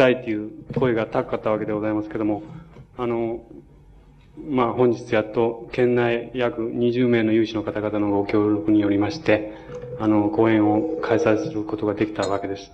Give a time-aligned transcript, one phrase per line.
[0.00, 2.42] たいという声が高かったわけでございますけども、
[2.96, 3.42] あの、
[4.48, 9.52] まあ、本日やっと、県内約20名の有志の方々のご協力によりまして、
[9.98, 12.72] あの、講演を開催することができたわけです。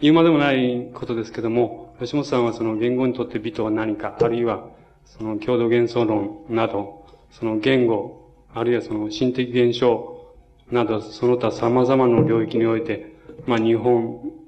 [0.00, 4.68] 言うまでもないことですけども、吉本さんはその言語にとって美とは何か、あるいは、
[5.04, 10.32] その共同幻想論など、その言語、あるいはその心的現象
[10.70, 13.14] など、その他様々な領域において、
[13.46, 14.39] まあ日本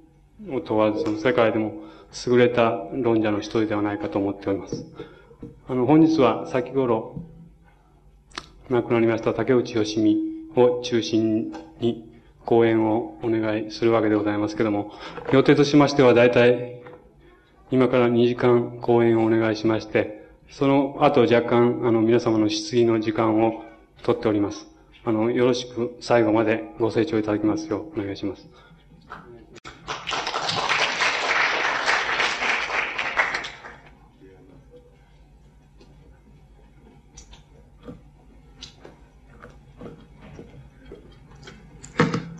[0.51, 1.83] を問わず、その世界でも
[2.27, 4.85] 優れた論者の一人ではないかと思っております。
[5.69, 7.17] あの、本日は先頃、
[8.69, 10.19] 亡くなりました竹内義美
[10.57, 12.09] を中心に
[12.45, 14.93] 講演をお願いするわけでございますけども、
[15.33, 16.83] 予定としましては大体、
[17.71, 23.65] 今から2時間講演をお願いしまして、その後若干、あの、皆様の質疑の時間を
[24.03, 24.67] 取っております。
[25.05, 28.49] あの、よろしく最後までご清聴いただきますようお願いします。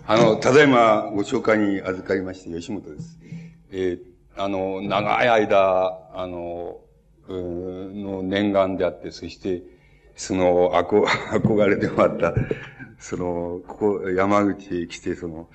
[0.05, 3.17] あの、ただいまご紹介に預かりまして、吉本です。
[3.71, 3.99] えー、
[4.35, 6.81] あの、長い間、あの、
[7.29, 9.63] の念願であって、そして、
[10.17, 12.33] その、 憧れてもらった、
[12.99, 15.47] その、ここ、山口へ来て、その、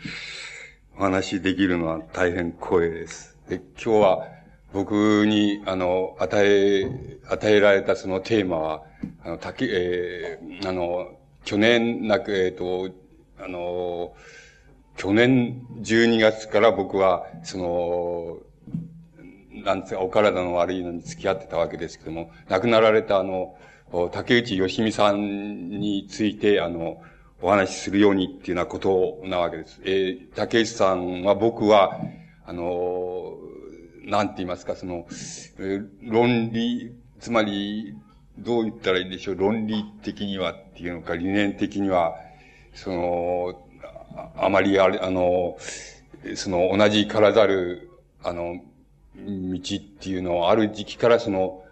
[0.96, 3.36] お話できるのは大変光栄です。
[3.50, 4.28] で、今日は、
[4.72, 8.82] 僕に、あの、与え、与えられたそのテーマは、
[9.24, 12.94] あの、たけ、えー、あの、去年なく、えっ、ー、と、
[13.40, 14.14] あの、
[14.98, 18.38] 去年12月から僕は、その、
[19.64, 23.56] なんつうか、お体の悪いのに付き合ってたわけですけども、亡くなられたあの、
[24.10, 27.00] 竹内義美さんについて、あの、
[27.40, 29.80] お話しするようにっていうようなことなわけです。
[29.84, 32.00] えー、竹内さんは僕は、
[32.44, 33.36] あの、
[34.02, 37.94] なんて言いますか、その、えー、論理、つまり、
[38.36, 42.16] どう言ったらいいでしょう、論理的にはっていうのか、理念的には、
[42.74, 43.67] その、
[44.36, 45.56] あまりあれ、あの、
[46.34, 47.90] その同じからざる、
[48.22, 48.56] あの、
[49.16, 51.64] 道っていうのをある時期からその、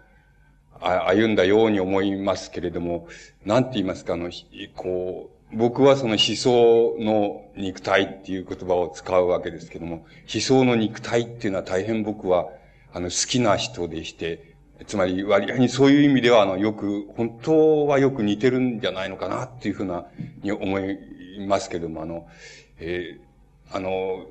[0.79, 3.07] あ歩んだように思いますけれども、
[3.45, 4.31] なんて言いますか、あの、
[4.75, 12.47] こう、僕はその思想の肉体っていう言葉を使うわけですけども、思想の肉体っていうのは大変僕は、
[12.93, 20.05] あの、好きな人でして、つまり割合にそういう意味では、あの、よく、本当はよく似てるんじゃないのかなっていうふうな、
[20.43, 20.99] に思い
[21.43, 22.27] いますけども、あの、
[22.79, 24.25] えー、あの、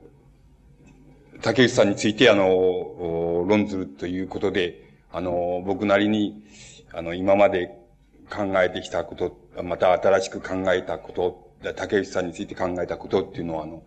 [1.43, 6.43] 竹内さんについて、あの、論ずるということで、あの、僕なりに、
[6.93, 7.79] あの、今まで
[8.31, 13.83] 考えてきたこと、また新しく考えたこと、竹内さんについて考えたことっていうのは、あの、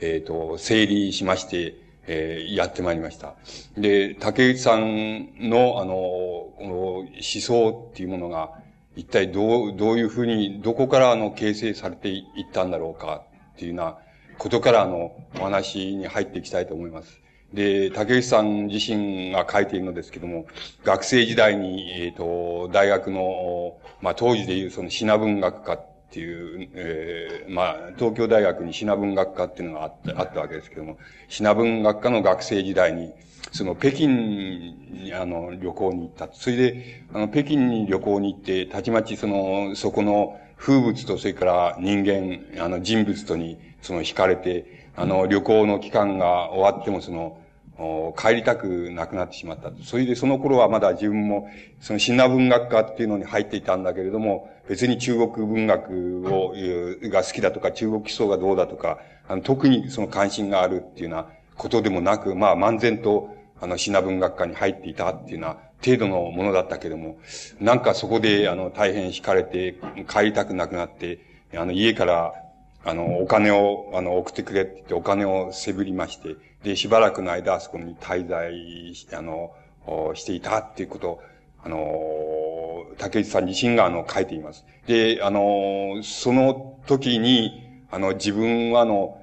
[0.00, 1.74] えっ、ー、と、整理しまして、
[2.06, 3.34] えー、やってまいりました。
[3.76, 6.66] で、竹内さんの、あの、この
[7.00, 8.59] 思想っていうものが、
[8.96, 13.22] 一体どう、どういうふうに、どこからあの、形成されていったんだろうか
[13.54, 13.98] っていうような
[14.38, 17.20] ことからあの、お話に入っていきたいと思います。
[17.52, 20.46] で、竹内さん自身が書いているのですけども、
[20.84, 33.12] 学生時代に、えっ、ー、と、大学の、まあ、当時でいうその品文学科っていう、えー、まあ、東京大学に品文学科っていうのがあった、あったわけですけども、品文学科の学生時代に、
[33.52, 36.28] その北京にあの旅行に行った。
[36.32, 47.38] それで、あの北京に旅行に行って、たちまちその、そこの風物とそれから人間、あの人物とにその惹かれて、あの旅行の期間が終わってもその、
[48.16, 49.72] 帰りたくなくなってしまった。
[49.82, 51.48] それでその頃はまだ自分も、
[51.80, 56.54] そのシナ文学科っていうのに入っていたんだけれども、別に中国文学を、
[57.08, 67.18] が好きだとか、中国基礎がどうだとか、あの特にその関心があるっていうようなことでもなく、まあ、漫然と、あの、シナ文学科に入っていたっていうような程度のものだったけれども、
[67.60, 69.76] なんかそこで、あの、大変惹かれて、
[70.08, 71.18] 帰りたくなくなって、
[71.54, 72.32] あの、家から、
[72.84, 79.52] あの、お金を、あの、送ってくれって言ってお金をせぶりまして、で、しばらくの間、あそこに滞在、あの、
[80.14, 81.20] していたっていうことを、
[81.62, 84.64] あの、竹内さん自身が、あの、書いています。
[84.86, 89.18] で、あの、その時に、あの、自分は、あの、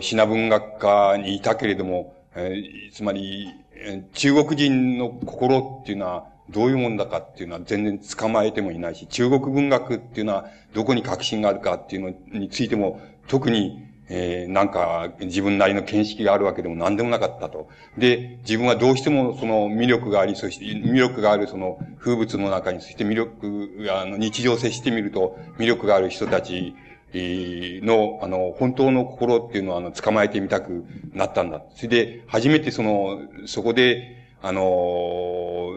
[0.00, 17.68] シナ文学科にいたけれども、えー、つまりえ、中国人の心っていうのはどういうもんだかっていうのは全然捕まえてもいないし、中国文学っていうのはどこに確信があるかっていうのについても特にえー、なんか自分なりの見識があるわけでも何でもなかったと。
[17.98, 26.76] で、自分はどうしてもその魅力があり、そして魅力があるその風物の中に、そして魅力、あの日常接してみると魅力がある人たち
[27.82, 31.62] の、あの、本当の心っていうのを、あの、捕まえてみたくなったんだ。
[31.74, 35.72] それで、初めてその、そこで、あの、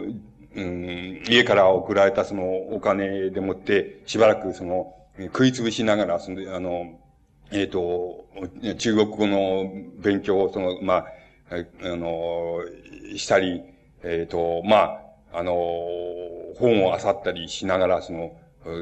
[0.55, 2.43] うん、家から送られたその
[2.73, 6.99] お金でもって、しばらくその、食いつぶしながら、その、あの、
[7.51, 8.25] えっ、ー、と、
[8.77, 11.05] 中国語の勉強を、その、ま
[11.49, 12.59] あ、あの、
[13.15, 13.63] したり、
[14.03, 15.01] えっ、ー、と、ま
[15.31, 15.53] あ、あの、
[16.57, 18.35] 本を漁ったりしながら、その、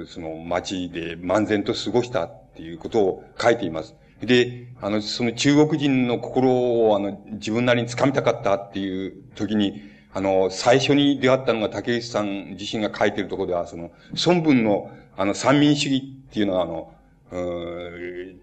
[0.08, 3.96] その街で漫然と過ごしたっていうことを書いています。
[4.20, 6.52] で、あの、その中国人の心
[6.88, 13.92] を、あの、自分なりに掴みたかったっていう時に、あの、最初に出会ったのが竹内さん自身が書いてるところでは、その、
[14.26, 15.98] 孫文の、あの、三民主義
[16.30, 16.92] っていうのは、あの、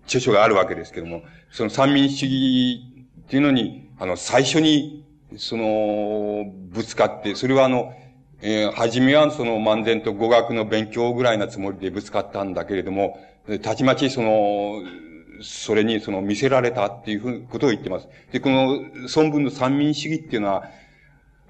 [0.05, 2.81] 著書があるわけですけども、その三民主義
[3.23, 5.05] っていうのに、あの、最初に、
[5.37, 7.93] その、ぶつかって、それはあの、
[8.43, 13.19] えー、初めはその漫然と語学の勉強ぐらいなつもりでぶつかったんだけれども、
[13.63, 14.83] たちまちその、
[15.43, 18.09] それにその見せられたっていうふうことを言ってます。
[18.33, 18.81] で、この
[19.15, 20.65] 孫文の三民主義っていうのは、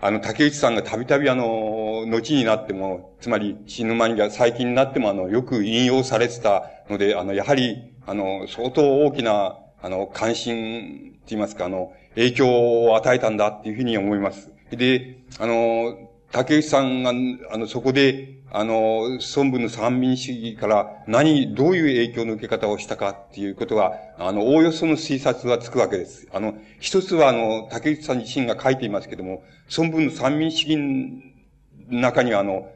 [0.01, 14.51] あの、竹内さんがたびたびあの、後になっても、つまり死ぬ間に最近になってもあの、よく引用されてたので、あの、やはり、あの、相当大きな、あの、関心って言いますか、あの、影響を与えたんだっていうふうに思います。
[14.71, 17.13] で、あの、竹内さんが、
[17.53, 26.29] あの、そこで、あの、孫文の三民主義から何、どういう影響の受け方をしたかっていうことが、あの、おおよその推察はつくわけです。
[26.33, 29.43] あの、一つは、あの、竹内さん自身が書いていますけども、
[29.77, 32.71] 孫文の三民主義の中には、あの、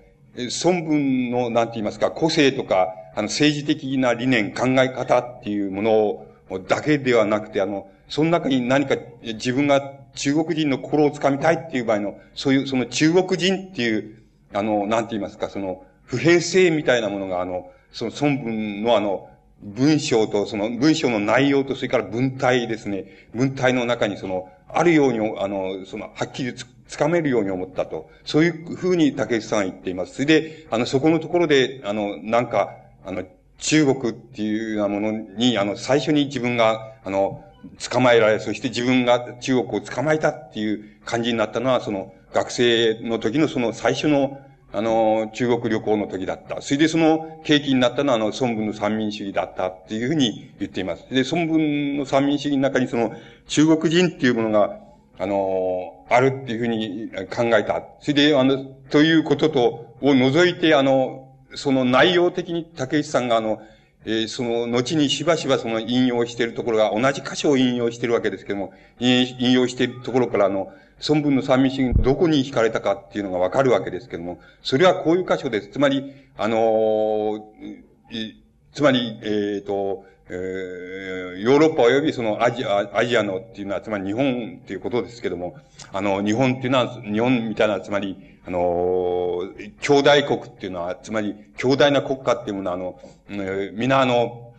[0.64, 6.26] 孫文の、なんて言いますか、個性とか、あの、政治的な理念、考え方っていうものを、
[6.66, 9.80] だけではなくて、あの、その中に何か自分が
[10.16, 14.17] 中国人の心をつかみたいっていう場合の、そういう、その中国人っていう、
[14.52, 19.28] あの、なんて言いますか、その、普遍性みたいなものが、あの、その孫文のあの、
[19.62, 23.28] 文章と、その文章の内容と、それから文体ですね。
[23.34, 28.10] 文体の中にその、あるように、あの、その、はっきりつ、つかめるように思ったと。
[28.24, 30.14] そういうふうに竹内さんは言っています。
[30.14, 32.70] それで、あの、そこのところで、あの、なんか、
[33.04, 33.24] あの、
[33.58, 37.44] 中国っていうようなものに、あの、最初に自分が、あの、
[37.90, 44.40] 捕まえられ、そして自分が中国を捕まえたっていう感じになったのは、その、学生の時のその最初の、
[44.72, 46.60] あの、中国旅行の時だった。
[46.60, 51.06] それでその契機になったのは、あの、孫文の三民主義だったっていうふうに言っています。
[51.10, 53.12] で、孫文の三民主義の中にその、
[53.46, 54.78] 中国人っていうものが、
[55.18, 57.82] あの、あるっていうふうに考えた。
[58.00, 63.62] それで、あの、ということと、を除いて、あの、その内容的に竹内さんがあの、
[64.04, 70.72] えー、その後にしばしばその引用しているところが同じ箇所を引用しているわけですけども、引用しているところからあの、
[71.06, 75.68] 孫文の三民主義どこに惹かれたかっていうのがわかるわけですけども、それはこういう箇所です。
[75.68, 77.38] つまり、あのー、
[78.72, 85.56] つまり、えっ、ー、と、えー、ヨーロッパ及びそのアジア、アジアのっていうのは、つまり日本っていうことですけども、
[85.92, 89.40] あの、日本っていうのは、日本みたいな、つまり、あの、
[89.80, 93.00] 兄弟国っていうのは、つまり、強大な国家っていうものは、あの、
[93.30, 94.52] えー、皆あの、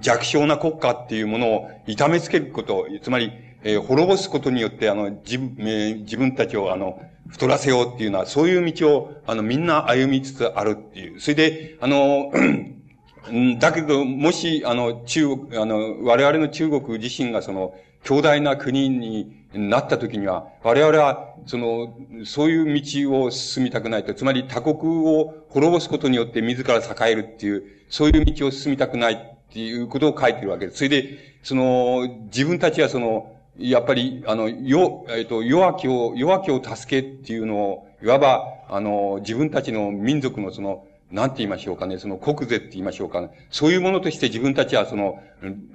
[0.00, 11.20] 弱小な国家っていうものを痛めつけること、つまり、えー、滅ぼすことによって、あの、自分、えー、自分たちを、あの、太らせようっていうのは、そういう道を、あの、みんな歩みつつあるっていう。
[11.20, 12.32] それで、あの、
[13.58, 21.94] だけど、もし、あの、中国、あの、我々の中国自身がその、強大な国になった時には、我々は、その、
[22.24, 30.78] そういう道を進みたくないと、つまり他国を滅ぼすことによって自ら栄えるっていう、そういう道を進みたくないっていうことを書いてるわけです。
[30.78, 43.30] それで、その、自分たちはその、やっぱり、あの、よ、えっ、と、弱きを、弱きを助けっていうのを、いわば、あの、自分たちの民族のその、なんて言いましょうかね、その国税って言いましょうかね。
[43.50, 45.20] そういうものとして自分たちはその、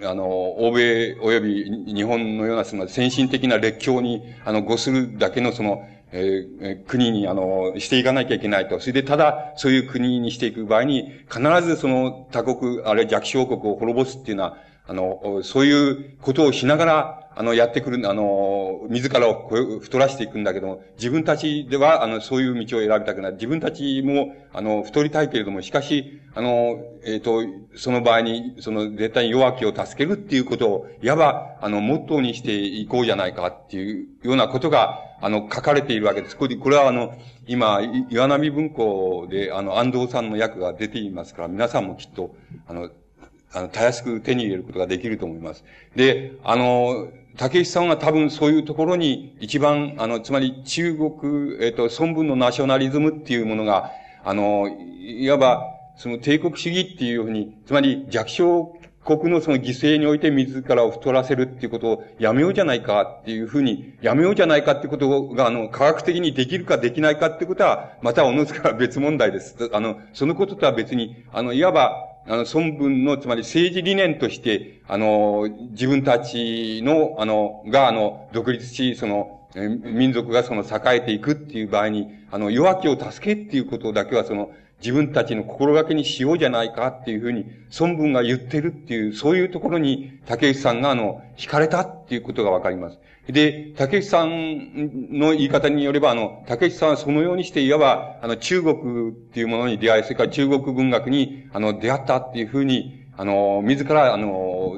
[0.04, 8.80] あの、欧米及び日本のようなその先進的な列強に、あの、ごするだけのその、えー、国に、あの、していかなきゃいけないと。
[8.80, 19.50] それで、ただ、そういう国にしていく場合に、必ずその他国、あるいは弱小国を滅ぼすっていうのは、あの、そういうことをしながら、あの、やってくる、あの、自らを
[19.82, 23.34] 太らしていくんだけども、自分たちでは、あの、そういう道を選びたくない。
[23.34, 27.42] 自分たちも、あの、太りたいけれども、しかし、あの、えっ、ー、と、
[27.76, 36.38] その場合に、その、絶対に弱気を助けるっていうことを、いわば、あの、モットーにしていこうじゃないかっていうようなことが、あの、書かれているわけです。
[36.38, 42.34] これこれは、あの、今、岩波文庫で、あの、安藤さんの役が出ていますから、皆さんもきっと、
[42.68, 42.90] あの、
[43.54, 45.64] あの、たやすく手に入れることができると思います。
[45.96, 53.92] で、あの、竹内さんは多分そういうところに一番、あの、つまり中国、えっ、と、孫文のナショナリズムっていうものが、
[54.24, 69.70] あの、いわば、その帝国主義っていうふうに、つまり弱小国のその犠牲において自らを太らせるっていうことをやめようじゃないかっていうふうに、やめようじゃないかってことが、あの、科学的にできるかできないかってことは、またおのずから別問題です。
[69.74, 84.52] あの、そのこととは別に、あの、いわば、あの、孫文の、つまり政治理念として、あの、自分たちの、あの、が、あの、独立し、その、民族がその栄えていくっていう場合に、あの、弱きを助けっていうことだけはその、
[84.82, 87.46] 自分たちの心がけにしようじゃないかっていうふうに、
[87.80, 93.00] 孫文が言ってるっていう、そういうところに、竹内さんがあの、惹かれたっていうことがわかります。
[93.28, 104.78] で、竹内さんの言い方によれば、あの、竹内さんはそのようにして、いわば、あの、中国っていうものに出会い、それから中国文学に、あの、出会ったっていうふうに、あの、自ら、あの、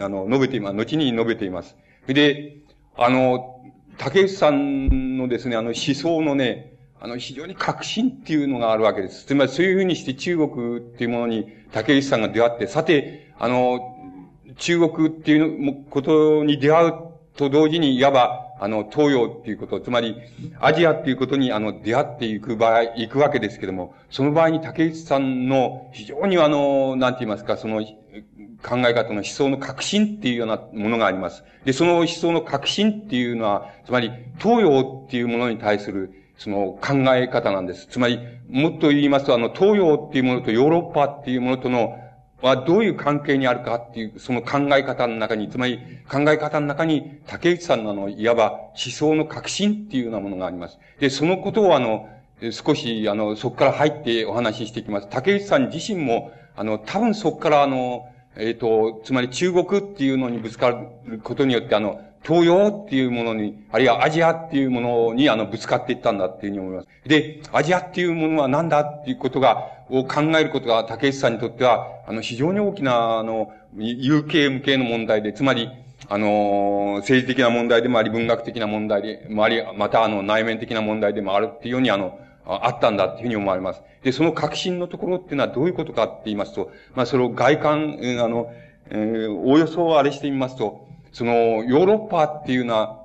[0.00, 0.76] あの、述べています。
[0.76, 1.76] 後に述べています。
[2.06, 2.56] で、
[2.96, 3.52] あの、
[3.98, 9.26] 竹内さんのですね、あの思想のね、あの非常に革新っていうのがあるわけです。
[9.26, 13.80] つまりそういうふうにして中国っていうものに竹内さんが出会って、さて、あの、
[14.56, 16.94] 中国っていうことに出会う
[17.36, 20.16] と同時に、いわば、あの、東洋っていうこと、つまり、
[20.60, 27.82] アジアっていうことに、あの、出会っていく場合、行くわけですけども、その場合に竹内さんの非常にあの、なんて言いますか、その、
[28.62, 31.42] 考え方の思想の革新っていうようなものがあります。
[31.64, 37.86] で、その思想の革新っていうのは、つまり、東洋っていうものに対する、その考え方なんです。
[37.86, 41.98] つまり、もっと言いますと、あの、東洋っていうものとヨーロッパっていうものとの、
[42.42, 45.78] はどういう関係にあるかっていう、その考え方の中に、つまり
[46.10, 50.78] 考え方の中に、竹内さんのあの、いわば思想の革新っていうようなものがあります。
[50.98, 52.08] で、そのことをあの、
[52.50, 55.08] 少し、あの、そこから入ってお話ししていきます。
[55.08, 60.70] 竹内さん自身も、あの、多分そこからあの、えっ、ー、と、つまり中国っていうのにぶつか
[61.04, 66.88] ることによって、あの、東洋っていうものに、あるいはアジアっていうものに、あの、ぶつかっていったんだっていうふうに思います。
[67.04, 75.68] で、アジアっていうものは何だっていうことが、を考えることが、竹内さんにとっては、あの、非常に大きな、あの、有形無形の問題で、つまり、
[76.08, 83.82] あの、政治的な問題でもあり、文学的な問題でもあり、また、あの、内面的な問題でもあるっていうように、あの、あったんだっていうふうに思われます。
[84.02, 88.52] で、その革新のところっていうのはどういうことかって言いますと、まあ、その外観、あの、
[88.90, 90.81] えー、およそあれしてみますと、
[91.12, 93.02] その、ヨーロッパっていうのは、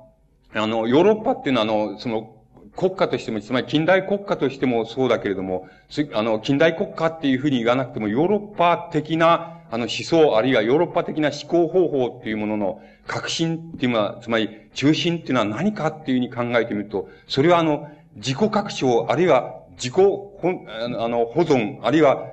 [0.54, 2.34] あの、ヨーロッパっていうのは、あの、その、
[2.76, 5.68] 国家としても、つまり近代国家としてもそうだけれども、
[6.14, 20.32] あの、近代国家っていうふうに言わなくても、ヨーロッパ的な、あの、思想、あるいはヨーロッパ的な思考方法っていうものの革新っていうのは、つまり中心っていうのは何かっていうふうに考えてみると、それはあの、自己拡張、あるいは自己ほ、
[20.76, 22.26] あの、保存、あるいは、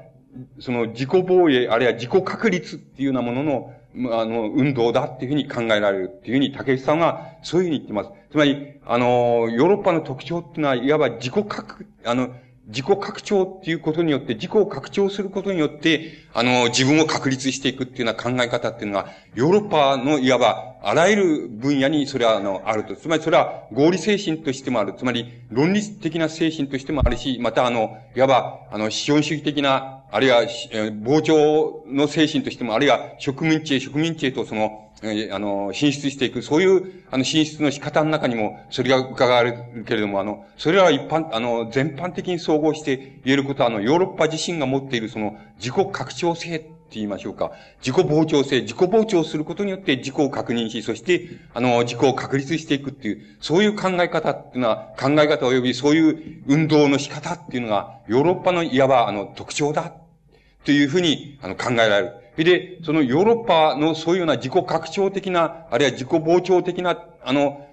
[0.59, 3.73] その自己防衛、あるいは自己確立っていうようなものの、
[4.11, 8.09] あの、運動だっていうふうに考えられるっていうふうに竹内さんはそういうふうに言ってます。
[8.31, 12.29] つまり、あの、ヨーロッパの特徴っていうのは、いわば自己拡、あの、
[12.67, 22.95] 自己拡張っていうことによって、自己を拡張することによって、あの、自分を確立していくっていうような考え方っていうのは、ヨーロッパのいわば、あらゆる分野にそれは、あの、あると。
[22.95, 24.95] つまりそれは合理精神としてもある。
[24.97, 47.51] つまり、論理的な精神としてもあるし、またあの、いわば、あの、資本主義的な、あるいは、膨張の精神としても、あるいは、植民地へ植民地へとその、あの、進出していく、そういう、あの、進出の仕方の中にも、それが伺われるけれども、あの、それは一般、あの、全般的に総合して言えることは、あの、ヨーロッパ自身が持っている、その、自己拡張性って言いましょうか。
[47.85, 60.04] 自己膨張性、自己膨張することによって自己を確認し、そして、あの、自己を確立していくっていう、そういう考え方っていうのは、考え方及びそういう運動の仕方っていうのが、ヨーロッパのいわば、あの、特徴だ。
[60.65, 62.07] というふうに、あの、考えられ
[62.37, 62.43] る。
[62.43, 67.65] で、そのヨーロッパのそういうような自己拡張的な、あるいは自己膨張的な、あの、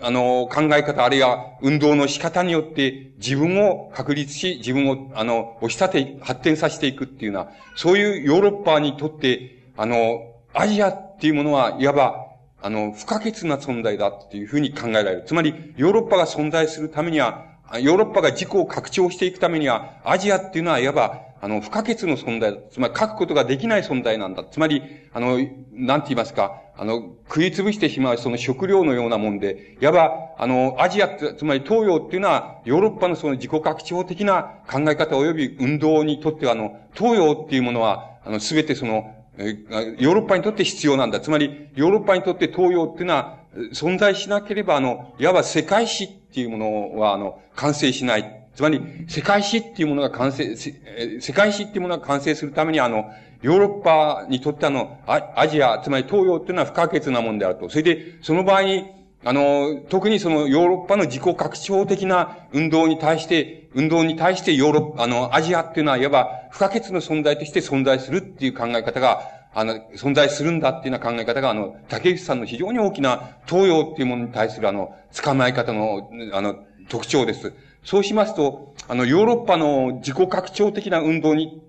[0.00, 12.28] あの、考え方、あるいは運動の仕方によって自分を確立し、自分を、あの、押し立て、発展させていくっていうような、そういうヨーロッパにとって、あの、アジアっていうものは、いわば、
[12.62, 15.24] あの、不可欠な存在だっていうふうに考えられる。
[15.26, 17.44] つまり、ヨーロッパが存在するためには、
[17.80, 22.58] ヨーロッパが自己を拡張していくためには、アジアっていうのは、いわば、あの、不可欠の存在。
[22.70, 24.44] つまり書くことができない存在なんだ。
[24.44, 25.38] つまり、あの、
[25.72, 41.20] なんて言いますか、あの、食いつぶしてしまうその食料のようなもんで、いわば、あの、アジアって、つまり東洋っていうのは、ヨーロッパのその自己拡張的な考え方及び運動にとっては、あの、東洋っていうものは、あの、すべてその、ヨーロッパにとって必要なんだ。
[41.20, 43.38] つまり、ヨーロッパにとって東洋っていうのは、
[43.72, 48.47] 存在しなければ、あの、いわば世界史っていうものは、あの、完成しない。
[48.58, 53.04] つまり、世界史っていうものが完成、世界史っていうものが完成するために、あの、
[53.40, 57.68] ヨーロッパにとってあの、アジア、つまり東洋っていうのは不可欠なもんであると。
[57.68, 58.90] それで、その場合に、
[59.24, 69.20] あの、特にそのヨーロッパの自己拡張的な運動に対して、運動に対してヨーロッパ、あの、アジアっていうのは、いわば不可欠の存在として存在するっていう考え方が、
[69.54, 76.56] あの、存在するんだっていうような考え方が、あの、竹内さんの非常に大きな東洋っていうものに対するあの、捕まえ方の、あの、
[76.88, 77.52] 特徴です。
[77.88, 81.62] そうしますと、あの、ヨーロッパの自己拡張的な運動に、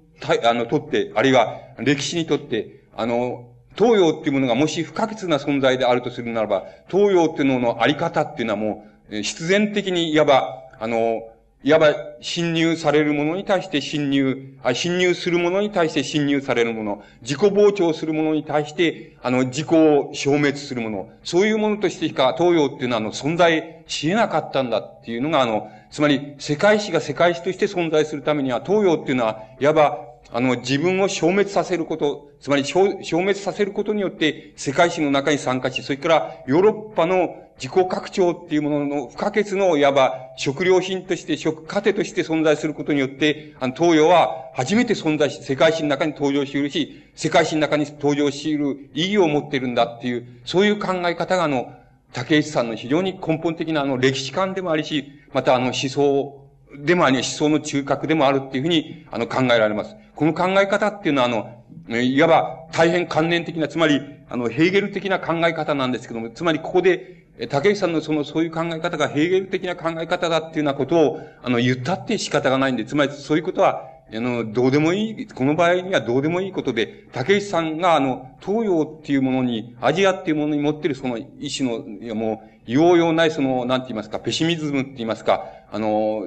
[0.44, 11.22] あの、とって、あるいは歴史にとって、あの、東洋っていうものがもし不可欠な存在であるとするならば、東洋っていうののあり方っていうのはもう、必然的にいわば、あの、
[11.64, 51.74] いわば侵入されるものに対して侵入、あ侵入するものに対して侵入されるもの、自己膨張するものに対して、あの、自己を消滅するもの、そういうものとしてしか東洋っていうのはあの、存在し得なかったんだっていうのがあの、つまり世界史が世界史として存在するためには東洋っていうのは、いわばあの、自分を消滅させること、つまり消滅させることによって世界史の中に参加し、それからヨーロッパの自己拡張っていうものの不可欠のいわば食料品として、食糧として存在することによって、あの、東洋は初めて存在し、世界史の中に登場し得るし、世界史の中に登場し得る意義を持っているんだっていう、そういう考え方があの、
[52.14, 56.48] 竹内さんの非常に根本的なあの歴史観でもありし、またあの思想
[56.78, 59.96] でもあり、思想の中核でもあるっていうふうにあの考えられます。
[60.16, 61.60] この考え方っていうのはあの、
[62.02, 86.24] いわば大変関連的な、つまり、あの、ヘーゲル的な考え方なんですけども、つまりここで、竹内さんのその、そういう考え方がヘーゲル的な考え方だっていうようなことを、あの、言ったって仕方がないんで、つまりそういうことは、あの、どうでもいい、この場合にはどうでもいいことで、竹内さんが、あの、東洋っていうものに、アジアっていうものに持ってるその意志の、いやもう、用用ないその、なんて言いますか、ペシミズムって言いますか、あの、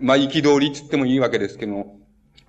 [0.00, 1.98] まあ、憤りって言ってもいいわけですけども、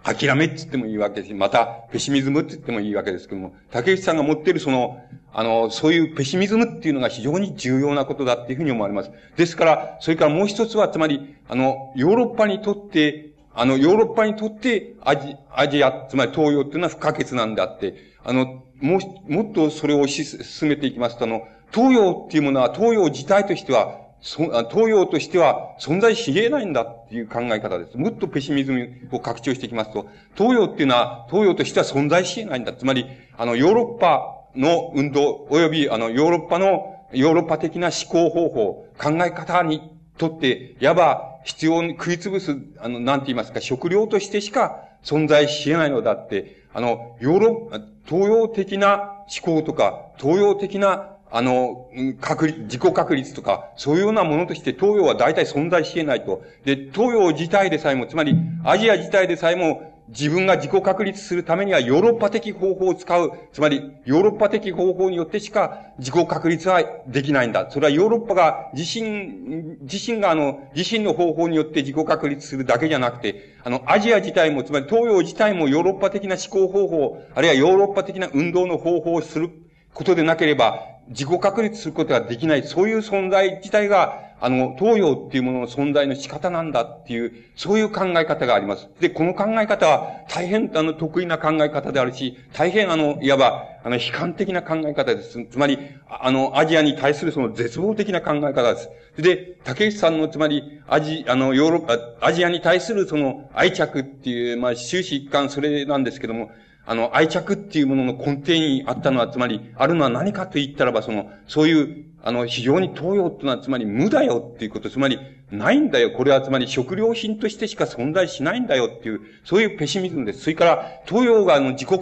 [0.03, 5.01] 諦めって言ってもいいわけですし、また、ペシミズムって言ってもいいわけですけども、竹内さんが持ってるその、
[5.31, 9.11] あの、そういうペシミズムっていうのが非常に重要なことだっていうふうに思われます。
[9.37, 27.97] ですから、それからもう一つは、つまり、あの、ヨーロッパにとって、あの、ヨーロッパにとってアジ、アジア、つまり東洋っていうのは不可欠なんであって、あの、も、もっとそれを進めていきますと、あの、東洋っていうものは東洋自体としては東洋としては存在し得ないんだっていう考え方です。
[27.97, 32.71] もっとペシミズムを拡張していきますと、東洋っていうのは、東洋としては存在し得ないんだ。
[32.71, 33.05] つまり、
[33.37, 51.89] あの、ヨーロッパの運動、及び、あの、ヨーロッパの、ヨーロッパ的な思考方法、考え方にとって、やば必要に食いつぶす、あの、なんて言いますか、食料としてしか存在し得ないのだって、あの、ヨーロッ、東洋的な思考とか、東洋的なあの、
[52.21, 56.43] 確率、自己確率とか、そういうようなものとして東洋は大体存在し得ないと。
[56.63, 63.31] で、東洋自体でさえも、つまり、アジア自体でさえも、自分が自己確立するためにはヨーロッパ的方法を使う。
[63.53, 67.69] つまり、ヨーロッパ的方法によってしか自己確立はできないんだ。
[67.71, 79.49] それはヨーロッパが自身、自身があの、自身の方法によって自己確立するだけじゃなくて、あの、アジア自体も、つまり東洋自体もヨーロッパ的な思考方法、あるいはヨーロッパ的な運動の方法をする
[79.93, 88.89] ことでなければ、自己確立することができない、そういう存在自体が、あの、東洋っていうものの存在の仕方なんだっていう、そういう考え方があります。
[88.99, 95.45] で、この考え方は大変、あの、得意な考え方であるし、大変、あの、いわば、あの、悲観的な考え方です。
[95.45, 95.79] つまり、
[96.09, 98.89] あの、アジアに対するその絶望的な考え方です。
[99.17, 106.51] で、竹内さんの、つまり、アジ、あの、ヨーロッパ、アジアに対するその愛着っていう、まあ、終始一貫それなんですけども、
[106.85, 115.17] あの、愛着っていうものの根底にあったのは、つまり、あるのは何かと言ったらば、その、そういう、あの、非常に東洋っていうのは、つまり無だよっていうこと、つまり、
[115.53, 116.11] ないんだよ。
[116.11, 120.41] これはつまり食料品としてしか存在しないんだよっていう、そういうペシミズムです。
[120.41, 121.99] それから、東洋があの自己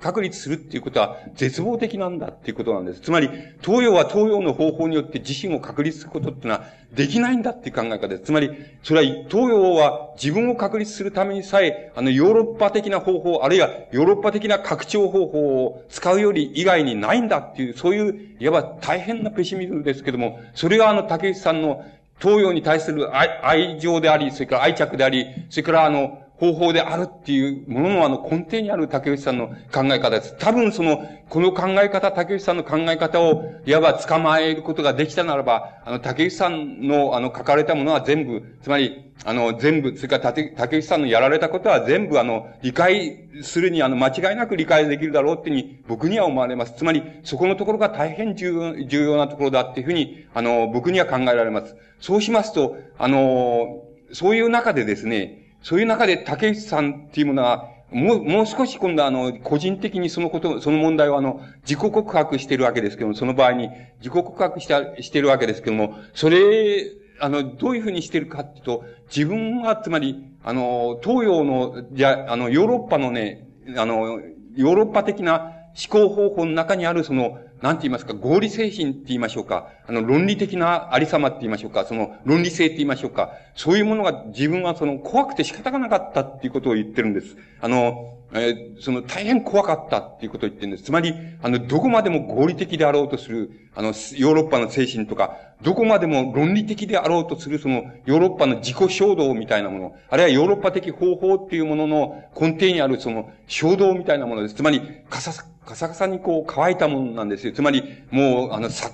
[0.00, 3.00] 確立するっていうことは絶望的なんだっていうことなんです。
[3.00, 3.30] つまり、
[3.62, 8.24] 東洋は東洋の方法によって自身を確立することっていうのはできないんだっていう考え方です。
[8.24, 8.50] つまり、
[8.82, 21.84] それは東洋は自分を確立するためにさえ、あのヨーロッパ的な方法、あるいはヨーロッパ的な拡張方法を使うより以外にないんだっていう、そういう、いわば大変なペシミズムですけども、それがあの竹内さんの
[22.20, 30.34] 東洋に対する愛愛情であり、それから愛着であり、それからあの、方法であるっていうもののあの根底にある竹内さんの考え方です。
[30.38, 46.74] 多分その、この考え方、竹内さんの考え方を、いわば捕まえることができたならば、あの、竹内さんのあの書かれたものは全部、つまり、あの、全部、それから竹竹内さんのやられたことは全部あの、理解するにあの、間違いなく理解できるだろうっていうに、僕には思われます。
[46.76, 51.76] つまり、そこのところが大変重要重要なところだっていうふうに、あの、僕には考えられます。
[52.00, 66.86] そうしますと、あの、そういう中でですね、そういう中で竹内さんっていうものは、もう、もう少し今度はあの、個人的にそのこと、その問題をあの、自己告白してるわけですけども、その場合に自己告白した、してるわけですけども、それ、
[67.20, 74.20] あの、どういうふうにしてるかっていうと、自分は、つまり、あの、東洋の、じゃ、あの、ヨーロッパのね、あの、
[74.56, 75.52] ヨーロッパ的な
[75.90, 87.36] 思考方法の中にあるその、なんて言いますか、合理精神って言いましょうか、あの、論理的なありさまって言いましょうか、その、論理性って言いましょうか、そういうものが自分はその、怖くて仕方がなかったっていうことを言ってるんです。
[87.60, 90.84] あの、えー、その、大変怖かったっていうことを言ってるんです。
[90.84, 104.54] つまり、あの、どこまでも合理的であろうとする、あの、ヨーロッパの精神とか、どこまでも論理的であろうとする、その、ヨーロッパの自己衝動みたいなもの、あるいはヨーロッパ的方法っていうものの根底にある、その、衝動みたいなものです。
[104.54, 105.32] つまり、かさ、
[105.70, 107.49] カサカサにこう乾いたものなんですよ。
[107.52, 108.90] つまり、もう、あの、さ、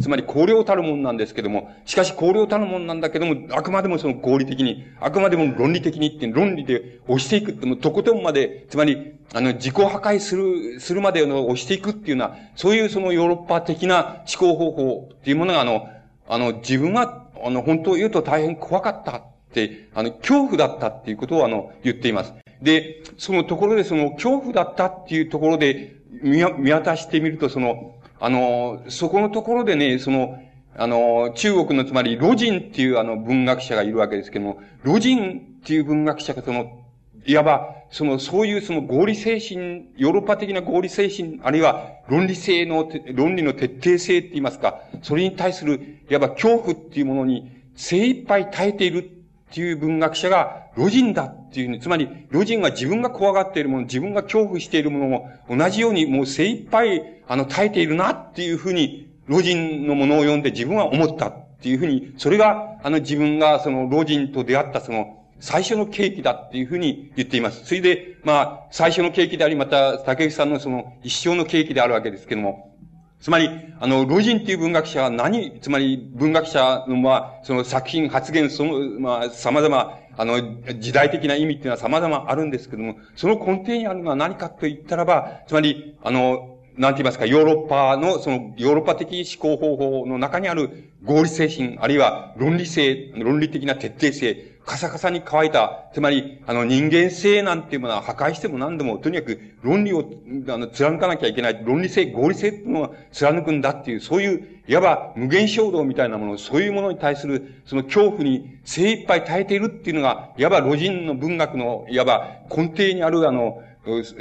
[0.00, 15.88] つまり高量たるものなんですけども、しかし高量たるものなんだけども、あくまでもその合理的に、あくまでも論理的にって、論理で押していくって、もとことんまで、つまり、あの、自己破壊する、するまでの押していくっていうのは、そういうそのヨーロッパ的な思考方法っていうものが、あの、
[16.28, 22.34] あの、自分は、あの、本当を言うと大変怖かったって、あの、恐怖だったっていうことを、あの、言っています。
[22.62, 30.38] で、そのところでその恐怖だったっていうところで見見渡してみると、その、あの、そこのところでね、その、
[30.76, 36.84] あの、中国のつまり、ロジンっていうあの文学者がいるわけですけども、ロジンっていう文学者がその、
[37.26, 49.17] いわば、その、そういうその合理精神、ヨーロッパ的な合理精神、あるいは論理性の、論理の徹底性って言いますか、それに対する、いわば恐怖っていうものに精一杯耐えている
[49.50, 67.64] っていう文学者が、ロジンだっていうね、つまり、ロジンが自分が怖がっているもの、自分が恐怖しているものも、同じようにもう精一杯、あの、耐えているなっていうふうに、ロジンのものを読んで自分は思ったっていうふうに、それが、あの、自分がその、ロジンと出会ったその、最初の契機だっていうふうに言っています。
[67.64, 72.74] それで、まあ、最初の契機であり、また、竹内さんのその、一生の契機であるわけですけども、
[73.20, 73.50] つまり、
[73.80, 80.40] あの、ロジンっていう文学者は何、つまり文学者の、まあ、その作品、発言、その、まあ、様々、あの、
[80.78, 100.04] 時代的な意味っていうのは様々あるんですけども、その根底にあるのは何かと言ったらば、つまり、あの、なんて言いますか、ヨーロッパの、その、ヨーロッパ的思考方法の中にある合理精神、あるいは論理性、論理的な徹底性、カサカサに乾いた、つまり、あの、人間性なんていうものは破壊しても何でも、とにかく論理を、
[100.50, 101.62] あの、貫かなきゃいけない。
[101.64, 113.62] 論理性、合理性っていうのは貫くんだっていう、そういう、いわば無限衝動みたいなもの、そういうものに対する、その恐怖に精一杯耐えているっていうのが、いわば路人の文学の、いわば根底にある、あの、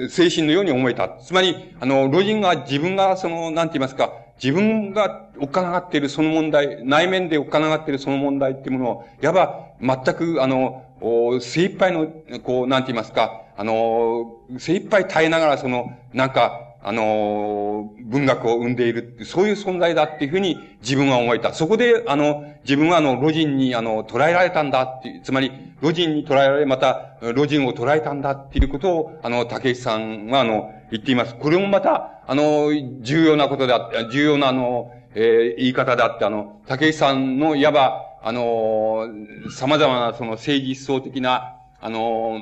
[0.10, 1.10] 精神のように思えた。
[1.10, 10.86] つまり、あの、老人が自分が、その、なんて言いますか、自分がおっかながっているその問題、内面でおっかながっているその問題っていうものを、いわば、全く、あの、
[11.42, 12.08] 精一杯の、
[12.44, 21.52] こう、なんて言いますか、あの、精一杯耐えながら、その、なんか、あの、文学を生んでいる、そういう存在だっていうふうに自分は思えた。
[21.52, 31.36] そこで、あの、自分はあの、ロジンに、あの、捉えられたんだっていう、つまり、ロジンに捉えられ、また、ロジンを捉えたんだっていうことを、あの、竹内さんは、あの、言っています。
[31.36, 32.70] これもまた、あの、
[33.02, 39.10] 重要なことであって、重要な、あの、えー、言い方であって、あの、竹内さんの、いわば、あの、
[39.52, 42.42] 様々な、その、政治思想的な、あの、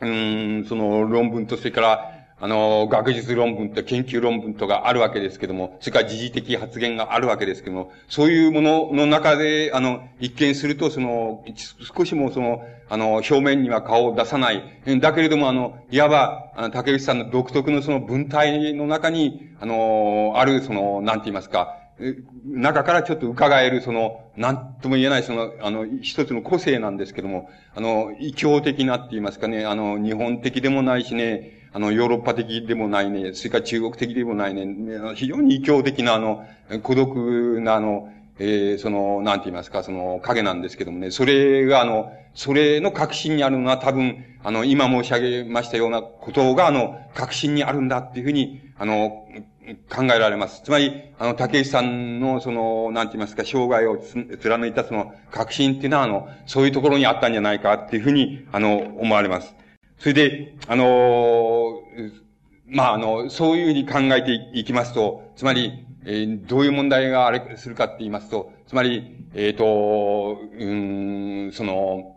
[0.00, 11.44] うん、その、論文と、それから、あの、学術論文と研究論文とかあるわけですけども、それから時事的発言があるわけですけども、そういうものの中で、あの、一見すると、その、
[11.96, 14.62] 少しもその、あの、表面には顔を出さない。
[15.00, 21.74] だけれども、あの、いわば、あの、竹内さんの独特のその文体の中に、あの、ある、その、なんて言いますか、
[22.46, 34.66] 中からちょっと伺える、その、なんとも言えない、その、あの、一つの個性なんですけども、あの、異教的なって言いますかね、あの、日本的でもないしね、あの、ヨーロッパ的でもないね、それから中国的でもないね、
[35.14, 36.46] 非常に異教的な、あの、
[36.82, 49.26] 孤独な、あの、えー、その、なんて言いますか、その影なんですけどもね、それが、あの、それの核心にあるのは多分、あの、今申し上げましたようなことが、あの、核心にあるんだっていうふうに、あの、
[49.90, 50.62] 考えられます。
[50.62, 53.98] つまり、あの、竹内さんの、その、なんて言いますか、生涯を
[54.40, 59.57] 貫いたその、革新っていうのは、あの、そういうところにあったんじゃないかっていうふうに、あの、思われます。
[59.98, 61.82] それで、あの、
[62.66, 72.16] まあ、あの、そういうふうに考えていきますと、つまり、えー、どういう問題があれするかって言いますと、つまり、えっ、ー、と、うん、その、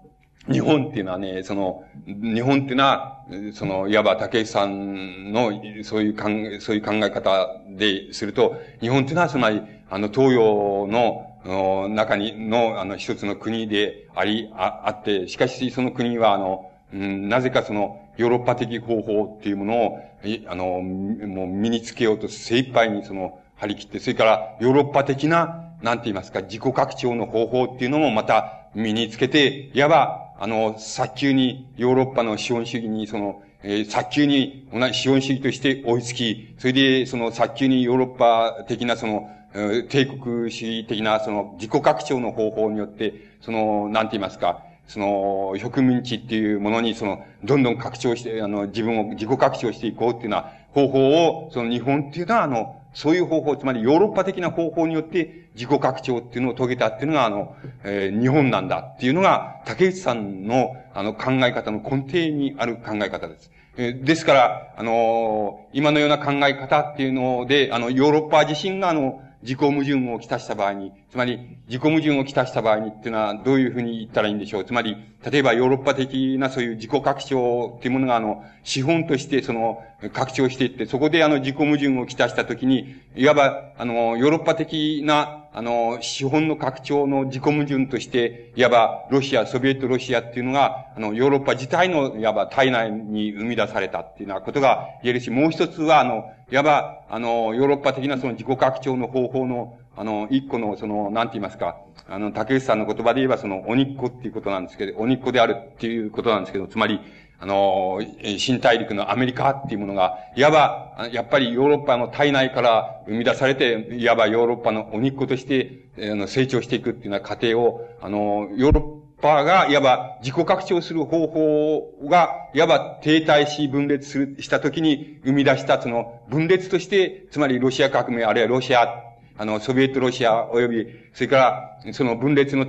[0.52, 5.52] 日本っていうのはね、その、日本っていうのは、その、いわば竹内さんの、
[5.84, 19.99] そういう考え、そういう考え方ですると、日本っていうのは、つまり、あの、東洋の、中に、の、あの、一つの国であり、あ、あって、しかし、その国は、あの、うん、なぜかその、ヨーロッパ的方法っていうものを、
[20.47, 63.49] あの、もう身につけようと精一杯にその、張り切って、それからヨーロッパ的な、なんて言いますか、自己拡張の方法っていうのもまた身につけて、いわば、あの、早急にヨーロッパの資本主義に、その、えー、早急に同じ資本主義として追いつき、それで、その、早急にヨーロッパ的な、その、帝国主義的な、その、自己拡張の方法によって、その、なんて言いますか、その、植民地っていうものに、その、どんどん拡張して、あの、自分を自己拡張していこうっていうような方法を、その日本っていうのは、あの、そういう方法、つまりヨーロッパ的な方法によって自己拡張っていうのを遂げたっていうのが、あの、えー、日本なんだっていうのが、竹内さんの、あの、考え方の根底にある考え方です。
[63.77, 74.65] えー、ですから、あのー、今のような考え方っていうので、あの、ヨーロッパ自身が、あの、自己矛盾をきたした場合に、つまり、自己矛盾をきたした場合にっていうのは、どういうふうに言ったらいいんでしょう？
[74.65, 74.97] つまり、
[75.30, 101.76] 例えばヨーロッパ的なそういう自己拡張っていうものが、あの、資本としてその、拡張していって、そこであの、自己矛盾をきたしたときに、いわば、あの、ヨーロッパ的な、あの、資本の拡張の自己矛盾として、いわば、ロシア、ソビエトロシアっていうのが、あの、ヨーロッパ自体の、いわば、体内に生み出されたっていうようなことが言えるし、もう一つは、あの、いわば、あの、ヨーロッパ的なその自己拡張の方法の、あの、一個の、その、なんて言いますか、
[102.08, 107.02] あの、竹内さんの言葉で言えば、その、鬼っ子っていうことなんですけど、鬼っ子であるっていうことなんですけど、つまり、
[107.41, 107.99] あの、
[108.38, 128.88] 新大陸のアメリカっていうものが、いわば、やっぱりヨーロッパの体内から生み出されて、いわばヨーロッパの鬼っ子として、あの、成長していくっていうような過程を、あの、ヨーロッパが、いわば自己拡張する方法が、いわば停滞し分裂する、したときに生み出したその分裂として、つまりロシア革命、あるいはロシア、
[129.36, 132.67] あの、ソビエトロシア及び、それから、その分裂の、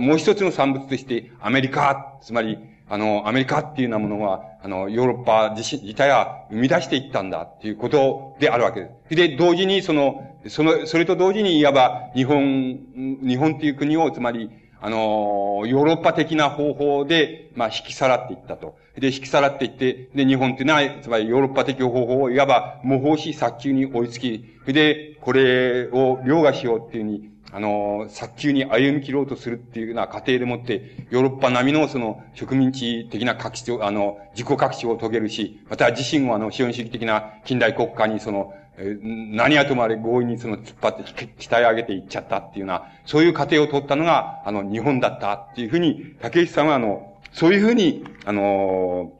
[0.00, 2.58] もう一つの産物として、アメリカ、つまり、
[2.90, 9.14] あの、アメリカっていうようなものは、あの、ヨーロッパ自身、自体は生み出していったんだっていうことであるわけです。
[9.14, 12.80] で、同時にその、その、それと同時にいわば日本、
[13.22, 14.50] 日本っていう国を、つまり、
[14.82, 18.76] あの、ヨーロッパ的な方法で、まあ、引き去らっていったと。
[18.98, 38.54] で、引き去らっていって、で、日本っていうのは、つまりヨーロッパ的方法をいわば模倣し、早急に追いつき、で、これを凌駕しようっていうふうに、あの、早急に歩み切ろうとするっていうような過程でもって、ヨーロッパ並みのその植民地的な拡張、あの、自己拡張を遂げるし、また自身をあの、資本主義的な近代国家にその、
[39.02, 49.12] 何やともあれ強引にその突っ張って鍛え上げていっちゃったっていうような、そういう過程を取ったのが、あの、日本だったっていうふうに、竹内さんはあの、そういうふうに、あの、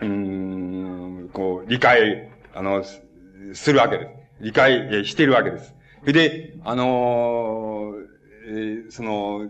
[0.00, 2.84] うん、こう、理解、あの、
[3.54, 4.10] するわけです。
[4.40, 5.74] 理解してるわけです。
[6.06, 7.94] それで、あの
[8.46, 9.48] えー、その、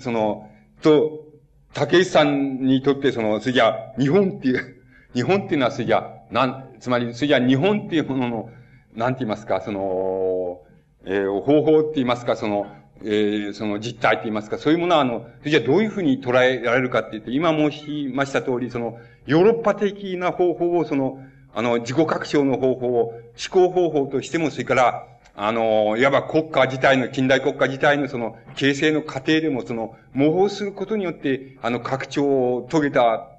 [0.00, 0.50] その、
[0.82, 1.28] と、
[1.72, 4.82] 竹内さんにとって、その、それじゃ日本っていう、
[5.14, 8.50] 日本っていうのは、それじゃなん、つまり、それじゃ日本っていうものの、
[8.96, 10.62] なんて言いますか、その、
[11.04, 12.66] えー、方法って言いますか、その、
[13.04, 21.20] えー、その実態って言いますか、そういうものは、あの、それじゃどういうふうに捉えられるかって言って、今申しました通り、その、ヨーロッパ的な方法を、その、
[21.54, 33.30] あの、自己拡張の方法を、思考方法としても、それから、あの、いわば国家自体の、近代国家自体のその、形成の過程でもその、模倣することによって、あの、拡張を遂げた、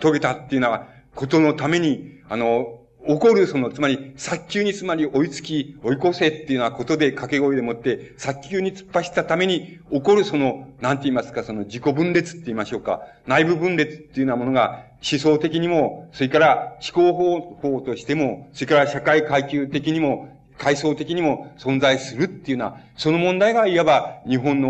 [0.00, 13.02] 遂げたっていうようなことのために、あの、起こる、その、つまり、早急につまり追いつき、追い越せっていうようなことで掛け声でもって、早急に突っ走ったために起こるその、なんて言いますか、その自己分裂って言いましょうか。
[13.26, 24.68] 内部分裂っていうようなものが思想的にも、それから思考方法としても、それから社会階級的にも、階層的にも存在するっていうのは、その問題がいわば日本の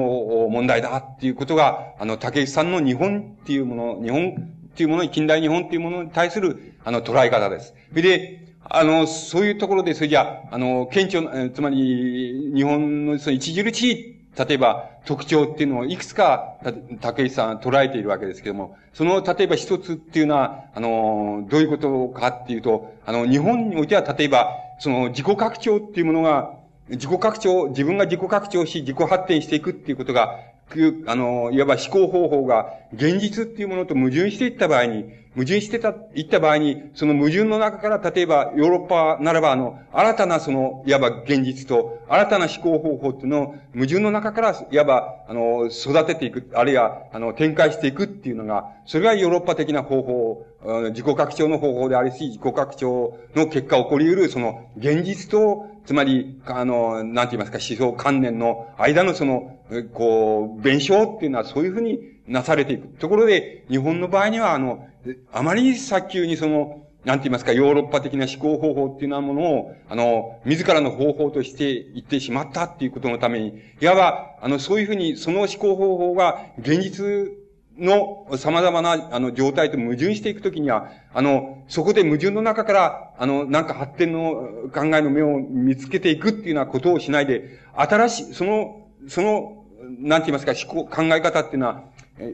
[0.51, 7.75] 問題だっていうことが、あの、竹内さんの日本っていうもの、日本っていうものに、近代日本っていうものに対する、あの、捉え方です。
[7.90, 16.57] それで、あの、そういうところで、それじゃあ、あの、顕著、つまり、日本のその著しい、例えば、特徴っていうのをいくつか、
[17.01, 26.59] 竹内さん捉えているわけですけども、その、例えば一つっていうのは、あの、どういうことかっていうと、あの、日本においては、例えば、その自己拡張っていうものが、
[26.90, 30.40] 自己拡張、自分が自己拡張し、自己発展していくっていうことが、
[31.07, 50.47] あの、いわば思考方法が現実っていうものと矛盾していった場合に、矛盾してた、いった場合に、その矛盾の中から、例えばヨーロッパならば、あの、新たなその、いわば現実と、新たな思考方法っていうのを、矛盾の中から、いわば、あの、育てていく、あるいは、あの、展開していくっていうのが、それがヨーロッパ的な方法、
[50.90, 59.59] 自己拡張の方法でありし、自己拡張の結果起こり得る、その、現実と、つまり、あの、なんて言いますか、思想観念の間のその、
[59.92, 62.88] こう、弁証っていうのはそういうふうになされていく。
[62.98, 64.87] ところで、日本の場合には、あの、
[65.32, 77.04] あまり早急にその、なんて言いますか、ヨーロッパ的な思考方法っていうようなものを、あの、自らの方法として言ってしまったっていうことのために、いわば、あの、そういうふうに、その思考方法が現実
[77.78, 89.64] の様々な、あの、状態と矛盾していくときには、あの、そこで矛盾の中から、あの、なんか発展の考えの目を見つけていくっていうようなことをしないで、新しい、その、その、
[89.98, 91.84] なんて言いますか、思考、考え方っていうのは、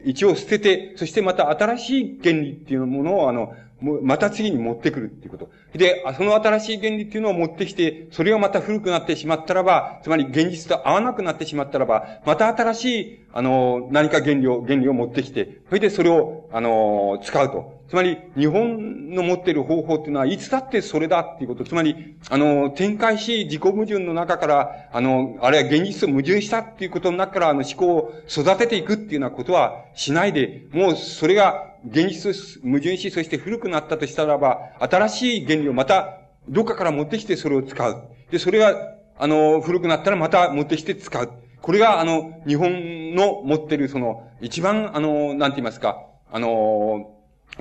[0.05, 5.49] 一応捨てて、そしてまた新しい原理っていうものを、あの、また次に持ってくるっていうこと。
[5.73, 17.80] で、その新しい原理っていうのを持ってきて、それがまた古くなってしまったらば、つまり現実と合わなくなってしまったらば、また新しい、あの、何か原理を、原理を持ってきて、それでそれを、あの、使うと。
[17.91, 21.65] つまり、日本の持っている方法っていうのは、いつだってそれだっていうこと。
[21.65, 38.03] つまり、あの、展開し、自己矛盾の中から、あの、あるいは現実と矛盾したっていうことの中から、あの、思考を育てていくっていうようなことはしないで、もうそれが現実と矛盾し、そして古くなったとしたらば、新しい原理をまた、どっかから持ってきてそれを使う。
[38.31, 38.73] で、それが、
[39.17, 41.29] あの、古くなったらまた持ってきて使う。
[41.61, 47.17] これが、あの、日本の持ってる、その、一番、あの、なんて言いますか、あの、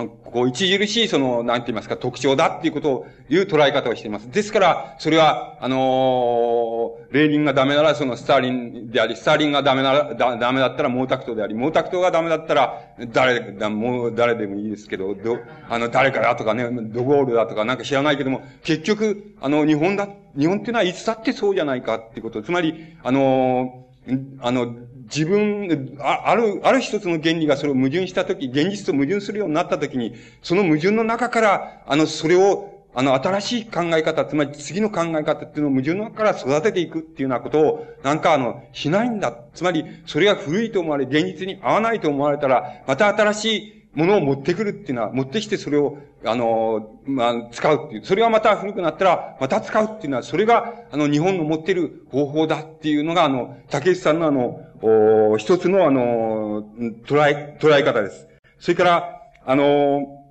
[0.08, 4.30] こう、著しい、その、なんて言いますか、特徴だっていうことを、いう捉え方をしています。
[4.30, 12.80] ですから、それは、あのー、レーニンがダメなら、その、スターリンであり、スターリンがダメなら、だ、ダメだったら、毛沢東であり、毛沢東がダメだったら、
[13.12, 20.08] 誰、だ、もう、誰でもいいですけど、ど、あの、誰かだとかね、ドゴールだとかなんか知らないけども、結局、あの、日本だ、
[20.38, 22.42] 日本っていうのはいつだってそうじゃないかっていうこと。
[22.42, 24.74] つまり、あのー、あの、
[25.14, 39.36] 自分、あある、ある一つの原理がそれを矛盾したとき、現実と矛盾するようになったときに、その矛盾の中から、あの、それを、あの、新しい考え方、つまり次の考え方っていうのを矛盾の中から育てていくっていうようなことを、なんかあの、しないんだ。
[39.54, 48.04] つまり、それが古いと思われ、現実に合わないと思われたら、また新しいものを持ってくるっていうのは、持ってきてそれを、あの、まあ、使うっていう。
[48.04, 56.62] それがまた古くなったら、また使うっていうのは、それが、あの、日本の持ってる方法だっていうのが、あの、竹内さんのあの、お一つのあの、
[57.06, 58.26] 捉え、捉え方です。
[58.58, 60.24] それから、あの、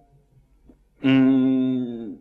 [1.04, 2.18] うん、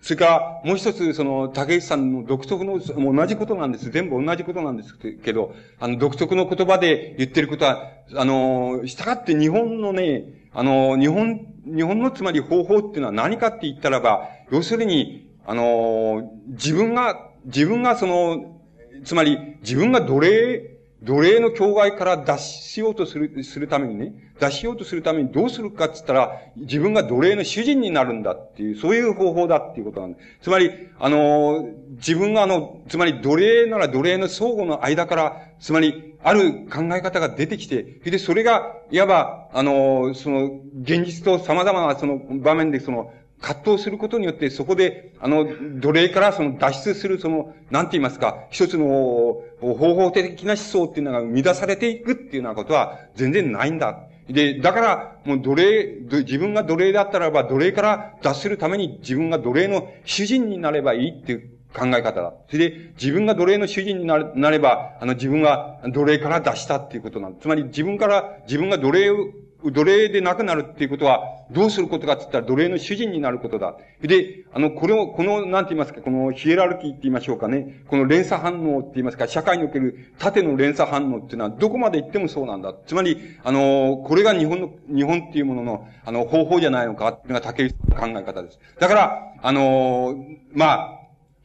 [0.00, 3.90] それから、もう一つ、その、竹内さんの独特の、同じことなんです。
[3.90, 18.60] 全部同じことなんですけど、あの、独特の言葉で言ってることは、あの、したがって日本のね、あの、日本、日本のつまり方法っていうのは何かって言ったらば、要するに、あの、自分が、自分がその、
[19.04, 30.26] つまり自分が奴隷、奴隷の境外から脱しようとする、するためにね、脱しようとするためにどうするかって言ったら、自分が奴隷の主人になるんだっていう、そういう方法だっていうことなんです。
[30.42, 40.50] つまり、あの、自分があの、つまり奴隷なら奴隷の相互の間から、つまり、ある考え方が出てきて、で、それが、いわば、あの、その、
[40.82, 43.10] 現実と様々なその場面でその、
[43.40, 45.46] 葛藤することによって、そこで、あの、
[45.80, 48.86] 奴隷からその脱出する、その、なんて言いますか、一つの
[49.60, 53.98] 方法的な思想っていうのが生み出されていくっていうようなことは全然ないんだ。
[54.28, 62.34] で、だから、もう奴隷、自分が奴隷だったらば、奴隷から脱するために自分が奴隷の主人になればいいっていう考え方だ。
[62.48, 67.42] それで、自分が奴隷の主人になれば、あの、自分が奴隷から脱したっていうことなんです。
[67.42, 69.16] つまり、自分から、自分が奴隷を
[69.64, 71.20] 奴隷でなくなるっていうことは、
[71.50, 73.76] どうすることかって言ったら奴隷の主人になることだ。
[74.00, 77.82] で、あの、これを、この、なんて言いますか、このヒエラルキーって言いましょうかね。
[77.88, 82.74] この連鎖反応って言いますか、社会における縦の連鎖反応っていうのは、どこまで行ってもそうなんだ。
[82.86, 88.58] つまり、あの、これが日本の、日本っていうものの、あの、方法じゃないのかっていうのが竹内の考え方です。
[88.78, 90.16] だから、あの、
[90.52, 90.99] まあ、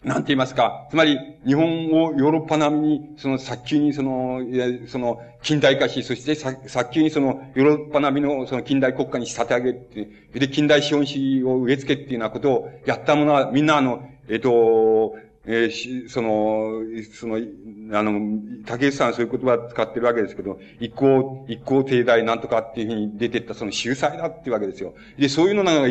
[0.06, 4.40] なんて言いますか、つまり、日本をヨーロッパ並みに、その早急にその、
[4.88, 10.08] その、近代化し、そして早急にその、ヨーロッパ並みのその近代国家に仕立て上げて、
[10.40, 15.16] で、近代資本主義を植え付けっていうようなことをやったものは、みんなあの、えっ、と、
[15.48, 16.82] えー、その、
[17.14, 17.38] その、
[17.98, 24.94] あの、竹内さんはそういう言葉を使ってるわけですけど、一向、一向定大なんとかっていうふうに出てったその秀才だっていうわけですよ。
[25.20, 25.88] で、そういうのが、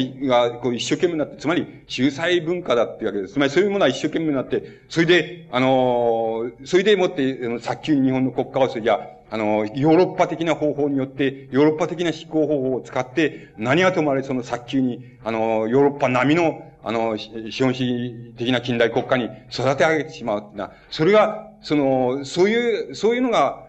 [0.51, 3.35] がこう一生懸命になって、つまり秀才文化だっていうわけです。
[3.35, 8.98] つまりそういうものは一生懸命になって、それで、あの、それでもって、あの早急に日本の国家をそれじゃ
[9.31, 17.31] あの、ヨーロッパ的な方法によって、ヨーロッパ的な思考方法を使って、何はともあれその早急に、あの、ヨーロッパ並みの、あの、資
[17.63, 20.73] 本主義的な近代国家に育て上げてしまうな。
[20.91, 23.67] それが、その、そういう、そういうのが、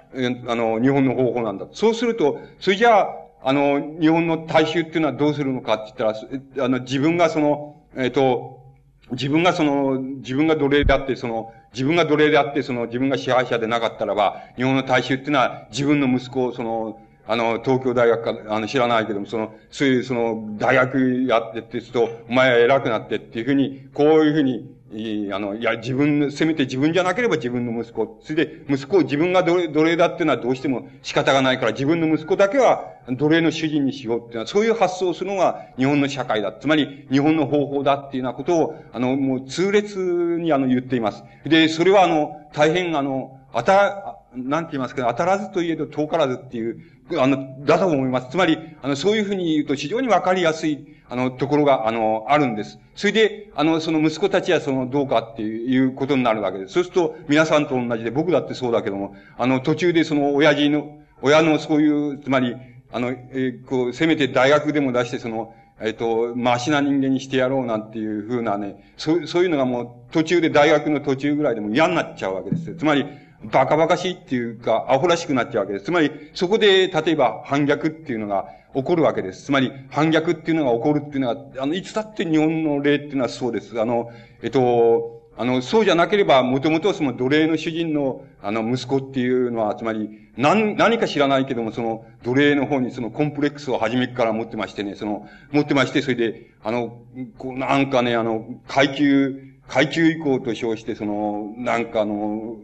[0.48, 1.68] あの、日本の方法なんだ。
[1.72, 8.64] そうすると、それじゃあ、あの、日本の大衆っていうのはどうするのかって言ったら、あの、自分がその、えっ、と、
[9.12, 28.20] 自分がその、自分が奴隷であって、その、自分が奴隷であって、その、自分が支配者でなかったらば、日本の大衆っていうのは、自分の息子を、その、あの、東京大学か、あの、知らないけども、その、そういう、その、大学やってってすると、お前は偉くなってっていうふうに、こういうふうに、いあの、いや、自分、せめて自分じゃなければ自分の息子。
[28.22, 36.54] それで、息子を自分が奴隷奴隷だっていうのはどうしても仕方がないから、自分の息子だけは奴隷の主人にしようっていうのは、そういう発想をするのが日本の社会だ。
[36.54, 39.98] つまり、日本の方法だっていうようなことを、あの、もう痛烈
[40.40, 41.24] にあの、言っています。
[41.46, 46.78] で、それはあの、大変あの、あた、なんて言いますか、当たらずといえど遠からずっていう、
[47.18, 48.30] あの、だと思います。
[48.32, 52.80] つまり、あの、そういうふうに言うと非常にわかりやすい、あの、ところが、あの、あるんです。
[52.96, 56.74] それで、あの、その息子たちはその、どうかっていうことになるわけです。
[56.74, 62.56] そうすると、皆さんと同じで、僕だってそうだけども、あの、途中でその、親父の、親のそういう、つまり、
[62.92, 72.74] あの、えー、こう、せめて大学でも出して、その、えっ、ー、と、マシな人間にしてやろうなんていうふうなね、そう、そういうのがもう、途中で大学の途中ぐらいでも嫌になっちゃうわけです。
[72.76, 73.06] つまり、
[73.52, 75.86] バカバカしいっていうか、アホらしくなっちゃうわけです。
[75.86, 79.46] つまり、そこで、例えば反逆っていうのが起こるわけです。
[79.46, 83.80] つまり、反逆っていうのが起こるっていうのは、あの、いつだって日本の例っていうのはそうです。
[83.80, 97.02] あの、えっと、あの、そうじゃなければ、もともとその奴隷の主人の、あの、息子っていうのは、つまり、何、何か知らないけども、その、奴隷の方にそのコンプレックスを初めから持ってましてね、その、持ってまして、それで、あの、
[97.38, 102.56] こう、なんかね、あの、階級、階級以降と称して、その、なんかあの、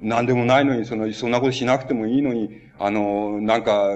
[0.00, 3.88] 何でもないのに、その、そんなことしなくてもいいのに、あの、なんか、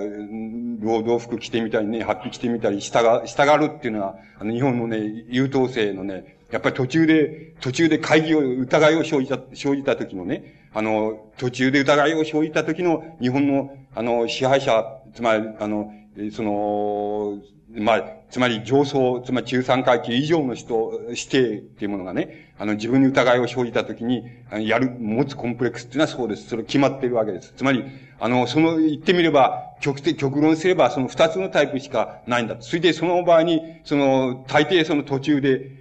[0.80, 14.84] 労働服着てみたりね、発揮着てみたり、従、従うっていうのは、あの、日本のね、優等生のね、やっぱり途中で、途中で会議を、疑いを生じた、生じた時のね、あの、途中で疑いを生じた時の日本の、あの、支配者、
[15.14, 15.92] つまり、あの、
[16.32, 17.38] その、
[17.74, 24.22] まあ、つまり上層、つまり中産階級以上の人、指定っていうものがね、あの、自分に疑いを生じたときに、
[24.60, 26.48] やる、持つコンプレックスっていうのはそうです。
[26.48, 27.52] それ決まっているわけです。
[27.56, 27.82] つまり、
[28.20, 32.54] あの、その、言ってみれば、極的、極論すれば、その二つのタイプしかないんだ。
[32.60, 35.72] それで、その場合に、その、大抵その途中で、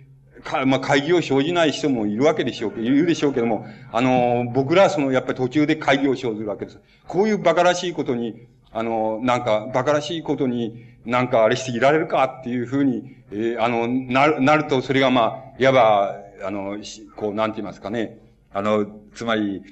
[0.44, 6.80] か、まあ、会議を生じない人もいるわけでしょうけど、いるでしょうけども、あの、僕らはその、やっぱり途中で会議を生ずるわけです。
[7.08, 16.78] こういう馬鹿らしいことに、あの、なんか、馬鹿らしいことに、なんかあれしていられるかっていうふうに、えー、あの、なる、なると、それがまあ、いわば、あの、
[17.16, 18.20] こう、なんて言いますかね。
[18.54, 18.86] あの、
[19.16, 19.64] つまり、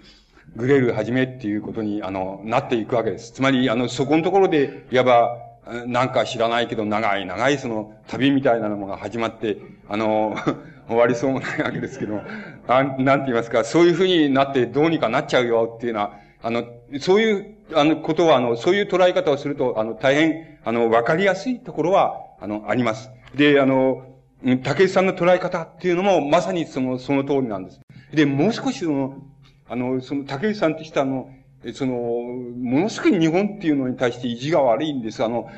[0.56, 3.34] グレるはじめっていうことに、あの、なっていくわけです。
[3.34, 5.38] つまり、あの、そこのところで、いわば、
[5.86, 9.58] なんか知らないけど、長い長いその旅みたいなのが始まって、
[9.88, 10.36] あの、
[10.88, 12.22] 終わりそうもないわけですけど、
[12.68, 16.64] なん、なんて言いますか、そういうふうになってどうにかなっちゃうよっていうのは、あの、
[17.00, 23.12] そういう、あの、ことは、あの、そういう捉え方をすると、あの、大変、あの、わかりやすいところは、あの、あります。
[23.36, 24.04] で、あの、
[24.64, 27.82] 竹内さんの捉え方っていうのも、まさにその、その通りなんです。
[28.14, 29.18] で、もう少しその、
[29.68, 31.30] あの、その竹内さんって人は、あの、
[31.74, 35.24] その、ものすごく日本っていうのに対して意地が悪いんです。
[35.24, 35.50] あの、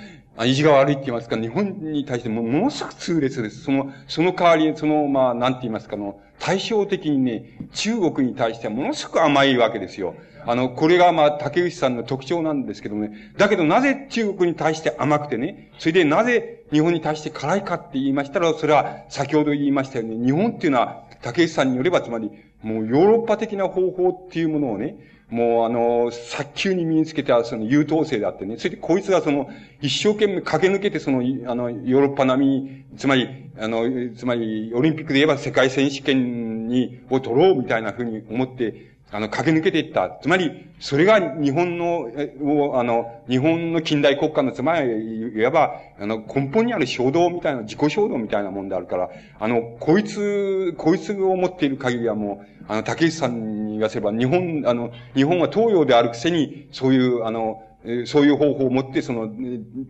[0.43, 3.63] 意地が悪いって言いますか、日本に対してもものすごく痛烈です。
[3.63, 10.15] その、その代わり、その、まあ、なんて言いますか、の、対照的にね、中国に対してものすごく甘いわけですよ。
[10.47, 13.11] あの、これがまあ、竹内さんの特徴なんですけどね。
[13.37, 22.31] だけどなぜ中国に対して甘くてね、それでなぜ日本に対して辛いかって言いましたら、それは先ほど言いましたように、日本っていうのは、竹内さんによれば、つまり、
[22.63, 24.95] もうヨーロッパ的な方法っていうものをね、
[25.31, 29.49] もうあの、早急に身につけたその優等生であってね、それでこいつがその、
[29.81, 31.19] 一生懸命駆け抜けてその、
[31.49, 40.17] あの、ヨーロッパ並み、つまり、あの、つまり、オリンピックで言えば世界選手権に、を取ろうみたいなふうに思って、あの、駆け抜けていった。
[40.21, 42.09] つまり、それが日本の、
[42.43, 57.63] をあの、日本の近代国家の、つまり、いわば、あの、根本にある衝動みたいな、自己衝動みたいなもんであるから、あの、こいつ、こいつを持っている限りはもう、あの、竹内さんに言わせれば、日本、あの、日本は東洋であるくせに、そういう、あの、
[58.05, 59.27] そういう方法を持って、その、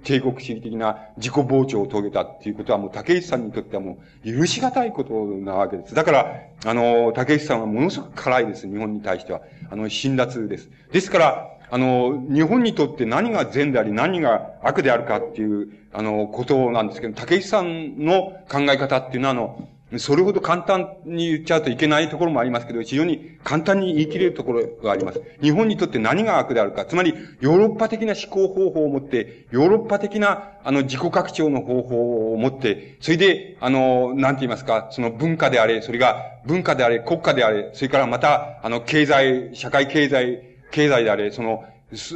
[0.04, 5.94] 帝国主義的な自己膨張を遂げたっていうことはもう竹内さんにとってはもう許し難いことなわけです。
[5.94, 8.68] だから、あの、竹内さんはものすごく辛いです。
[8.68, 9.42] 日本に対しては。
[9.70, 10.70] あの、辛辣です。
[10.92, 25.22] ですから、あの、日本にとって何が善であり何が悪であるかっていう、あの、ことなんですけど、竹内さんの考え方っていうのは、あの、それほど簡単に言っちゃうといけないところもありますけど、非常に簡単に言い切れるところがあります。
[25.42, 41.66] 日本にとって何が悪であるか、つまり、ヨーロッパ的な思考方法を持って、ヨーロッパ的な、あの、自己拡張の方法を持って、それで、あの、なんて言いますか、その文化であれ、それが文化であれ、国家であれ、それからまた、あの、経済、社会経済、経済であれ、その、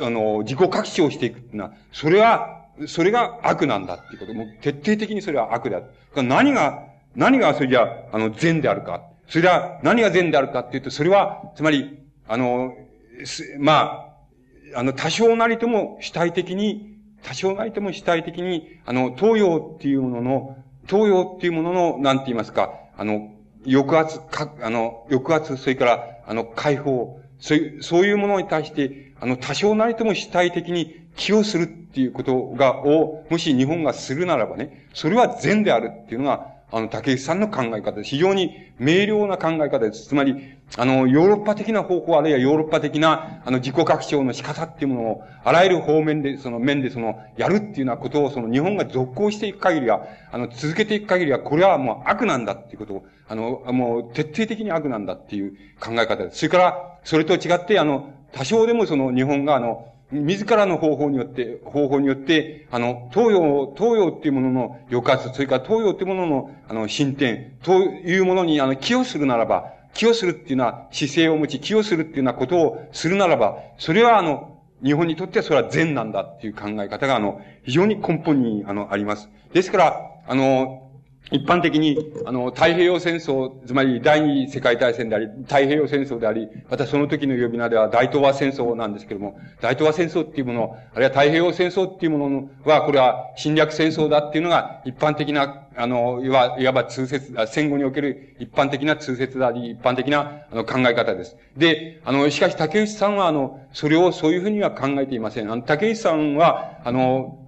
[0.01, 4.33] あの、自己拡張していくっていうのは、それは、それが悪なんだっていうこと。
[4.33, 6.23] もう徹底的にそれは悪である。
[6.23, 6.83] 何が
[7.15, 9.01] 何がそれじゃ、あの、善であるか。
[9.27, 12.73] それでは、何が善であるかっていうと、それは、つまり、あの、
[13.59, 14.11] ま
[14.73, 20.57] あ、あの、多少なりとも主体的に、多少なりとも主体的に、あの、東洋っていうものの、
[20.87, 23.31] 東洋っていうものの、なんて言いますか、あの、
[23.65, 38.09] 抑圧、か、あの、抑圧、それから、あの、解放、そういう、そういうものに対して、あの、多少なりとも主体的に寄与するっていうことが、を、もし日本がするならばね、それは善であるっていうのが、あの、竹内さんの考え方です。
[38.09, 40.09] 非常に明瞭な考え方です。
[40.09, 40.35] つまり、
[40.75, 56.39] あの、ヨーロッパ的な方法、あるいはヨーロッパ的な、あの、自己拡張の仕方っていうものを、あらゆる方面で、その面で、その、やるっていうようなことを、その、日本が続行していく限りは、あの、続けていく限りは、これはもう悪なんだっていうことを、あの、もう、徹底的に悪なんだっていう考え方です。
[56.39, 79.29] それから、それと違って、あの、多少でもその、日本が、あの、自らの方法によって、方法によって、あの、東洋、東洋っていうものの抑圧、それから東洋っていうものの、あの、進展、というものに、あの、寄与するならば、寄与するっていうのは姿勢を持ち、寄与するっていうようなことをするならば、それはあの、日本にとってはそれは善なんだっていう考え方が、あの、非常に根本に、あの、あります。
[79.53, 80.84] ですから、あの、
[81.31, 101.37] 一般的に、あの、太平洋戦争、つまり第二次世界大戦であり、太平洋戦争であり、またその時の呼び名では大東亜戦争なんですけれども、大東亜戦争っていうもの、あるいは太平洋戦争っていうものは、これは侵略戦争だっていうのが一般的な、あの、いわいわば通説、戦後における一般的な通説であり、一般的なあの考え方です。
[101.57, 105.51] で、あの、しかし竹内さんは、あの、それをそういうふうには考えていません。
[105.51, 107.39] あの、竹内さんは、あの、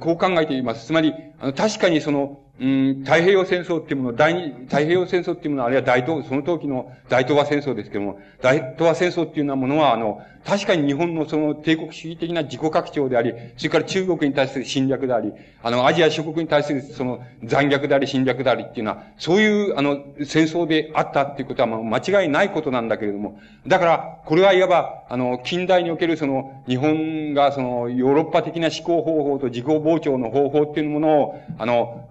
[0.00, 0.86] こう考えています。
[0.86, 15.32] つまり、あの、確かにその、うん、太平洋戦争っていうもの、第二、太平洋戦争っていうものは、あるいは大東、その時の大東亜戦争ですけども、大東亜戦争っていうようなものは、あの、確かに日本のその帝国主義的な自己拡張であり、それから中国に対する侵略であり、
[15.62, 32.08] あの、アジア諸国に対するその残虐であり、侵略でありっていうのは、そういう、あの、戦争であったっていうことは、間違いないことなんだけれども、だから、これはいわば、あの、近代におけるその、日本がその、ヨーロッパ的な思考方法と自己膨張の方法っていうものを、あの、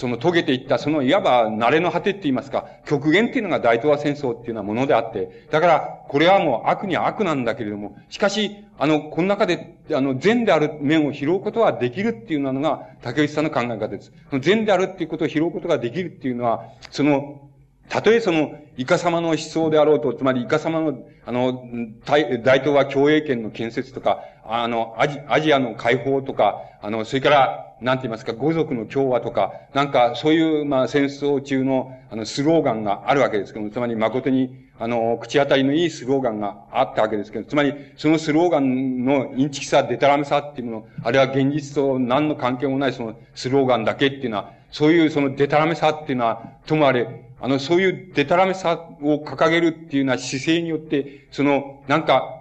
[0.00, 14.10] その遂げていった、そのいわば慣れの果てって言いますか、極限っていうのが大東亜戦争っていうようなものであって、だから、これはもう悪には悪なんだけれども、しかし、あの、この中で、あの、善である面を拾うことはできるっていうのが、竹内さんの考え方です。
[14.40, 17.49] 善であるっていうことを拾うことができるっていうのは、その、
[17.90, 21.64] たとえその、イカ様の思想であろうと、つまりイカ様の、あの、
[22.06, 52.40] 大大東亜共栄圏の建設とか、あの、アジアジアの解放とか、あの、それから、なんて言いますか、五族の共和とか、なんか、そういう、まあ、戦争中の、あの、スローガンがあるわけですけども、つまり、誠に、あの、口当たりのいいスローガンがあったわけですけど、つまり、そのスローガンのインチキさ、デタラメさっていうもの、あるいは現実と何の関係もないそのスローガンだけっていうのは、そういうそのデタラメさっていうのは、ともあれ、あの、そういうデタラメさを掲げるっていうような姿勢によって、その、なんか、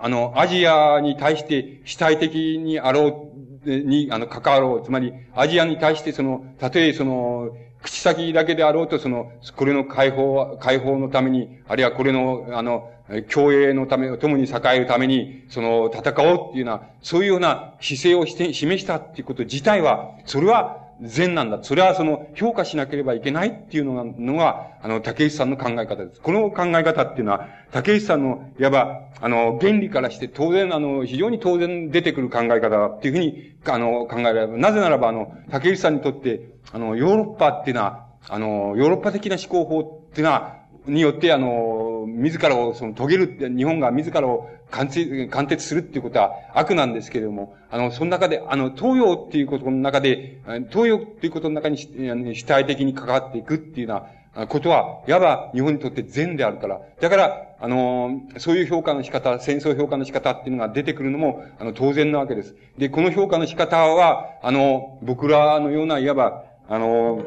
[0.00, 3.30] あの、アジアに対して主体的にあろ
[3.66, 4.84] うに、あの、関わろう。
[4.84, 7.50] つまり、アジアに対してその、たとえその、
[7.82, 12.90] 口先だけであろうと、その、これの解放、解放のために、あるいはこれの、あの、
[13.32, 21.60] 共栄のため、共に栄えるために、その、戦おうっていうような、そういうような姿勢をして、示したっていうこと自体は、それは、善なんだ。
[21.62, 26.20] それはその、評価しなければいけないっていうのが、のが、あの、竹内さんの考え方です。
[26.20, 34.58] この考え方っていうのは、竹内さんの、いわば、あの、原理からして当然、あの、非常に当然出てくる考え方だっていうふうに、あの、考えられる。
[34.58, 50.40] なぜならば、あの、竹内さんにとって、あの、ヨーロッパっていうのは、あの、ヨーロッパ的な思考法っていうのは、によって、あの、自らをその遂げるって、日本が自らを貫徹、貫徹するっていうことは悪なんですけれども、あの、その中で、あの、東洋っていうことの中で、
[50.70, 54.06] 東洋っていうことの中に主体的に関わっていくっていうような
[54.48, 56.80] ことは、いわば日本にとって善であるから。
[57.00, 62.54] だから、あの、そういう評価の仕方、戦争評価の仕方っていうのが出てくるのも、あの、当然なわけです。
[62.78, 67.24] で、この評価の仕方は、あの、僕らのような、いわば、あの、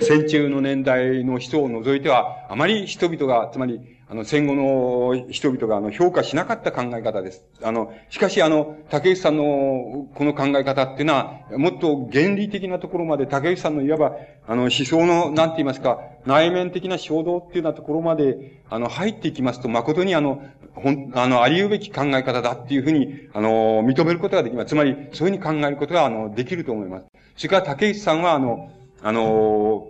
[0.00, 3.80] 戦中の年代の人を除いては、あまり人々が、つまり、
[4.14, 7.44] あの、戦後の人々が、あの、評価しなかった考え方です。
[7.64, 14.12] あの、しかし、あの、竹内さんの、この考え方っていうのは、もっと原理的なところまで、竹内さんのいわば、
[14.46, 20.44] あの、思想の、なんて言いますか、内面的な衝動っていうようなところまで、あの、入っていきますと、誠にあの、
[20.76, 24.68] ほん、あの、あり得べき考え方だっていうふうに、あの、認めることができます。
[24.68, 27.06] つまり、そういうふうに考えることが、あの、できると思います。
[27.36, 28.70] それから竹内さんは、あの、
[29.02, 29.88] あの、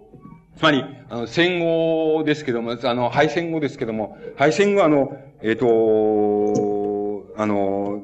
[0.57, 8.03] つまり、あの、戦後ですけども、あの、敗戦後ですけども、敗戦後あの、えっ、ー、と、あの、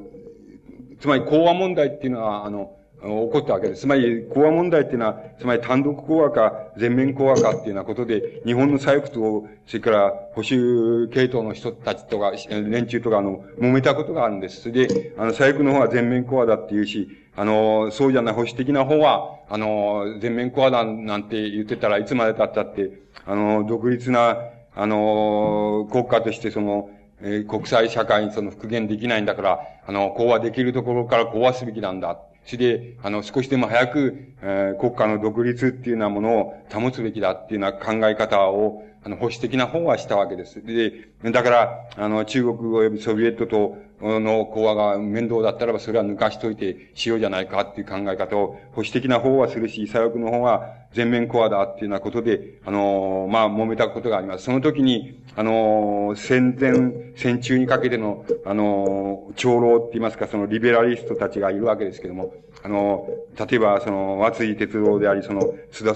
[0.99, 3.81] つまり講和問題っていうのは、あの、起こったわけです。
[3.81, 14.61] つまり、講和問題っていうのは、つまり単独講和か、全面講和かっていうようなことで、日本の左翼と、それから保守系統の人たちとか、連中とか、あの、揉めたことがあるんです。
[14.61, 22.91] それで、あの、左翼の方は全面講和だっていうし、あの、そうじゃない保守的な方は、あの、全面講和だなんて言ってたらいつまで経ったって、
[23.25, 24.37] あの、独立な、
[24.75, 26.89] あの、国家としてその、
[27.21, 32.19] えー、国際社会にその復元できないんだから、あの、講和できるところから講和すべきなんだ。
[32.45, 40.63] それで、あの、少しでも早く、えー、国家の独立っていうようなものを保つべきだっていうような考え方を、あの、保守的な方はしたわけです。
[40.63, 54.43] で、だから、あの、中国及びソビエトとの講和が面倒だったらば、それは抜かしといてしようじゃないかっていう考え方を、保守的な方はするし、左翼の方は全面講和だっていうようなことで、あの、まあ、揉めたことがあります。
[54.43, 62.33] その時に、あの、戦前、戦中にかけての、あの、長老って言いますか、そのリベラリストたちがいるわけですけども、
[62.63, 63.07] あの、
[63.37, 65.41] 例えば、その、松井哲郎であり、その、
[65.71, 65.95] 須田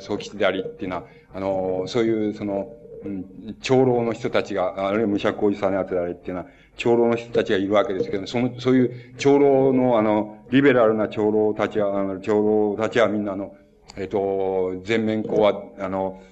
[0.00, 2.72] 総吉でありっていうのは、あの、そういう、その、
[3.04, 6.46] うん、長老の人たちが、あるいは武者小路さんのやつでありっていうのは、
[6.76, 12.42] 長老の人たちがいるわけですけど、その、そういう長老の、あの、リベラルな長老たちは、あの、長
[12.74, 13.56] 老たちはみんな、の、
[13.96, 16.22] えっ、と、全面講和、あの、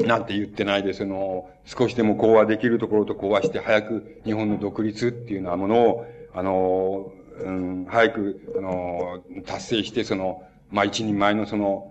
[0.00, 11.88] なんて言ってないで、その、少しでも講和できるところと講和して、早く日本の独立っていうようなものを、あの、うん、早く、あの、達成して、その、まあ、一人前のその、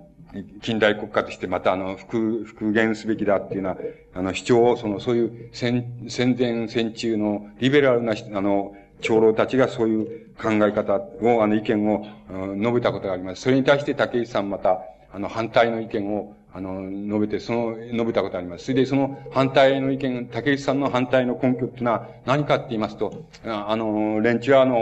[0.62, 13.42] 近代国家としてまたあの、復、復元すべきだっていうような、あの、主張を、その、そういう戦、戦前戦中のリベラルな、あの、長老たちがそういう考え方を、あの、意見を、うん、述べたことがあります。
[13.42, 14.82] それに対して竹内さんまた、
[15.14, 18.66] あの、反対の意見を、あの、述べて、その、述べたことあります。
[18.66, 24.76] それで、その反対の意見、竹内さんの反対の根拠っていうのは何かって言いますと、あの、連中はあの、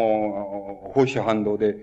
[0.94, 1.78] 保守反動で、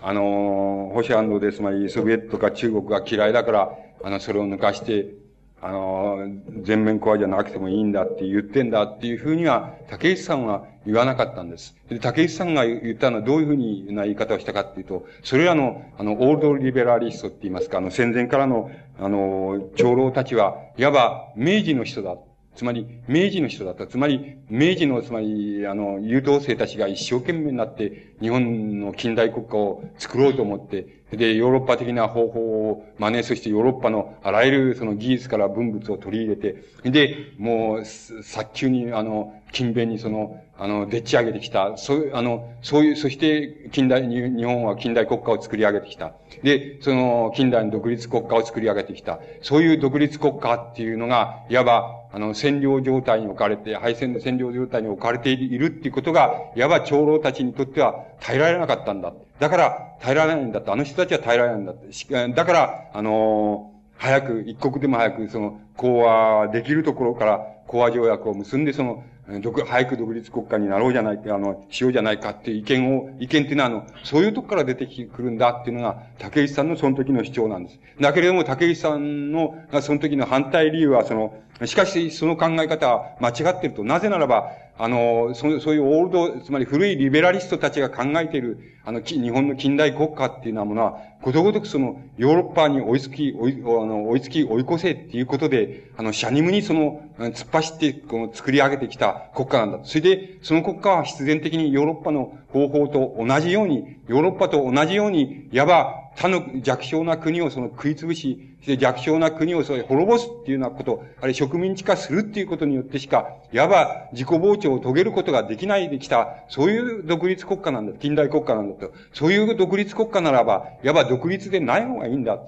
[0.00, 5.23] あの、保守反動で、つまりソビエトとか中国が嫌いだから、あの、それを抜かして、
[5.66, 6.18] あの、
[6.62, 11.74] 全面コアじゃなくてもいいんだって言ってんだっていうふうには、竹内さんは言わなかったんです。
[11.88, 22.14] で、竹内さんが言ったのはどういうふうな言い方をしたかっていうと、それらの、あの、オールドリベラリストって言いますか、あの、戦前からの、あの、長老たちは、いわば明治の人だ。
[22.54, 23.86] つまり、明治の人だった。
[23.86, 41.76] つまり、明治の、つまり、あの、優等生たちが一生懸命になって、日本の近代国家を作ろうと思って、で、ヨーロッパ的な方法を真似、そしてヨーロッパのあらゆるその技術から文物を取り入れて、で、もう、早急に、あの、勤勉にその、あの、でっち上げてきた。
[41.76, 46.12] そういう、あの、そういう、そして近代、日本は近代国家を作り上げてきた。
[46.42, 49.18] で、その、近代の独立国家を作り上げてきた。
[49.42, 59.12] そういう独立国家っていうのが、いわば、あの、占領状態に置かれて、敗戦の占領状態に置かれているっていうことが、いわば長老たちにとっては耐えられなかったんだ。
[59.40, 60.70] だから、耐えられないんだって。
[60.70, 62.28] あの人たちは耐えられないんだって。
[62.28, 69.02] だから、あの、早く、一刻でも早く、その、講和できるところから、講和条約を結んで、その、
[69.40, 77.80] 独、早く独立国家になろうじゃないか、あの、しようじゃないかっていう意見を、意見っていうのは、あの、そういうとこから出てくるんだっていうのが、竹内さんのその時の主張なんです。
[78.00, 81.34] だけれども、竹内さんの、その時の反対理由は、その、
[81.66, 83.84] しかし、その考え方は間違ってると。
[83.84, 99.78] なぜならば、あの、そそういうオールド、つまり古いリベラリストたちが考えている、あの、日本の近代国家っていうようなものは、ことごとくその、ヨーロッパに追いつき、追い、あの、追いつき、追い越せっていうことで、あの、シャニムにその、突っ走って、この、作り上げてきた国家なんだ。
[99.84, 117.92] それで、その国家は必然的にヨーロッパの方法と同じように、ヨーロッパと同じように、いわば、他の弱小な国をその食いつぶし、して弱小な国をそれ滅ぼすっていうようなこと、あるいは植民地化するっていうことによってしか、いわば自己膨張を遂げることができないできた、そういう独立国家なんだ。
[117.98, 118.92] 近代国家なんだと。
[119.12, 122.38] そういう独立国家ならば、いわば独立でない方がいいんだ。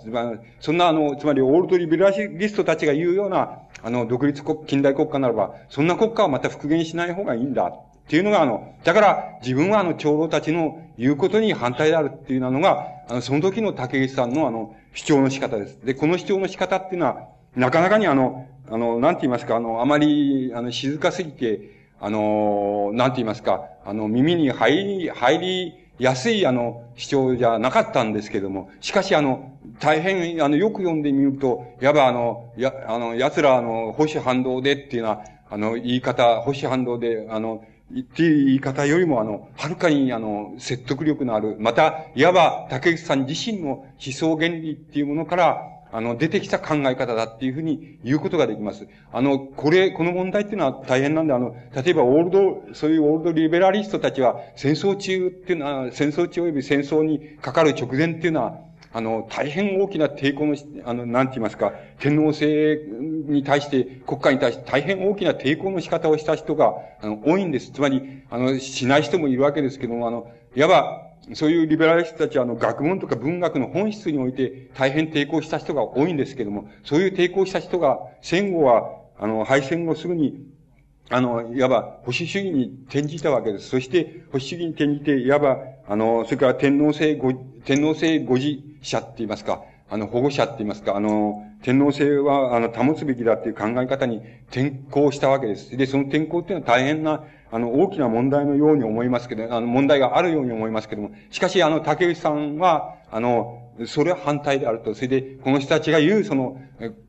[0.60, 7.72] そんなあの、つまりオールドリベラリストたちが言うような、あの、独立国、近代国家ならば、そんな国家はまた復元しない方がいいんだ。
[8.06, 15.84] っていうのが、あの、だから、自分はあの、長老たちの言うことに反対であるっていうのが、あの、その時の竹内さんのあの、主張の仕方です。
[15.84, 45.62] で、この主張の仕方っていうのは、なかなかにあの、あの、なんて言いますか、あの、あまり、あの、静かすぎて、あの、なんて言いますか、あの、耳に入り、入りやすい、あの、主張じゃなかったんですけども、しかし、あの、大変、あの、よく読んでみると、やば、あの、や、あの、奴ら、あの、保守反動でっていうのは、あの、言い方、保守反動で、あの、っていう言い方よりも、あの、はるかに、あの、説得力のある、また、いわば、竹内さん自身の思想原理っていうものから、
[45.92, 48.88] あの、出てきた考え方だっていうふうに言うことができます。
[49.12, 58.58] あの、これ、この問題っていうのは大変なんで、あの、例えばオールド、そういうオールドリベラリストたちは、戦争中っていうのは、戦争中及び戦争にかかる直前っていうのは、
[58.92, 62.80] あの、大変大きな抵抗の、あの、なんて言いますか、天皇制
[63.28, 67.72] に対して、国家に対して大変大きな抵抗の仕方をした人が、あの、多いんです。
[67.72, 71.02] つまり、あの、しない人もいるわけですけども、あの、いわば、
[71.34, 80.46] そういうリベラリストたちは、あの、学問とか文学の本質において大変抵抗した人が多いんですけども、そういう抵抗した人が、戦後は、あの、敗戦後すぐに、
[81.10, 83.68] あの、いわば保守主義に転じたわけです。
[83.68, 85.58] そして保守主義に転じて、いわば、
[85.88, 87.16] あの、それから天皇制、
[87.66, 95.76] 天皇制護持者って言いますか、あの、保護者って言いますか、あの、天皇制は、あの、保つべきだっていう考え方に転向したわけです。
[95.76, 104.94] で、その転向っていうのは大変な、あの、大きな問題のように思いますけど、あの、問題があるように思いますけども、しかし、あの、竹内さんは、あの、それは反対であると。
[104.94, 106.60] それで、この人たちが言う、その、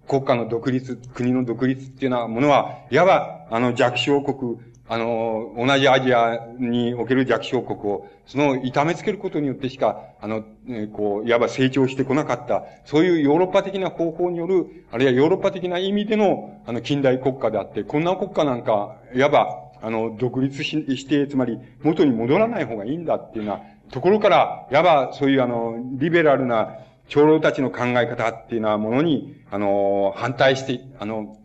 [0.08, 4.58] 国家の独立、国の独立っていうようなものは、いわば、あの、弱小国、
[4.90, 26.78] あの、同じアジアにおける弱小国を、その、痛めつけることによってしか、あの、えこう、いわば成長してこなかった、そういうヨーロッパ的な方法による、あるいはヨーロッパ的な意味での、あの、近代国家であって、こんな国家なんか、いわば、あの、独立しして、つまり、元に戻らない方がいいんだっていうようなところから、いわば、そういうあの、リベラルな、
[27.10, 31.38] 長老たちの考え方っていうようなものに、あの、反対して、あの、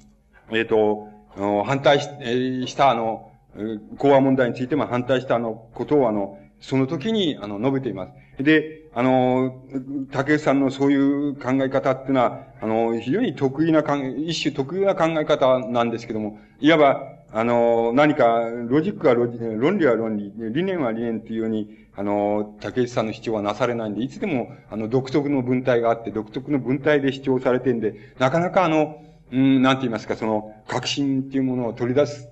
[0.51, 1.09] えっ、ー、と、
[1.65, 3.32] 反対しえしたあの、
[3.99, 8.07] 講和問題についても反対したあの、ことをあの、その時に、あの、述べていま
[8.39, 8.43] す。
[8.43, 9.63] で、あの、
[10.11, 32.29] 竹内さんのそういう考え方っていうのは、あの、非常に得意な考え、一種得意な考え方なんですけども、いわば、あの、何か、ロジックはロジ論理は論理、理念は理念っていうように、あの、竹内さんの主張はなされないんで、いつでも、あの、独特の文体があって、独特の文体で主張されてんで、なかなかあの、うん、なんて言いますか、その、革新っていうものを取り出す、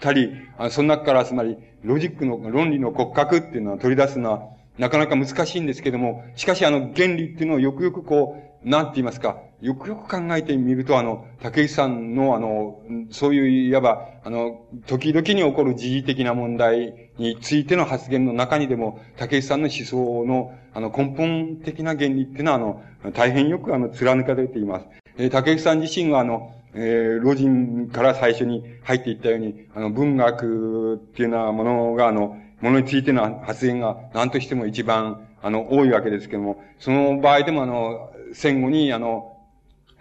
[0.00, 0.32] たり、
[0.70, 4.42] その中からつまり、ロジックの、論理の骨格っていうのは取り出すのは、
[4.78, 22.82] なかなか難しいんですけども、しかしあの、原理っていうのをよくよくこう、なんて言いますか、よくよく考えてみると、あの、竹内さんのあの、そういういわば、あの、時々に起こる時事的な問題についての発言の中にでも、竹内さんの思想の、あの、根本的な原理っていうのは、あの、
[23.12, 24.86] 大変よくあの、貫かれています。
[25.16, 39.38] えー、竹内さん自身はあの、えー、老人から最初に入っていったように、あの、文学っていうのはものが、あの、ものについての発言が何としても一番、あの、多いわけですけども、その場合でもあの、戦後に、あの、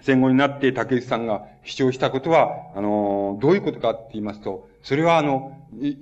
[0.02, 5.52] 戦後になって竹内さんが主張したことは、あの、どういうことかって言いますと、それはあの、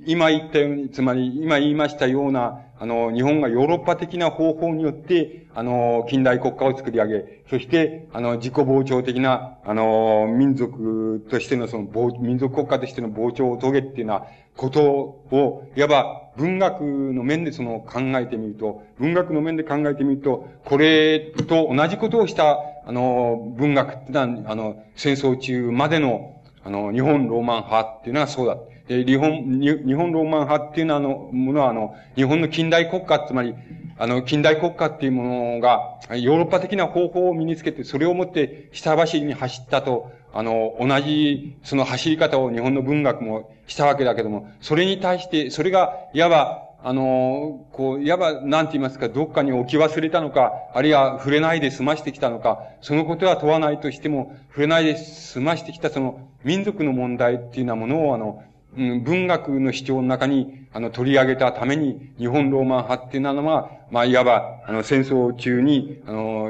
[0.06, 11.88] 今言ったように、つまり今言いましたような、あの、日本がヨーロッパ的な方法によって、あの、近代国家を作り上げ、そして、あの、自己膨張的な、あの、民族としてのその、
[12.20, 14.26] 民族国家としての膨張を遂げっていうような
[14.58, 28.58] ことを、いわば文学の面でその考えてみると、文学の面で考えてみると、これと同じことをした、あの、文学ってのは、あの、戦争中までの、あの、日本ローマン派っていうのはそうだ。
[28.88, 33.56] で、日本、日本ローマン派っていうのは、あの、ものは、あの、日本の近代国家、つまり、
[33.98, 58.44] あの、近代国家っていうものが、ヨーロッパ的な方法を身につけて、それをもって下走りに走ったと、あの、同じ、その走り方を日本の文学もしたわけだけども、それに対して、それが、いわば、あの、こう、いわば、なんて言いますか、どっかに置き忘れたのか、あるいは触れないで済ましてきたのか、そのことは問わないとしても、触れないで済ましてきたその民族の問題っていうようなものを、あの、
[58.78, 66.50] うん、文学の主張の中に、あの、取り上げたために、日本ローマン派っていうのは、まあ、いわば、あの、戦争中に、あの、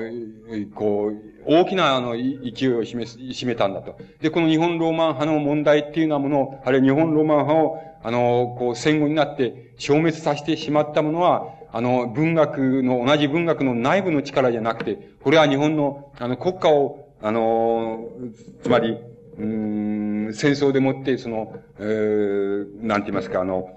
[0.74, 3.98] こう、大きな、あの、勢いを示す、占めたんだと。
[4.22, 18.06] で、この日本ローマン派の問題っていうようなものを、あるいは日本ローマン派を、あの、こう、戦後になって消滅させてしまったものは、あの、文学の、同じ文学の内部の力じゃなくて、これは日本の、あの、国家を、あの、
[18.62, 18.98] つまり、
[19.38, 23.70] うん、戦争でもって、その、えー、なんて言いますか、あの、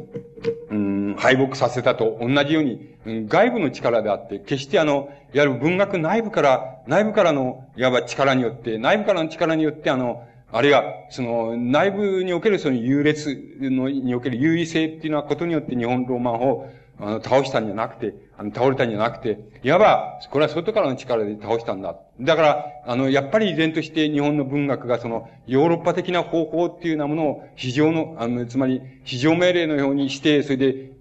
[0.70, 16.68] うん、敗北させたと同じように、うん外部の力であって、決してあの、いわゆる文学内部から、内部からの、いわば力によって、内部からの力によって、あの、あるいは、その、内部におけるその優劣の、における優位性っていうのはことによって日本ローマンを、
[16.98, 21.96] あの、倒したんじゃなくて、あの、倒れたんじゃなくて、いわば、これは外からの力で倒したんだ。
[22.20, 30.92] だから、あの、やっぱり依然として日本の文学がその、ヨーロッパ的な方法っていうようなものを、非常の、あの、つまり、非常命令のようにして、それで、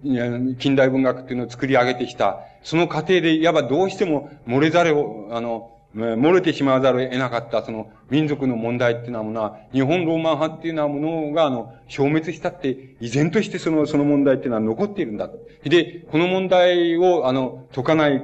[0.58, 2.40] 近代文学っていうのを作り上げてきた。
[2.62, 15.28] その過程で、いわばどうしても漏れざれを、あの、漏れてしまわざるを得なかったその民族の問題っていうのはものは、日本ローマン派っていうのはものが、あの、消滅したって、依然としてその、その問題っていうのは残っているんだ。
[15.64, 18.22] で、この問題を、あの、解かない、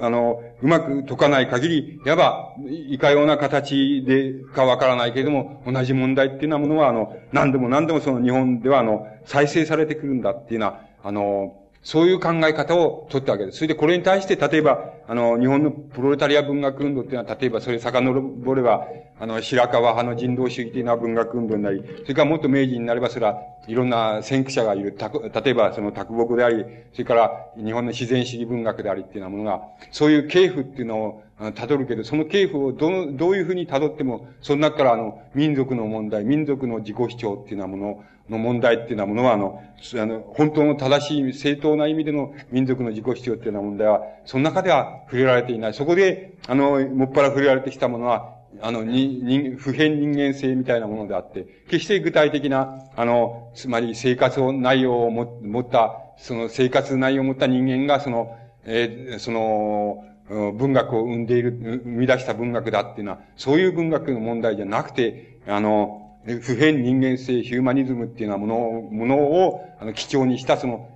[0.00, 13.58] あの、うまく解かない限り、いわば、いかような形でかわからないけれども、同じ問題っていうようなものは、あの、何でも何でもその日本では、あの、再生されてくるんだっていうのは、あの、そういう考え方を取ったわけです。
[13.58, 18.86] それでこれに対して、例えば、あの、日本のプロレタリア文学運動っていうのは、例えばそれ遡れば、
[19.18, 23.34] あの、白川派の人道主義的な文学運動になり、それからもっと明治になれば、それは
[23.66, 24.92] いろんな先駆者がいる。
[24.92, 25.10] た
[25.40, 39.62] 例えば、その卓木であり、それから日本の自然主義文学でありっていうようなものが、そういう系譜っていうのを辿るけど、その系譜をど、どういうふうに辿っても、その中からあの、民族の問題、民族の自己主張っていうようなものをの問題っていうなものは、あの、
[39.94, 45.74] あの、本当の正しい、正当な意味での民族の自己主張っていうような問題は、その中では触れられていない。
[45.74, 61.52] そこで、あの、もっぱら触れられてきたものは、あの、に、人、普遍人間性みたいなものであって、決して具体的な、あの、つまり生活を、内容をも持った、その生活内容を持った人間が、その、えー、その、文学を生んでいる、
[61.84, 70.88] 生み出した文学だっていうのは、そういう文学の問題じゃなくて、あの、普遍人間性、ヒューマニズムっていうようなものを、ものを、あの、基調にした、その、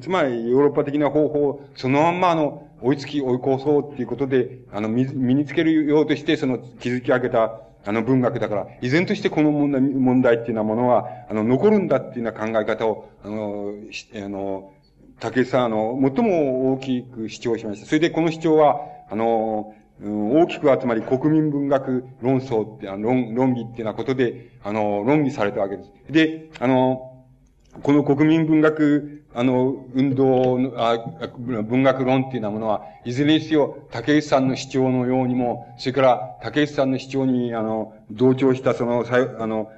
[0.00, 13.74] つまりヨーロッパ的な方法を、そのまんまあの、追いつき追い越そうっていうことで、あの、身につけるようとして、その、築き上げた、あの文学だから、依然としてこの問題、問題っていうようなものは、あの、残るんだっていうような考え方を、あの、
[14.14, 14.72] あの、
[15.18, 17.86] 竹内さん、あの、最も大きく主張しました。
[17.86, 25.92] それでこの主張は、あの、大きくはつまり国民文学論争って、あの論、論議っていうようなことで、あの、論議されたわけです。
[26.10, 27.12] で、あの、
[27.82, 30.98] この国民文学、あの、運動の、あ
[31.38, 39.70] 文学論っていうようなものは、いずれにせよ、竹内さんの主張のようにも、それから竹内さんの主張に、あの、同調したその、あの、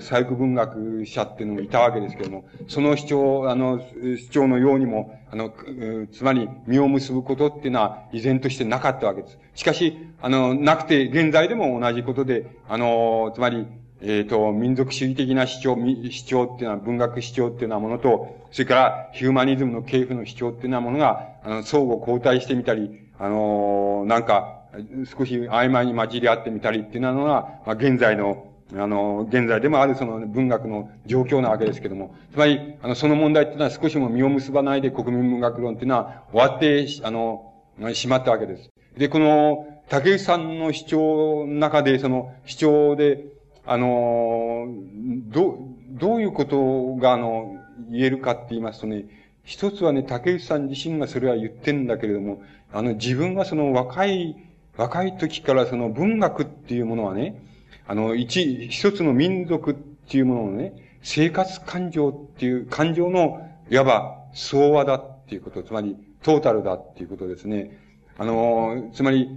[0.00, 3.80] 細工文学者っていうのもいたわけですけれども、その主張、あの、
[4.16, 5.52] 主張のようにも、あの、
[6.12, 9.38] つまり、実を結ぶことっていうのは、依然としてなかったわけです。
[9.54, 13.66] しかし、あの、なくて、現在でも同じことで、あの、つまり、
[14.00, 24.58] えっ、ー、と、民族主義的な主張、主張っていうのは、文学主張っていうようなものと、それから、ヒューマニズムの系譜の主張っていうようなものが、あの、相互交代してみたり、あの、なんか、
[25.04, 37.54] 少し曖昧に混じり合ってみたりっていうのが、まあ、現在の、あの、現在でもあるその文学の状況なわけですけども、つまり、あの、その問題っていうのは少しも実を結ばないで国民文学論っていうのは終わって、あの、
[37.94, 38.70] しまったわけです。
[38.96, 43.24] で、この、竹内さんの主張の中で、その主張で、
[43.64, 44.66] あの、
[45.28, 45.58] ど、
[45.90, 47.56] どういうことが、あの、
[47.90, 49.04] 言えるかって言いますとね、
[49.44, 54.36] 一つはね、竹内さん自身がそれは言ってんだけれども、あの、自分はその若い、
[54.76, 57.42] 若い時からその文学っていうものはね、
[57.88, 67.80] あの、一、一つの民族っていうもののね、生活感情っていう、感情の、いわば、総和だっていうこと、つまり、トータルだっていうことですね。
[68.18, 69.30] あの、つまり、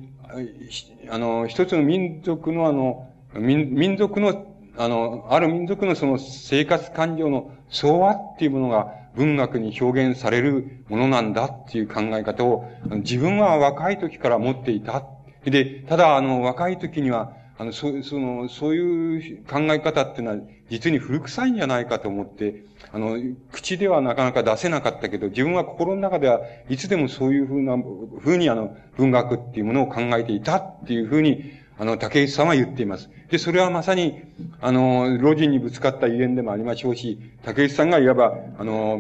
[1.10, 15.04] あの、一つの民族のあの、民、民族の、あの、ある民族のその生活感情の総和っていうものが文学に表現されるものなんだっていう考え方を自分は若い時から持っていた。
[15.46, 20.38] で、ただあの若い時にはあの、そう、その、そういう考え方っていうのは、
[20.72, 23.20] 実に古臭いんじゃないかと思って、あの、
[23.52, 26.40] 口ではなかなか出せなかったけど、自分は心の中では
[26.70, 27.78] いつでもそういうふうな、
[28.20, 33.12] ふうにあの、文学っていうものを考えていたっていうふうに、あの、竹内さんは言っています。
[33.30, 34.24] で、それはまさに、
[34.60, 39.00] あの、路地にぶつかった遺言でもありましょうし、竹内さんがいわば、あの、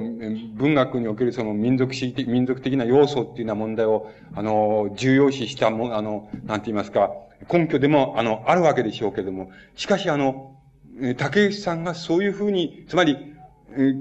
[0.53, 7.09] 文学におけるその民族主義的、民族的な要素っていうような問題を、あの、重要視したも、あの、なんて言いますか、
[7.51, 10.55] 根拠でも、あの、あるわけでしょうけれども、しかしあの、
[11.17, 13.17] 竹内さんがそういうふうに、つまり、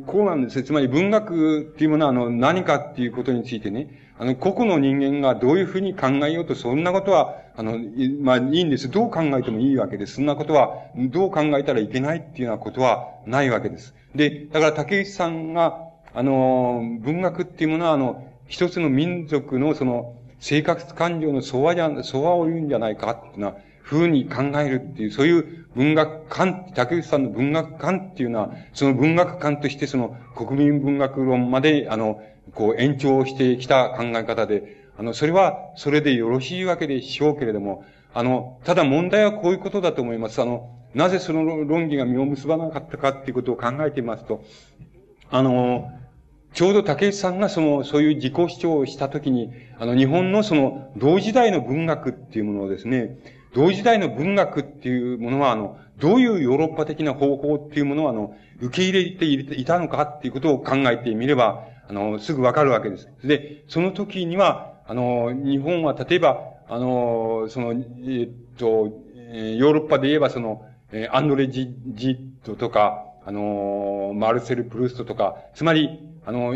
[0.06, 7.78] こうなんですねつまり文学っていうものはあの何かっていうことについてね、あの個々の人間がどういうふうに考えようとそんなことは、あの、
[8.20, 8.90] まあいいんです。
[8.90, 10.14] どう考えてもいいわけです。
[10.14, 13.94] そんなことは、どう考えたらいけないっていうようなことはないわけです。
[14.14, 15.78] で、だから竹内さんが、
[16.12, 32.22] あの、文学っていうものはあの、一つの民族のその、生活感情の相和じゃ、相和を言うんじゃないかっていうのは、風に考えるっていう、そういう文学観、竹内さんの文学観っていうのは、その文学観としてその国民文学論まで、あの、
[32.54, 37.84] こう延長してきた考え方で、あの、それは、それでよろしいわけでしょうけれども、
[38.14, 40.40] あの、ただ問題はこういうことだと思います。
[40.40, 44.42] あの、なぜその論議が実を結ばなかったかっていうことを考えてみますと、
[45.30, 45.90] あの、
[46.52, 53.18] ちょうど竹内さんがその、そういう自己主張をしたときに、あの、日本のその、同時代の文学っていうものをですね、
[53.54, 63.08] 同時代の文学っていうものは、あの、どういうヨーロッパ的な方法っていうものを、あの、受け入れていたのかっていうことを考えてみれば、あの、すぐわかるわけです。
[63.24, 70.66] で、その時には、あの、日本は例えば、あの、その、え、っと、ヨーロッパで言えばその、
[71.10, 72.10] アンドレ・ジジ
[72.42, 76.54] ットとか、あの、マルセル・プルーストとか、つまり、あの、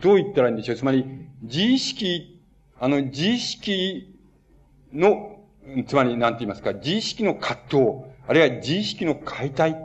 [0.00, 0.76] どう言ったらいいんでしょう。
[0.76, 1.04] つまり、
[1.42, 2.40] 自意識、
[2.80, 4.18] あの、自意識
[4.94, 5.40] の、
[5.86, 7.80] つまり、なんて言いますか、自意識の葛藤、
[8.26, 9.76] あるいは自意識の解体、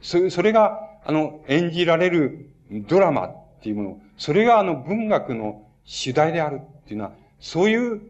[0.00, 8.00] そそれが、あの、演じられるドラマっていうもの、それがあの文学の主題であるっていうのは、そういう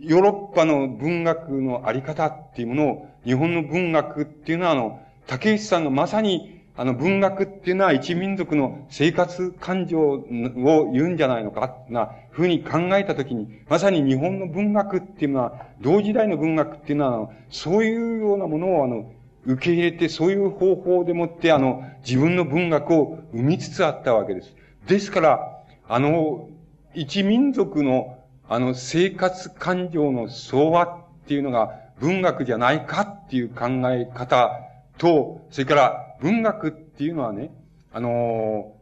[0.00, 19.12] ヨーロッパの文学のあり方っていうものを、日本の文学っていうのは、あの、竹内さんがまさに、あの、文学っていうのは一民族の生活感情を言うんじゃないのか、な、ふうに考えたときに、まさに日本の文学っていうのは、同時代の文学っていうのは、そういうようなものを、あの、
[19.46, 24.52] 受け入れて、そういう方法でもって、あの、自分の文学を生みつつあったわけです。
[24.88, 26.48] ですから、あの、
[26.94, 28.18] 一民族の、
[28.48, 31.70] あの、生活感情の相和っていうのが
[32.00, 34.50] 文学じゃないかっていう考え方
[34.98, 37.50] と、それから文学っていうのはね、
[37.92, 38.76] あの、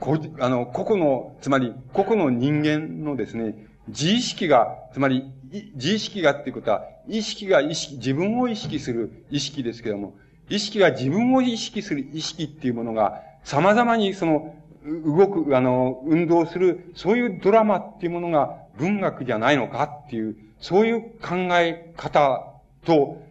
[0.00, 5.30] こあの、個々の、つまり、個々の人間のですね、自意識が、つまり、
[5.74, 10.14] 自意識がっていうことは、意識が意識、自分を意識する意識ですけども、
[10.48, 14.54] 意識が自分を意識する意識っていうものが、様々にその、
[14.84, 22.52] 動く、あの、運動する、そういうドラマっていうものが文学じゃないのかっていう、そういう考え方
[22.84, 23.22] と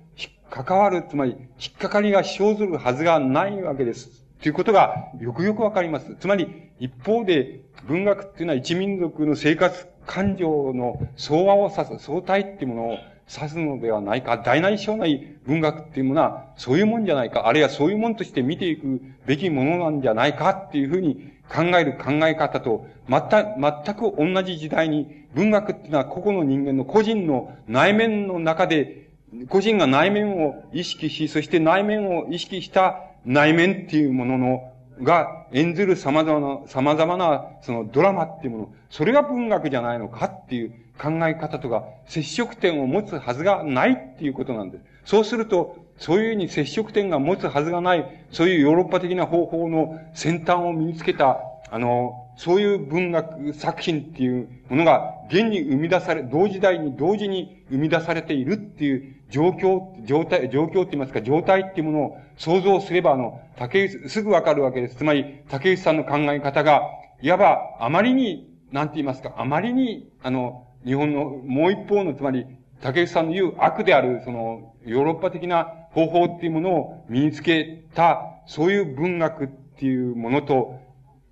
[0.51, 4.25] 関わる、つまり、引っかかりが生ずるはずがないわけです。
[4.41, 6.15] ということがよくよくわかります。
[6.19, 12.97] つまり、一方で文学っていうのは一民族の生活感情の相和を指す、相対っていうものを
[13.33, 14.37] 指すのではないか。
[14.39, 17.47] 大内小内文学っていうものはそういうもんじゃないか。
[17.47, 29.10] あるいはそういうもんとして見ていくべきものなんじゃないかっていうふうに考える考え方と、全全く同じ時代に文学っていうのは個々の人間の個人の内面の中で、
[29.47, 34.71] 個人が内面を意識し、そして内面を意識した内面っていうものの
[35.01, 44.83] が演ずる様々な、様々な、そのドラマっていうもの、それが文学じゃないのかっていう考え方とか、接触点を持つはずがないっていうことなんです。
[45.05, 51.39] そうすると、そういうふうに接触点が持つはずがない、そういうヨーロッパ的な方法の先端を身につけた、
[51.71, 64.95] あの、そういう文学作品っていうものが現に生み出され、同時代に同時に生み出されているっていう状況、状態、状況って言いますか、状態っていうものを想像すれば、あの、竹内、すぐわかるわけです。
[64.95, 66.81] つまり、竹内さんの考え方が、
[67.21, 72.47] いわば、あまりに、なんて言いますか、あまりに、あの、日本のもう一方の、つまり、
[72.81, 80.79] 竹内さんの言う悪である、その、ヨーロッパ的な方法っていうものを身につけた、そういう文学っていうものと、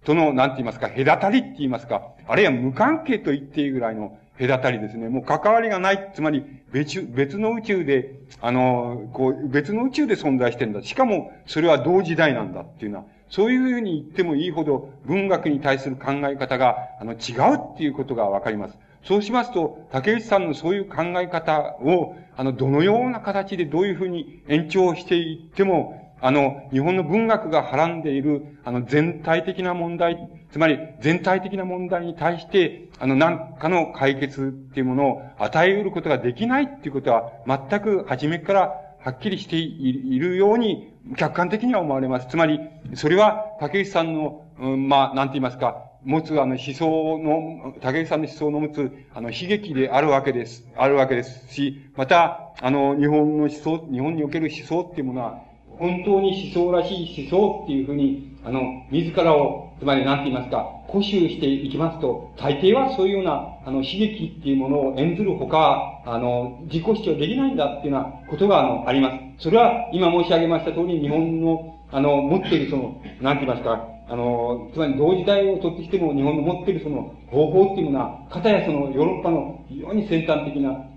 [0.10, 5.08] との、なんて言いますか、隔たりって言いますか、あるいは無関係と言っていいぐらいの隔たりですね。
[5.08, 10.82] もう関わりがない、つまり別、別の宇宙で、あの、こう、別の宇宙で存在してんだ。
[10.82, 17.16] しかも、それは同時代なんだっていうのは、そういうふうに言ってもいいほど、文学に対する考え方が、あの、違
[17.54, 18.80] うっていうことがわかります。
[19.04, 38.62] そうしますと、竹内さんのそういう考え方を、あの、どのような形でどういうふうに延長していっても、あの、日本の文学がはらんでいる、あの、全体的な問題、つまり、全体的な問題に対して、あの、何かの解決っていうものを与え得ることができないっていうことは、全く初めから
[39.00, 42.28] はっきりしているように、客観的には思われます。
[42.28, 42.60] つまり、
[42.96, 55.49] それは、竹内さんの、うん、まあ、なんて言いますか、持つあの思想の、竹内さんの思想の持つ、あの悲劇であるわけです、あるわけですし、また、あの、日本の思想、日本における思想っていうものは、
[55.80, 58.62] 本当に思想らしい思想っていうふうに、あの、
[58.92, 69.44] 自らを、つまり何て言いますか、固執していきますと、大抵はそういうような、あの、悲劇っていうものを演ずるほか、あの、自己主張できないんだっていうようなことが、あの、あります。
[69.44, 80.89] それは、今申し上げました通り、日本の、あの、持っているその、何て言いますか、あの、つまり同時代をとってきても日本の持っているその方法っていうのは、かたやそのヨーロッパの非常に先端的な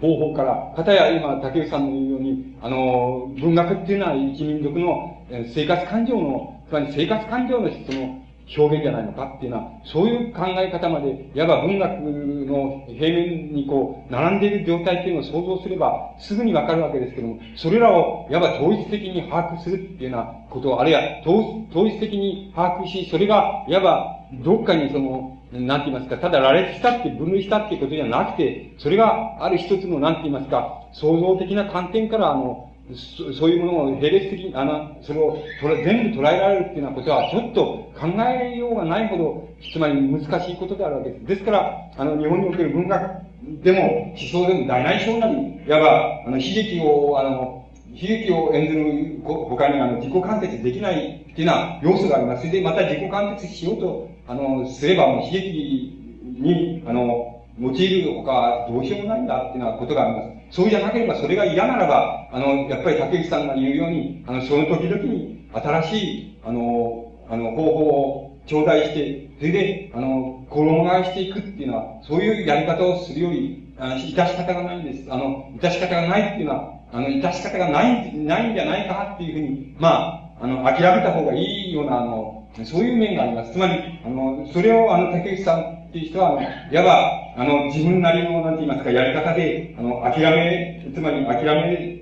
[0.00, 5.24] 方法から、かたや今、竹内さんの言うように、あの、文学っていうのは一民族の
[5.54, 8.22] 生活感情の、つまり生活感情のその、
[8.56, 35.38] 表現じゃないのかっていうのは、そういう考え方まで、いわば文学の平面にこう、並んでいる状態っていうのを想像すれば、すぐにわかるわけですけども、それらを、いわば統一的に把握するっていうようなことを、あるいは統一的に把握し、それが、いわば、どっかにその、なんて言いますか、ただ羅列したって分類したってことじゃなくて、それがある一つの、なんて言いますか、創造的な観点から、あの、そそういうものを並列的に、あの、それを
[35.84, 38.06] 全部捉えられるっていうようなことは、ちょっと考
[38.40, 41.26] えようがないほど、つまり難しいことであるわけです。
[41.26, 43.26] ですから、あの、日本における文学
[43.62, 45.34] でも、思想でも大内省なり、
[45.66, 47.66] いわば、あの、悲劇を、あの、
[47.96, 52.40] 悲劇を演ずる他にあの自己完結できないっていうような要素があります。
[52.40, 55.96] それでまた自己完結しようと、あの、すればもう悲劇
[56.38, 60.56] に、あの、用いるほかどうしようもないんだっていうようなことがあります。
[60.56, 75.06] そうじゃなければ、それが嫌ならば、あの、やっぱり竹内さんが言うように、あの、その時々に新しい、あの、あの、方法を頂戴して、それで、あの、衣替えしていくっていうのは、そういうやり方をするより、あの、致し方がないんです。
[75.10, 83.52] あの、致し方がないっていうのは、あの、致し方がない、ないんじゃないかっていうふうに、まあ、あの、諦めた方がいいような、あの、そういう面があります。
[83.52, 92.00] つまり、あの、それを、あの、竹内さんっていう人は、あの、いわば、あの、自分なりの、なんて言いますか、やり方で、あの、諦め、つまり諦め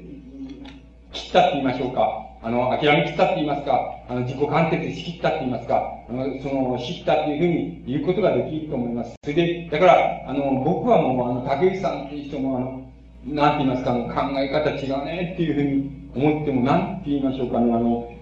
[1.12, 2.20] 切ったって言いましょうか。
[2.42, 9.14] あの、諦め切ったって言いますか、あの、自己完結し切ったって言いますか、あの、その、しったっていうふうに言うことができると思います。
[9.24, 12.84] それで、だから、あの、僕はもう、あの、竹内さんっていう人も、あの、
[13.26, 18.13] なんて言いますか、あの、考え方違うねっていうふうに思っても、なんて言いましょうかね、あの、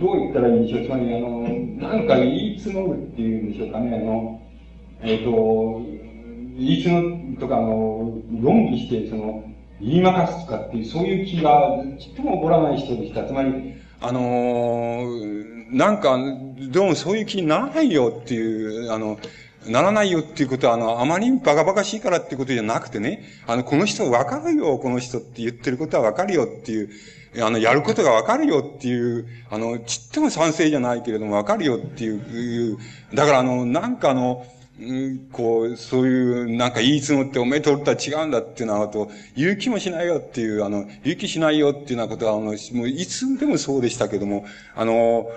[0.00, 0.86] どう言ったらいいんでしょう。
[0.86, 1.40] つまり、あの、
[1.78, 4.42] なんか言い募るっていうんでしょうかね、あの、
[5.02, 5.82] えっ、ー、と、
[6.58, 9.44] 言い募るとか、あの、論議して、その、
[9.80, 13.24] 言いまかすとかっていう、そういう気が、ちっとも起こらない人でした。
[13.24, 16.18] つまり、あのー、なんか、
[16.70, 19.18] どうもそういう気にならないよっていう、あの、
[19.66, 26.90] ならないよっていうことは、あの、あまりにバカバカしいからっていうことじゃなくてね、あの、この人わかるよ、この人って言ってることはわかるよっていう、
[27.38, 32.78] あの、やることがわかるよっていう、あの、ちっとも賛成じゃないけれどもわかるよっていう、
[33.14, 34.46] だからあの、なんかあの、
[35.32, 45.28] こう、そういう、なんか言い募っておめえとるとは違うんだっていうのは、あと、勇気もしないよっていう、あの、勇気しないよっていうようなことは、あの、もういつでもそうでしたけども、あの、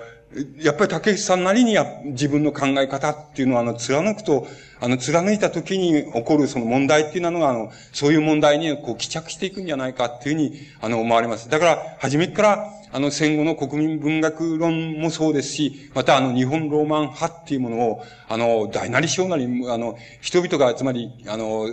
[0.58, 4.46] やっぱり竹内さんなりにや自分の考え方っていうのは、あの、貫くと、
[4.80, 11.48] あの、貫いた時に起こるその問題っていうのが、あの、そういう問題にこう、帰着していくんじゃないかっていうふうに、あの、思われます。
[11.48, 21.66] だから、初めから、あの、戦後の国民文学論もそうですし、またあの、日本ローマン派っていうものを、あの、大なり小なり、あの、人々が、つまり、あの、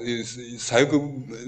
[0.58, 1.00] 左翼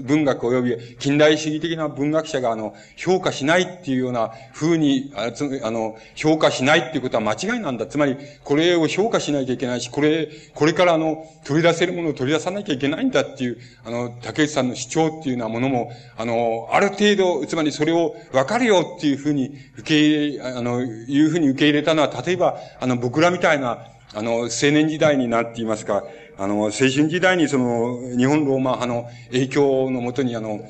[0.02, 5.32] 文学及び近代主義的な文学者が、あの、評価しないっていうような風に、あ
[5.72, 7.86] の、評価しないっていうことは間違いなんだ。
[7.86, 26.04] つまり、これを評価しなきゃいけないし、これ、これからあの、取り出せるものを取り出さなきゃいけないんだっていう、あの、竹内さんの主張っていうようなものも、あの、ある程度、つまりそれを分かるよっていうふうに、受け入れ、あの、いうふうに受け入れたのは、例えば、あの、僕らみたいな、あの、青年時代になっていますか、
[26.36, 30.60] あの、青春時代にその、日本ローマ派の影響のもとに、あの、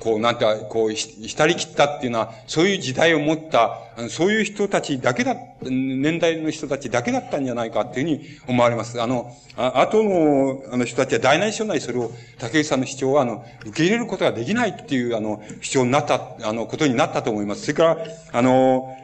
[0.00, 3.78] こう、なんて、こう、ひ浸り切ったっていうのは、そういう時代を持った、
[4.08, 9.00] そういう人たちだけだ、年代の人たちだけだったんじゃないかっていうふうに思われます。
[9.00, 17.62] あの、あ後の、あの人たちは大内省内それを、竹内さんの主張は、あの、受け入れることができないっていう、あの、主張になった、あの、ことになったと思います。
[17.62, 17.98] それから、
[18.32, 18.96] あの、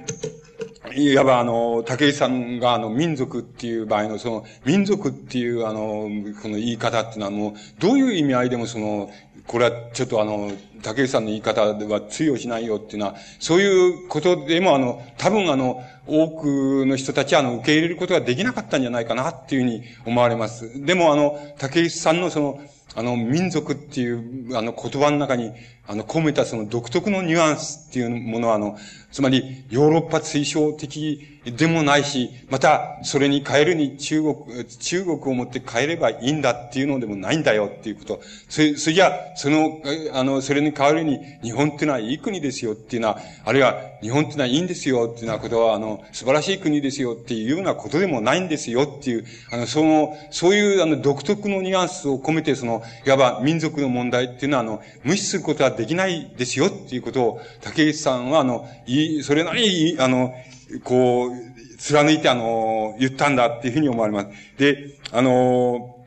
[0.95, 6.09] いわばあの、竹内さんがあの、民族っていう場合のその、民族っていうあの、
[6.43, 9.11] この言い方っていうのはもう、どういう意味合いでもその、
[9.47, 10.51] これはちょっとあの、
[10.87, 20.85] 竹内さんの言い方では通用しないよっていうのは、そういうことでもあの、多分あの、多くの人たちはあの、受け入れることができなかったんじゃないかなっていうふうに思われます。
[20.85, 22.61] でもあの、竹内さんのその、
[22.95, 25.53] あの、民族っていう、あの、言葉の中に、
[25.89, 28.77] あの、込めたその独特のニュアンスっていうものは、あの、
[29.13, 38.21] つまり、ヨーロッパ推奨的でもないし、また、それに変えるに中国、中国を持って変えればいいんだっていうのでもないんだよっていうこと。
[38.49, 39.81] それ、それじゃその、
[40.13, 60.35] あの、それに変わるに、日本ってのはいい国ですよっていうのは、あるいは、日本ってのはいいんですよっていうようなことは、あの、素晴らしい国ですよっていうようなことでもないんですよっていう、あの、その、そういう、あの、独特のニュアンスを込めて、その、いわば民族の問題っていうのは、あの、無視することはできないですよっていうことを、竹内さんは、あの、いい、それなりに、あの、
[60.83, 61.31] こう、
[61.79, 64.29] 貫いてあの、言ったんだっていうふうに思われます。
[64.59, 66.05] で、あの、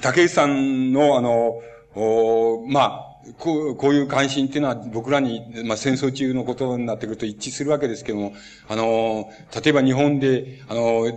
[0.00, 1.60] 竹内さんのあの、
[1.94, 8.34] おまあ、こう、こういう関心っていうのは僕らに、まあ、戦争中のことになってくると一致するわけですけども、
[8.68, 11.10] あの、例えば日本で、あの、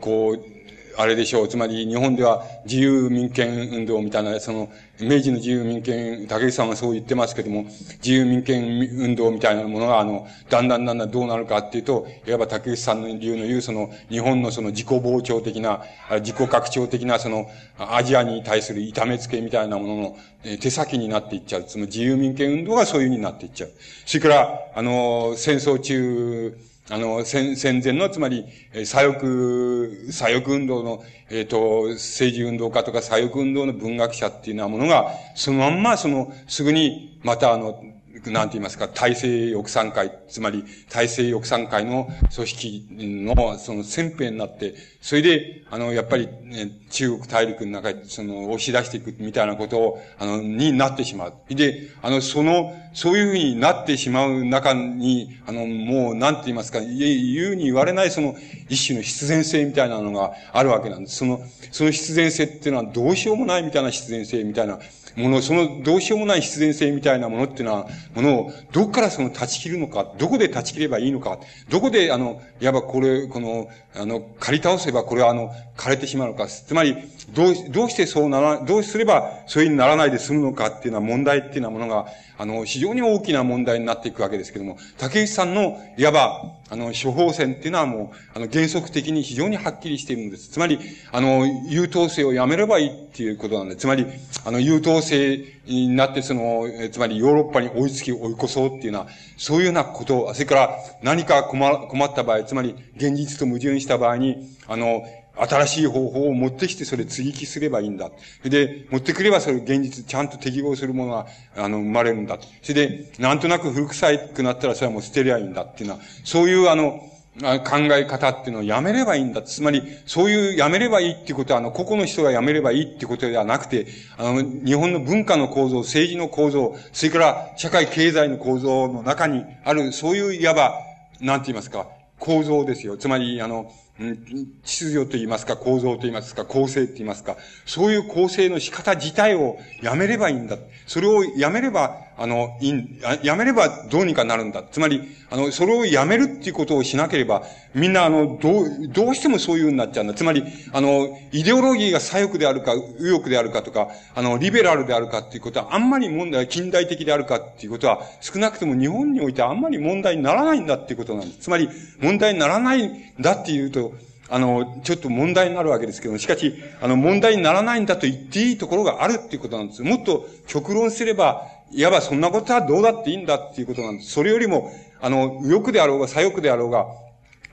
[0.00, 0.60] こう、
[0.96, 1.48] あれでしょう。
[1.48, 4.70] つまり日本では自由民権運動みたいな、その、
[5.02, 7.64] 明治の自由民権、竹内さんはそう言ってますけども、
[8.02, 15.82] 自由民権運動みたいなものが、あの、だんだんだんだんどうなるかっていうと、いわば竹内さんの流の言う、その、日本のその自己膨張的な、
[16.20, 17.46] 自己拡張的な、その、
[17.78, 20.16] アジアに対する痛めつけみたいなものの、
[20.58, 21.64] 手先になっていっちゃう。
[21.64, 23.70] つまり自由民権運動がそういう風になっていっちゃう。
[24.06, 26.56] それから、あの、戦争中、
[26.92, 28.44] あの、戦、戦前の、つまり、
[28.84, 37.80] 左翼、左翼運動の、えっ、ー、と、政治運動家とか左翼運動の文学者っていうようなものが、そのまんま、その、すぐに、またあの、
[38.26, 51.34] なんて言いますか、体制抑散会、つまり体制抑散会の組織のその先兵になって、それで、あの、やっぱり、ね、中国大陸の中に、その、押し出していくみたいなことを、あの、になってしまう。
[51.48, 58.36] で、あの、その、そういうふうになってしまう中に、あの、もう、なんて言いますか、言うに言われないその、
[58.68, 61.16] 一種の必然性みたいなのがあるわけなんです。
[61.16, 61.40] その、
[61.72, 64.80] その必然性っていうのはどうしようもないみたいな必然性みたいな、
[65.16, 71.38] もの、そのどうしようもない必然性みたいなものっていうのは、ものを、どこからその断ち切るのか、どこで断ち切ればいいのか、
[71.68, 76.46] どこで、あの、いわばこれ、この、あの、借り倒せばこれはあの、枯れてしまうのか。
[76.46, 76.96] つまり、
[77.32, 82.06] どう、どうしてそうなら、どうすればそういうにならないで済むのかっていうのは問題っていうようなものが、
[82.40, 90.48] あの、非常に大きな問題になっていくわけですけども、竹内さんの、いわば、あの、処方箋っていうのはもう、あの、原則的に非常にはっきりしているんです。
[90.48, 90.78] つまり、
[91.12, 93.76] あの、優等生をやめればいいっていうことなんで。
[93.76, 94.06] つまり、
[94.46, 105.02] あの、優等生になって、その、つまりヨーロッパに追いつき追い越そうっていうのは、そういうようなこと、それから何か困困った場合、つまり現実と矛盾した場合に、あの、
[105.46, 108.10] 新しい方法を持ってきてそれ追記すればいいんだ。
[108.42, 111.26] それで、持ってくればそれ現実ちゃんと適合するものが、
[111.56, 112.38] あの、生まれるんだ。
[112.62, 117.00] それで、なんとなく古臭くなったらそれはもう捨てりゃいいんだっていうのは、そういうあの、
[117.40, 119.40] 考え方っていうのをやめればいいんだ。
[119.40, 123.86] つまり、そういうやめればいいっていうことは、あの、個々の人がやめればいいってことではなくて、
[124.18, 130.74] あの、日本の文化の構造、政治の構造、それから社会経済の構造の中にある、そういういわば、
[131.20, 131.86] なんて言いますか、
[132.18, 132.96] 構造ですよ。
[132.96, 137.36] つまり、あの、秩序と言いますか、構造と言いますか、構成と言いますか、
[137.66, 140.56] そういう構成の仕方自体をやめればいいんだ。
[140.86, 144.62] それをやめれば、あの、いい、やめればどうにかなるんだ。
[144.70, 147.44] つまり、あの、それをやめるっていうことをしなければ、
[147.74, 150.12] みんな、あの、どう、どうしてもそういうになっちゃうんだ。
[150.12, 150.44] つまり、
[150.74, 161.44] あの、イデオロギーが左翼であるか、右翼であるかとか、あの、リベラルであるかっていうことは、あんまり問題、近代的であるかっていうことは、少なくとも日本においてあんまり問題にならないんだっていうことなんです。
[161.44, 161.70] つまり、
[162.02, 163.94] 問題にならないんだっていうと、
[164.30, 169.82] あの、ちょっと問題になるわけですけども、しかし、あの、問題にならないんだと言っていいところがあるっていうことなんです。
[169.82, 174.12] もっと極論すれば、いわばそんなことはどうだっていいんだっていうことなんです。
[174.12, 176.86] それよりも、あの、右翼であろうが左翼であろうが、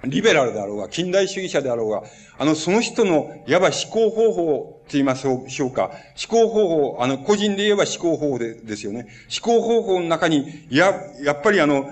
[0.05, 2.03] リベラルであろうが、近代主義者であろうが、
[2.37, 5.91] あの、その人の、いわば思考方法って言いましょうか。
[6.29, 9.07] 思考方法、あの、個人で言えば思考方法でですよね。
[9.43, 10.93] 思考方法の中に、や、
[11.23, 11.89] やっぱりあの、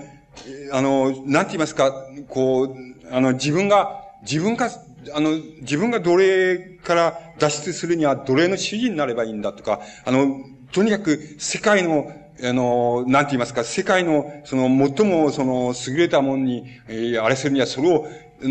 [0.72, 2.76] あの、なんて言いますか、こう、
[3.10, 4.70] あの、自分が、自分が、
[5.14, 5.30] あの、
[5.60, 10.40] 自分が奴隷から脱出するには奴隷の主人になればいいんだとか、あの、
[10.72, 12.12] とにかく世界の、
[12.42, 18.06] あの、なんて言いますか、世界の、その、最も、その、優れたものに、えー、あれするには、それを、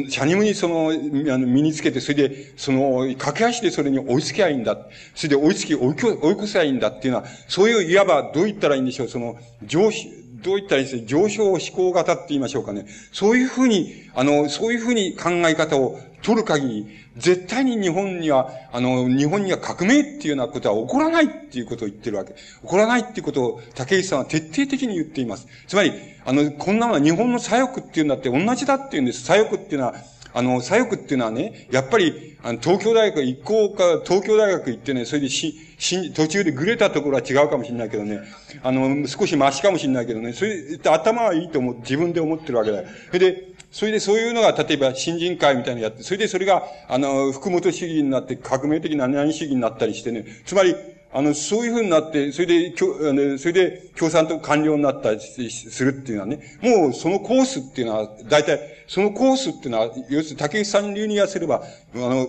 [0.10, 4.78] シャニムにその、あの、身につけて、それで、その、駆け足でそれに追いつけばいいんだ。
[5.14, 12.86] それで追いつき、追い越せばいいんだっていうのは、そういう、いわば、どう言ったらいいんでしょう、その、上司、どういったらいいですね上昇思考型って言いましょうかね。
[13.12, 22.34] そういうふうに、あの、そういうふうに考え方を取る限り、絶対に日本には、あの、日本には革命っていうようなことは起こらないっていうことを言ってるわけ。
[22.34, 25.48] 起こらないっていうことを竹内さんは徹底的に言っています。
[25.68, 25.94] つまり、
[26.26, 29.24] あの、こんなのは日本の左翼っていうんだって同じだっていうんです。
[29.24, 29.96] 左翼っていうのは、
[30.36, 38.20] あの、左翼っていうのはね、やっぱり、あの、東京大学一校か、東京大学行ってね、それでし、し、途中でぐれたところは違うかもしれないけどね、
[38.62, 42.88] あの、少しマシかもしれないけどね、それ頭はいいと思う、自分で思ってるわけだよ。
[43.08, 50.76] それで、それでそういうのが、例えば新人会みたいなのやって、それでそれが、あの、福本主義になって革命的な何主義になったりしてね、つまり、
[51.14, 61.64] あの、そういうふうになって、それで、きょあのそれで共産党官僚になったりするっていうのはね、もうそのコースっていうのは、大体、そのコースっていうのは、要するに竹内さん流に言わせれば、
[61.96, 62.28] あの、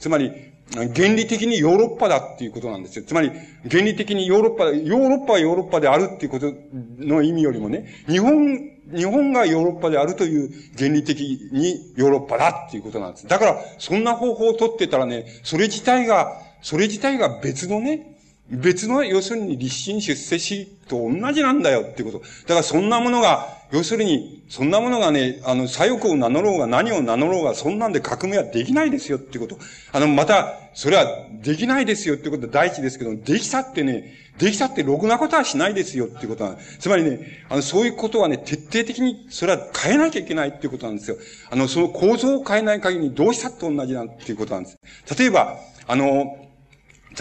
[0.00, 0.32] つまり、
[0.72, 3.04] 原理的にヨーロッパだっていうことなんですよ。
[3.06, 3.30] つまり、
[3.70, 6.52] 原理的にヨーロッパ、ヨーロッパはヨーロッパであるっていうこと
[6.98, 11.20] の意味よりもね、日本、日本がヨーロッパであるという原理的
[11.52, 13.28] にヨーロッパだっていうことなんです。
[13.28, 18.15] だから、そんな方法を取ってたらね、それ自体が、それ自体が別のね、
[18.50, 22.24] 別の、要するに立身出世しと同じなんだよっていうこと。
[22.24, 29.58] だからそんなものが、要するに、そんなものがね、あの、左翼を名乗ろうが何を名乗ろうが、そんなんで革命はできないですよっていうこと。
[29.90, 31.06] あの、また、それは
[31.42, 41.16] できないですよっていうことは第一ですけど、できたってね、できたってろくなことはしないですよっていうことは、つまりね、あの、そういうことはね、徹底的に、それは変えなきゃいけないっていうことなんですよ。
[41.50, 44.78] あの、その構造を変えない限りどうしたって同じなんていうことなんです。
[45.18, 45.58] 例えば、
[45.88, 46.36] あの、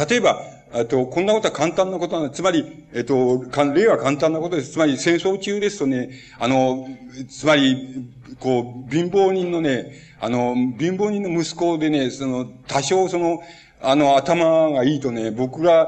[0.07, 4.71] 例えば、えっと、こんなことは簡単なことなんつまり、えっと、例は簡単なことです。
[4.71, 6.09] つまり、戦争中ですとね、
[6.39, 6.87] あの、
[7.29, 8.09] つまり、
[8.39, 13.41] こう、貧乏人のね、あの、貧乏人の息子でね、その、多少その、
[13.81, 15.87] あの、頭がいいとね、僕ら、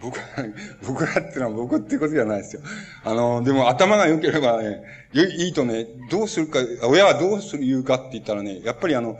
[0.00, 0.24] 僕ら、
[0.86, 2.62] 僕らってのは僕ってことじゃないですよ。
[3.04, 4.82] あの、でも頭が良ければね、
[5.12, 9.18] いいとね、どうするか、親はどうする言うかって言ったらね、やっぱりあの、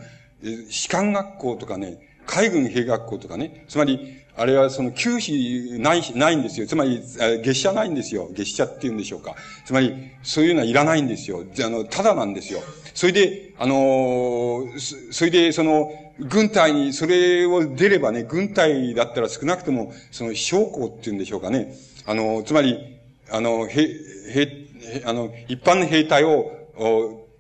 [0.68, 6.66] 士官学校とかね、海軍兵学校とかね、つまり、あれはその休止ない、ないんですよ。
[6.66, 7.02] つまり、
[7.42, 8.26] 月謝ないんですよ。
[8.32, 9.36] 月謝っていうんでしょうか。
[9.66, 11.44] つまり、そういうのはいらないんですよ。
[11.62, 12.60] あの、ただなんですよ。
[12.94, 14.64] それで、あの
[15.10, 21.74] それで、その、軍隊に、それを出ればね、軍隊だったら少なくとも、その、将校っていうんでしょうかね。
[22.06, 22.98] あの、つまり、
[23.30, 23.88] あの、兵、
[24.32, 26.50] 兵、あの、一般の兵隊を、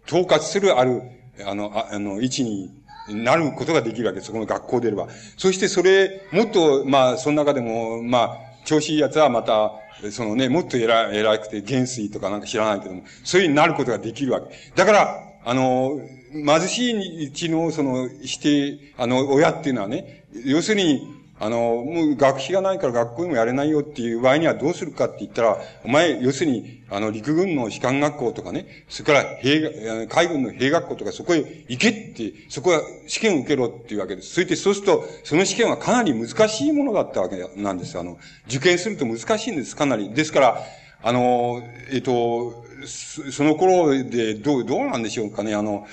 [0.06, 1.00] 統括するある、
[1.46, 2.70] あの、ああの、位置に
[3.14, 4.32] なることができるわけです。
[4.32, 5.08] この学校でれば。
[5.36, 9.72] そしてそれ、もっと、まあ、その中でも、まあ、調子いいやつはまた、
[10.10, 14.46] そのね、もっと偉偉くて元帥とかなんか知らないけども、そういうになることができるわけ。
[14.74, 16.00] だから、あの、
[16.32, 31.38] 貧しいうちの、その、して、あの、親っていうのはね、要するに、あの、もう学費がないから学校にもやれないよっていう場合にはどうするかって言ったら、お前、要するに、あの、陸軍の士官学校とかね、それから兵、海軍の兵学校とかそこへ
[31.68, 34.34] 行けって、そこは試験を受けろっていうわけです。
[34.34, 37.98] それで、そうすると、その試験はかなり難しいものだったわけなんです。
[37.98, 40.12] あの、受験すると難しいんです、かなり。
[40.12, 40.62] ですから、
[41.02, 42.52] あの、えっと、
[42.86, 45.86] その頃で、どう、どうなんでしょうかね、あの、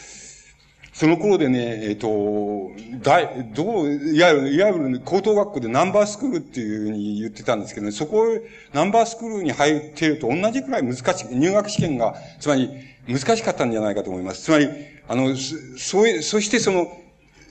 [0.98, 2.72] その頃でね、えっ、ー、と、
[3.04, 8.26] 大、どう、いわゆる、いわゆる高等学校でナンバースクールっていうふうに言ってたんですけどね、そこ、
[8.74, 12.72] ナンバースクールに入っていると同じくらい難しい、入学試験が、つまり
[13.08, 14.42] 難しかったんじゃないかと思います。
[14.42, 14.70] つまり、
[15.08, 16.88] あの、そういう、そしてその、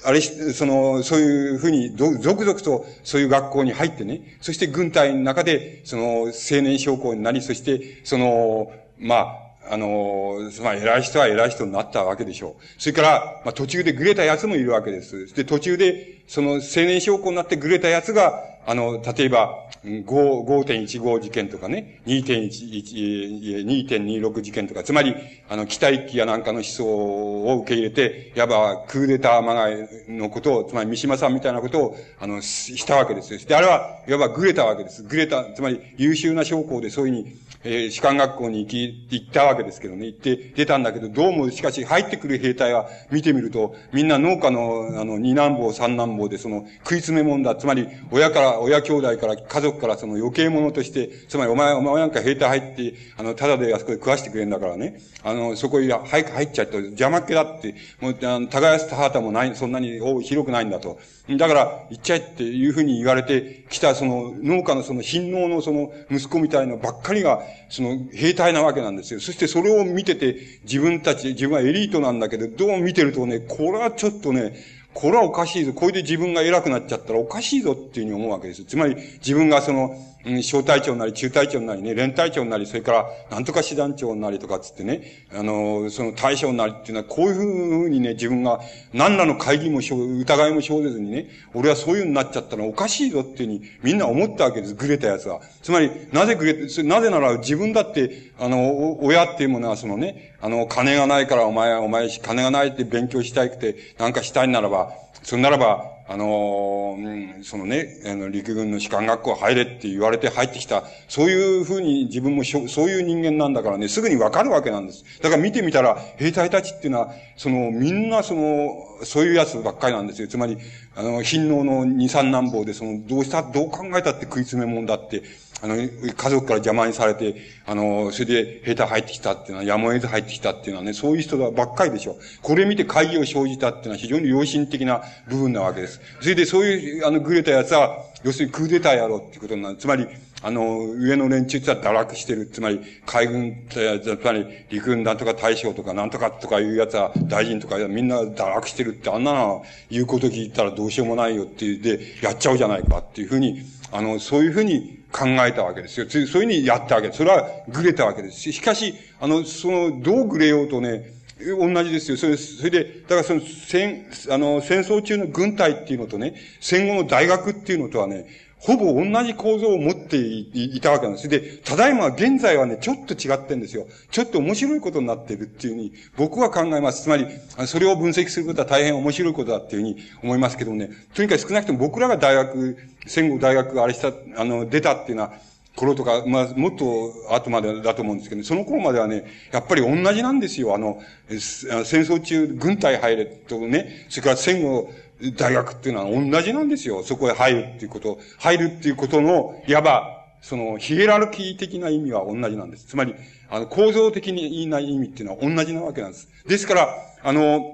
[0.05, 12.63] あれ、その、そういうふうに、ど続々とそういう学校に入ってね、そして軍隊の中で、その、青年将校になり、そして、その、まあ、あの、まあ、偉い人は偉い人になったわけでしょう。
[12.79, 15.35] それから、まあ、途中でぐれた奴もいるわけです。
[15.35, 25.15] で、途中で、その青年将校になってぐれた奴が、あの、例えば、5.15事件とかね、2.26事件とか、つまり、
[25.49, 33.47] あの、北一揆やなんかの思想を受け入れて、いわばクーデターまがいのことを、つまり三島さんみたいなことを、あの、したわけです。
[33.47, 35.05] で、あれは、いわばぐれたわけです。
[35.05, 47.55] ぐれた、つまり優秀な将校でそういうふうに、えー、士官学校に行き、行ったわけですけどね、行って出たんだけど、どうもしかし入ってくる兵隊は見てみると、みんな農家の、あの、二男坊、三男坊で、その、食い詰めもんだ。
[47.57, 60.99] つまり、親から、親兄弟から、家族からその余計者として、つまりお前、お前なんか兵隊入って、あの、ただであそこで食わしてくれんだからね、あの、そこへ早く入っちゃうと邪魔っ気だって、もう、あの、耕す田畑もない、そんなに広くないんだと。
[61.29, 69.19] だから、行っちゃえっていうふうに言われてきた、その、農家のその、貧農のその、息子みたいなばっかりが、その、兵隊なわけなんですよ。
[69.19, 74.55] そしてそれを見てて、自分たち、自分はエリートなんだけど、どう見てるとね、これはちょっとね、
[74.95, 75.75] これはおかしいぞ。
[75.75, 78.65] これで自分が偉くなっちゃったらおかしいぞっていうふうに思うわけです。
[78.65, 79.95] つまり、自分がその、
[80.27, 88.61] うん、小隊長なり、中隊長なりね、連隊長なり、それから、なんとか師団長なりとかつってね、あの、その大将なりっていうのは、こういうふうにね、自分が、
[88.93, 95.41] 何らの会議も疑いも生ぜずにね、俺はそういうふうになっちゃったらおかしいぞっていうふうに、みんな思ったわけです、ぐれた奴は。
[95.63, 104.93] つまり、なぜぐれ、なぜなら自分だって、あの、親っていうものはそのね、あの、金がないからお前、お前、金がないって勉強したいくて、なんかしたいならば、
[105.23, 115.05] そんならば、あのー、そのね、あの、陸軍の士官学校入れって言われて入ってきた、そういうふうに自分もそういう人間なんだからね、すぐにわかるわけなんです。
[115.21, 120.29] だから見てみたら、兵隊たちっていうのは、その、みんなその、そういうやつばっかりなんですよ。
[120.29, 120.59] つまり、
[120.95, 125.23] あの、貧農の二三男坊で、その、どうした、どう考えたって食い詰め物だって、
[125.63, 125.91] あの、家
[126.31, 132.17] 族から邪魔にされて、あの、それで兵隊入ってきたっていうのは、やむを得ず入ってきたっていうのはね、そういう人ばっかりでしょ。
[132.43, 135.96] これ見て会議を生じたっていうのは非常に良心的な部分なわけです。
[136.21, 139.77] それでそういう、あの、ぐれた奴は、要するにクーデターやろうっていうことになる。
[139.77, 140.07] つまり、
[140.43, 142.47] あの、上の連中って堕落してる。
[142.47, 153.63] つまり、海軍、つまり、陸軍なんとか大将とかなんとかとかいうやつは、大臣とかみんな堕落してるって、あんなの言うこと聞いたらどうしようもないよって言って、やっちゃうじゃないかっていうふうに、
[153.93, 156.07] あの、そういうふうに考えたわけですよ。
[156.09, 157.19] そういうふうにやったわけです。
[157.19, 158.53] それはぐれたわけです。
[158.53, 162.17] しかし、あの、その、どうぐれようとね、同じですよ。
[162.17, 168.27] それ、それで、だからその、戦、あの、戦争中の軍隊っていうのとね、戦後の大学っていうのとはね、
[168.59, 171.29] ほぼ同じ構造を持っていたわけなんです。
[171.29, 173.87] で、ただいま現在はね、ちょっと違ってんですよ。
[174.11, 177.03] ちょっと面白いことになってるっていうふうに、僕は考えます。
[177.03, 177.27] つまり、
[177.67, 180.89] それを分析することは大変面白いことだっていうふうに思いますけどもね。
[181.15, 185.33] とにかく少なくとも僕らが大学、戦後大学あれした、あの、出たっていうのは、
[185.77, 190.75] 頃とか、まあ、もっと後までだと思うんですけど、ね、その頃まではね、やっぱり同じなんですよ。
[190.75, 194.91] あの、戦争中、軍隊入れとね、それから戦後、
[195.37, 197.03] 大学っていうのは同じなんですよ。
[197.03, 202.87] そこへ入るっていうこと、入るっていうことの、いわば、その、ヒエラルキー的な意味は同じなんです。
[202.87, 203.15] つまり、
[203.49, 206.29] あの、構造的に言いな意味っていうのは同じなわけなんです。
[206.47, 206.89] ですから、
[207.23, 207.73] あの、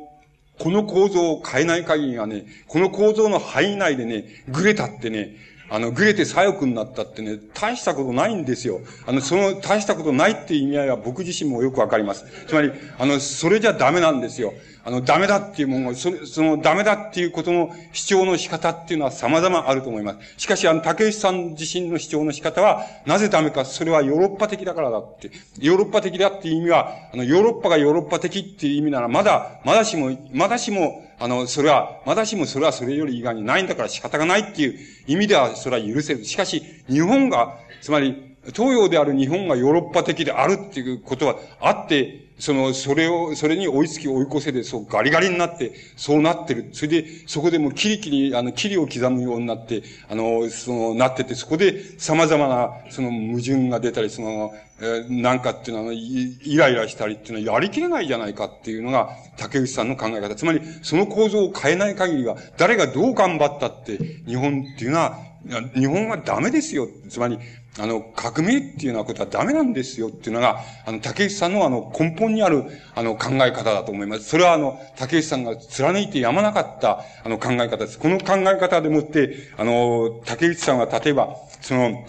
[0.59, 5.37] この構造を変えない限りはね、この構造の範囲内でね、ぐれたってね、
[5.73, 8.83] あの、ぐれて左翼になったってね、大したことないんですよ。
[9.07, 12.27] あの、その大したことないっていう意味合いは僕自身もよくわかります。
[12.47, 14.53] つまり、あの、それじゃダメなんですよ。
[14.85, 20.19] あの、ダメだっていうものが、そそのダメだっていうことの主張の仕方っていうのは様々あると思います。
[20.39, 25.31] しかし、あの、竹内さん自身の主張の仕方は、なぜダメか、それはヨーロッパ的だからだって。
[25.61, 36.25] ヨーロッパ的だっていう意味は、あの、ヨーロッパがヨーロッパ的っていう意味なら、まだ、まだしも、まだしも、あの、それは、まだしもそれはそれより以外にないんだから仕方がないっていう意味では、それは許せる。
[36.25, 46.71] しかし、日本が、つまり、東洋である日本がヨーロッパ的であるっていうことはあって、その、それを、それに追いつき追い越せで、そう、ガリガリになって、そうなってる。
[46.73, 60.35] それで、そこでもキリキリ、あの、キリを刻むようになって、あの、その、なってて、そこで様々な、その、矛盾が出たり、その、えー、なんかっていうのは、イライラしたりっていうのはやりきれないじゃないかっていうのが、竹内さんの考え方。
[60.35, 65.32] つまり、その構造を変えない限りは、誰がどう頑張ったって、日本っていうのは、
[65.75, 66.89] 日本はダメですよ。
[67.09, 67.39] つまり、
[67.79, 72.65] あの、革命っていうようなことはダメなんですよっていうのが、あの、竹内さんのあの、根本にある、
[72.95, 74.25] あの、考え方だと思います。
[74.25, 77.99] それはあの、竹内さんが貫いてやまなかった、あの、考え方です。
[77.99, 82.05] この考え方でもって、あの、竹内さんは例えば、その、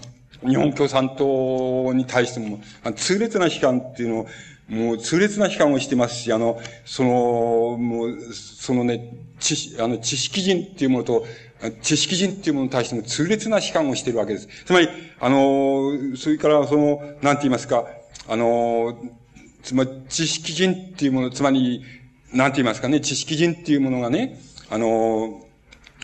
[0.46, 2.60] 日本共産党に対しても、
[2.96, 4.28] 痛烈な批判っていうのを、
[4.68, 11.26] もう痛烈な批判をしてますし、あの、その、もう、そのね、知、あの、知識人っていうものと、
[11.82, 14.48] 知識人っていうものに対しても痛烈な批判をしているわけです。
[14.66, 17.86] つまり、あの、それからその、なんて言いますか、
[18.28, 18.98] あの、
[19.62, 21.84] つまり、知識人っていうもの、つまり、
[22.34, 25.46] なんて言いますかね、知識人っていうものがね、あの、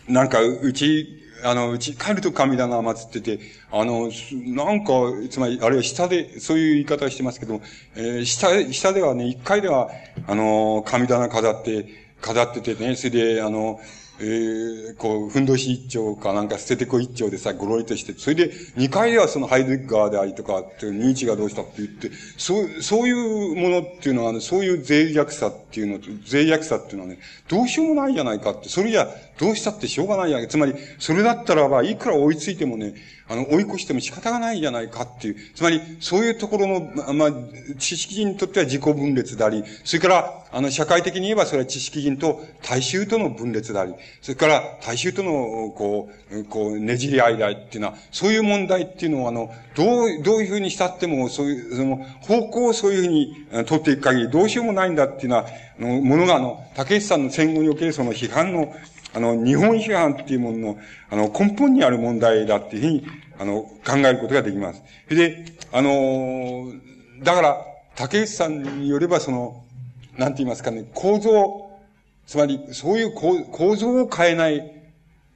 [0.08, 4.92] なんか、うち、あの、うち、帰ると神棚が祀ってて、あの、なんか、
[5.30, 7.62] つまり、あるいは下で、そういう言い方をしてますけども、
[7.96, 9.90] えー、下、下ではね、一階では、
[10.26, 11.86] あの、神棚飾って、
[12.20, 13.80] 飾っててね、それで、あの、
[14.22, 27.18] えー、こう、ふんどし一丁かなんか捨ててこ一丁でさ、ごろりとして、それで、二回ではそのハイデッガーでありとか、ニーチがどうしたって言って、そう、そういうものっていうのは、ね、そういう脆弱さっていうのと、脆弱さっていうのはね、
[27.48, 32.94] どうしようもないじゃないかって、それじゃ、どうしたってしょうがないやつまり、それだったらば、いくら追いついてもね、
[33.30, 37.30] あの、追い越しても仕方がないじゃないかっていう、つまり、そういうところの、まあ、
[37.78, 55.46] 知識人にとっては自己分裂であり、それから、あの、社会的に言えばそれは知識人と大衆との分裂であり、それから大衆との、こう、こう、ねじり合いだっていうのは、そういう問題っていうのは、あの、どう、どういうふうにしたっても、そういう、その、方向をそういうふうに取っていく限り、どうしようもないんだっていうのは、
[55.78, 58.74] あの、ものが、あの、竹内さんの戦後におけるその批判の、
[59.12, 60.78] あの、日本批判っていうものの、
[61.10, 63.06] あの、根本にある問題だっていうふうに、
[63.38, 64.82] あの、考えることができます。
[65.08, 66.72] で、あの、
[67.22, 67.66] だから、
[67.96, 69.64] 竹内さんによれば、その、
[70.16, 71.70] なんて言いますかね、構造、
[72.26, 74.72] つまり、そういう構造を変えない、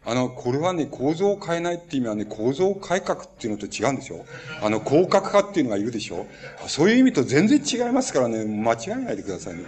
[0.07, 4.25] あの、これはね、構造を変えないっていう意味はね、構造改革っていうのと違うんですよ。
[4.63, 6.27] あの、広角化っていうのがいるでしょ。
[6.69, 9.65] そういう意味と全然違いますからね、間違えないでくださいね。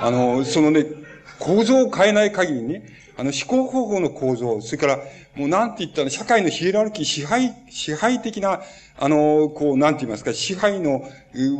[0.00, 0.86] あの、そのね、
[1.38, 2.82] 構造を変えない限りね、
[3.16, 4.98] あの、思考方法の構造、それから、
[5.36, 8.62] もうなんて言ったら、社会のヒエラルキー、支配、支配的な、
[8.96, 11.02] あの、こう、なんて言いますか、支配の、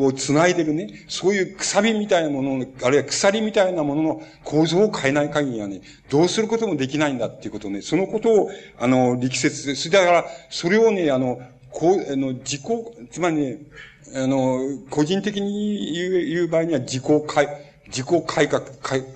[0.00, 11.40] を繋いでるね、そういうくさびみたいなもののあるいは鎖みたいなものの構造を変えない限りはね、どうすることもできないんだっていうことね、そのことを、あの、力説で、それだから、それをね、あの、
[11.70, 12.62] こう、あの、自己、
[13.10, 13.58] つまりね、
[14.14, 14.60] あの、
[14.90, 17.48] 個人的に言う、言う場合には自己改、
[17.94, 18.60] 自己改革、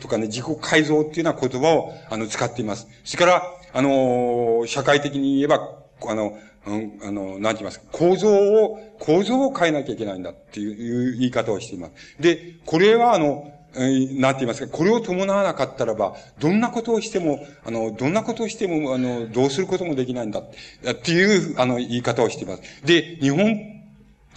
[0.01, 2.87] とかね、自己改造っていうような言葉を、あの、使っています。
[3.03, 3.43] それから、
[3.73, 12.23] あの、社会的に言えば、あの、うん、あの、なんて言いますか、構造を、構造を変えなきゃいけないんだっていう言い方をしています。
[12.23, 20.41] で、これはあの、なんて言いますか、これを伴わなかったらば、どんなことをしても、あの、どんなことをしても、あの、どうすることもできないんだ。
[20.41, 22.63] っていう、あの、言い方をしています。
[22.85, 23.78] で、日本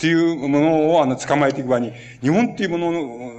[0.02, 2.92] っていうものを、あの、捕まえていく場合に、日本っていうもの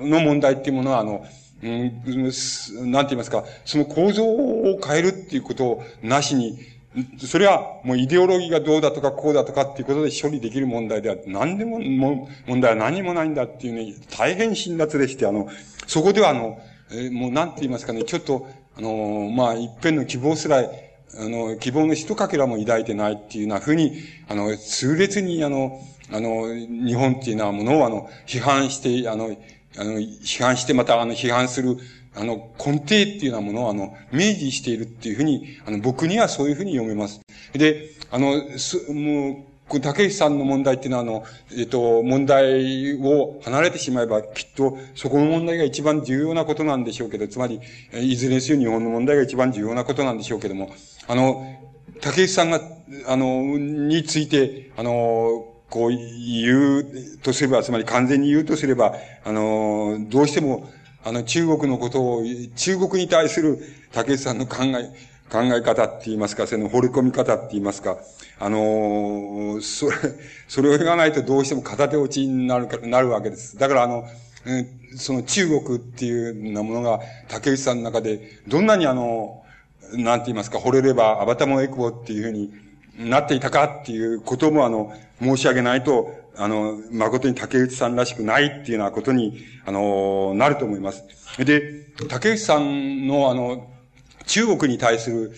[0.07, 1.27] の問題っていうものは、あの、
[1.61, 6.61] うん、なんて言いますか、その構造を変えるっていうことをなしに、
[7.19, 11.81] それはもうイデオロギーがどうだとかこうだとかっていうことで処理できる問題であって、何でも、
[12.47, 15.49] 問題は何もないんだっていうね、大変辛辣でして、あの、
[15.89, 16.61] そこではあの、
[16.93, 20.65] え、もうなんて言いますかね、ちょっと、あの、まあ、一遍の希望すら、あ
[21.29, 23.95] の、希望の一かけらも抱いてないっていうようなふうに、
[24.29, 25.81] あの、痛烈にあの、
[26.13, 29.37] あの、日本っていうようなものをあの、批判して、あの、
[29.79, 31.77] あの、批判してまたあの、批判する、
[32.15, 37.21] あの、根底っていうようなものをあの、明示しているっていうふうに、あの、僕にはそういうふうに読めます。
[37.55, 41.25] で、あの、す、もう、竹内さんの問題っていうのは、あの、
[41.57, 47.61] えっと、問題を離れてしまえば、きっと、そこの問題が一番重要なことなんでしょうけど、つまり、
[47.95, 50.75] いずれにせよ日本の問題が一番重要なことなんでしょうけども、
[51.09, 51.59] あの、
[52.03, 52.61] 竹内さんが、
[53.07, 56.85] あの、について、あの、こう言う
[57.23, 58.95] とすれば、つまり完全に言うとすれば、
[59.25, 60.71] あの、どうしても、
[61.03, 62.25] あの、中国のことを、
[62.55, 63.59] 中国に対する
[63.91, 64.91] 竹内さんの考え、
[65.31, 67.97] 考え方って言いますか、その惚れ込み方って言いますか、
[68.39, 69.97] あのそれ、
[70.47, 73.57] それを言わないとどうしても片手落ちになるか、なるわけです。
[73.57, 74.05] だからあの、
[74.97, 79.43] その中国っていうようなものが竹内さんの中で、どんなにあの、
[79.95, 82.53] なんて言いますか、惚れればアバタモエクボっていうふうに
[82.99, 84.93] なっていたかっていうこともあの、
[85.23, 91.05] 申し上げないと、あの、誠に竹内さんらしくないっていうようなことに、あの、なると思います。
[91.39, 93.69] で、竹内さんのあの、
[94.27, 95.33] 中国に対する、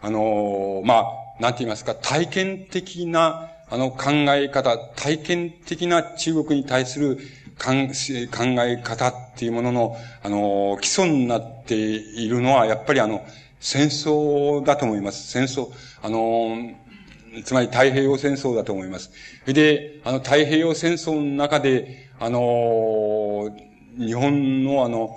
[0.00, 1.04] あの、まあ、
[1.40, 7.18] なんて言いますか、体験的な、あの、考え方、体験的な中国に対する
[7.58, 13.24] 考え方っていうものの、あの、基礎になっているのは、やっぱりあの、
[13.60, 15.32] 戦争だと思います。
[15.32, 15.68] 戦争。
[16.02, 16.56] あの、
[17.44, 19.10] つまり太平洋戦争だと思います。
[19.46, 23.50] で、あの、太平洋戦争の中で、あの、
[23.98, 25.16] 日本のあの、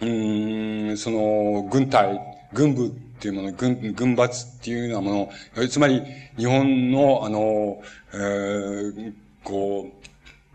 [0.00, 2.20] うん、その、軍隊、
[2.52, 6.02] 軍部っていうもの、軍、軍閥っていうようなもの、つまり、
[6.36, 9.12] 日本の、あの、えー、
[9.42, 9.88] こ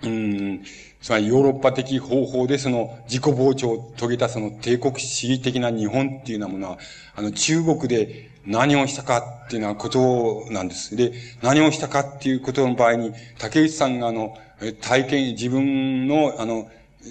[0.03, 0.63] う、うん、
[1.01, 6.77] つまりヨーロッパ的方法でその自己膨張を遂げたその帝国主義的な日本っていうようなものは、
[7.15, 10.95] あの中国で何をしたかっていうのはことなんです。
[10.95, 11.13] で、
[11.43, 14.35] 何をしたかっていうことの場合に、竹内さんがあの、
[14.81, 16.67] 体験、自分の、あの、
[17.05, 17.07] え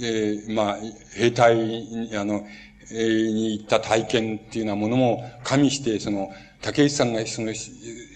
[0.49, 0.79] ー、まあ、
[1.17, 2.45] 兵隊に、あの、
[2.91, 7.53] えー、に行った体験っていうようなものも加味して、その、竹内さんがその、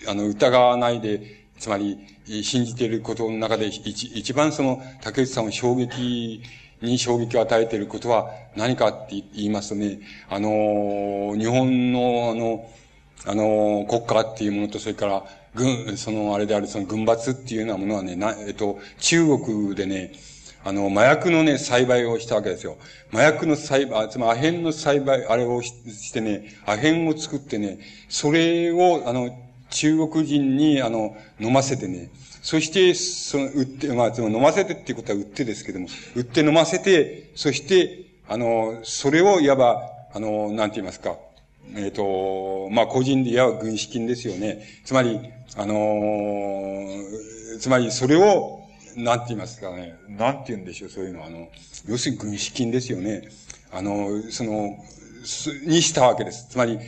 [0.09, 1.99] あの、疑わないで、つまり、
[2.43, 6.43] 信じていることの中で一一番その竹内さんを衝撃
[6.81, 12.69] に衝撃を与えていることは何かって言いますとね、あの、日本のあの、
[13.27, 15.25] あの、国家っていうものと、それから、
[15.55, 20.13] 軍、その、あれである、その軍閥っていうようなものはね、な、えっと、中国でね、
[20.65, 22.77] あの、麻薬のね、栽培をしたわけですよ。
[23.13, 27.79] 麻薬の栽培、つまりアヘンの栽培、あれをしてね、アヘンを作ってね、
[28.09, 29.31] それを、あの、
[29.71, 32.11] 中国人に、あの、飲ませてね、
[32.43, 41.17] そして、その、売って、まあ、その飲ませてっていうことは売ってですけども、売って飲ませて、そして、あの、それをいわば、あの、なんて言いますか、
[41.75, 44.63] えっ、ー、と、まあ、個人で言えば軍資金ですよね。
[44.85, 45.21] つまり、
[45.57, 48.61] あのー、つまりそれを、
[48.97, 51.49] なんて言いますかね、なんて言うんでしょう、そういうのは、あの、
[51.87, 53.23] 要するに軍資金ですよね。
[53.73, 54.77] あの、その、
[55.67, 56.49] にしたわけです。
[56.51, 56.79] つまり、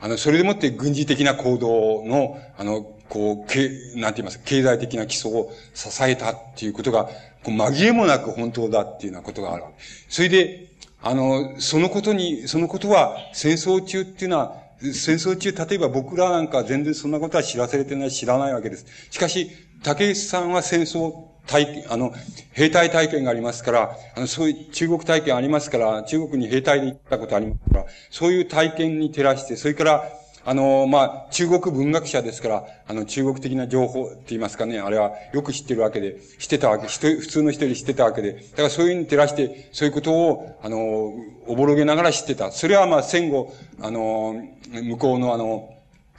[0.00, 7.04] あの、それでもって軍事的な行動の、あの、こう、け、なんて言いますか、経済的な基礎を支えたっていうことが、
[7.44, 9.64] こう紛れもなく本当だっていうようなことがある。
[10.08, 10.71] それで、
[11.02, 18.86] あの、そのことに、そのことは戦争中っていうのは、戦争中、例えば僕らなんか全然そんなことは知らされてない、知らないわけです。
[19.10, 19.50] しかし、
[19.82, 21.12] 竹内さんは戦争
[21.46, 22.12] 体験、あの、
[22.52, 30.08] 兵隊体験がありますから、あの、そういう中国体験ありますから、中国に兵隊で行ったことありますから、そういう体験に照らして、それから、
[30.44, 41.14] あの、まあ、中国文学者ですから、あの、中国的な情報って言いますかね、あれはよく知ってるわけで、知ってたわけ、普通の人より知ってたわけで、だからそういうふうに照らして、そういうことを、あの、
[41.46, 42.50] おぼろげながら知ってた。
[42.50, 44.34] それはまあ、戦後、あの、
[44.70, 45.72] 向こうのあの、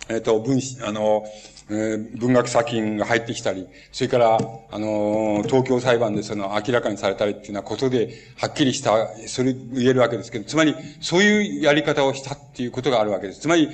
[0.09, 1.25] えっ、ー、と、文、あの、
[1.69, 4.37] え、文学作品が入ってきたり、それから、
[4.71, 13.41] あの、東京裁判でその明らかにされたりっていうようなことで、はっきりした、それ言えるわけですけど、つまり、そういうやり方をしたっていうことがあるわけです。
[13.41, 13.69] つまり、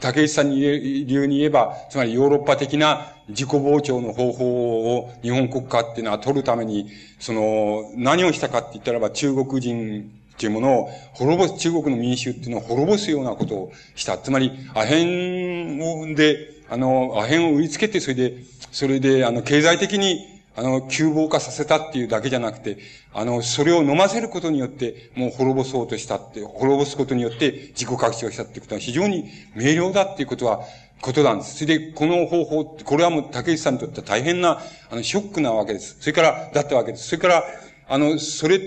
[0.00, 14.18] 竹内さんに言え、理由に言えば、つまりヨーロッパ的な自己膨張の方法を日本国家っていうのは取るために、その、何をしたかって言ったらば中国人っていうものを滅ぼす、中国の民衆っていうのを滅ぼすようなことをした。
[14.18, 18.34] つまり、アヘン、で、あの、アヘンを売りつけて、それで、
[18.72, 22.78] それで、あの、経済的に、あの、急暴化させたっていうだけじゃなくて、
[23.12, 30.64] あの、それを飲ませることによって、もう滅ぼそうとしたって、滅ぼすことによって自己拡張したってことは非常に明瞭だっていうことは、
[31.00, 31.58] ことなんです。
[31.58, 34.60] それで、この方法って、これはもう竹内さんにとっては大変な、
[34.90, 35.98] あの、ショックなわけです。
[36.00, 37.06] それから、だったわけです。
[37.06, 37.44] それから、
[37.88, 38.58] あの、それ、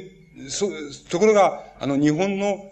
[0.48, 0.70] そ、
[1.10, 2.72] ところが、あの、日本の、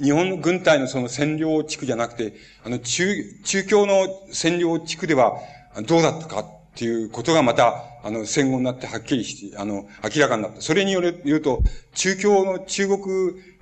[0.00, 3.04] 日本の軍隊のその占領地区じゃなくて、あの、中、
[3.44, 5.38] 中京の占領地区では
[5.86, 10.60] どうだったかっていうことがまた、あの、戦後になってはっきりして、あの、明らかになった。
[10.60, 11.62] それによる、言うと、
[11.94, 13.00] 中京の中国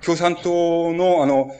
[0.03, 1.51] 共産党の、あの、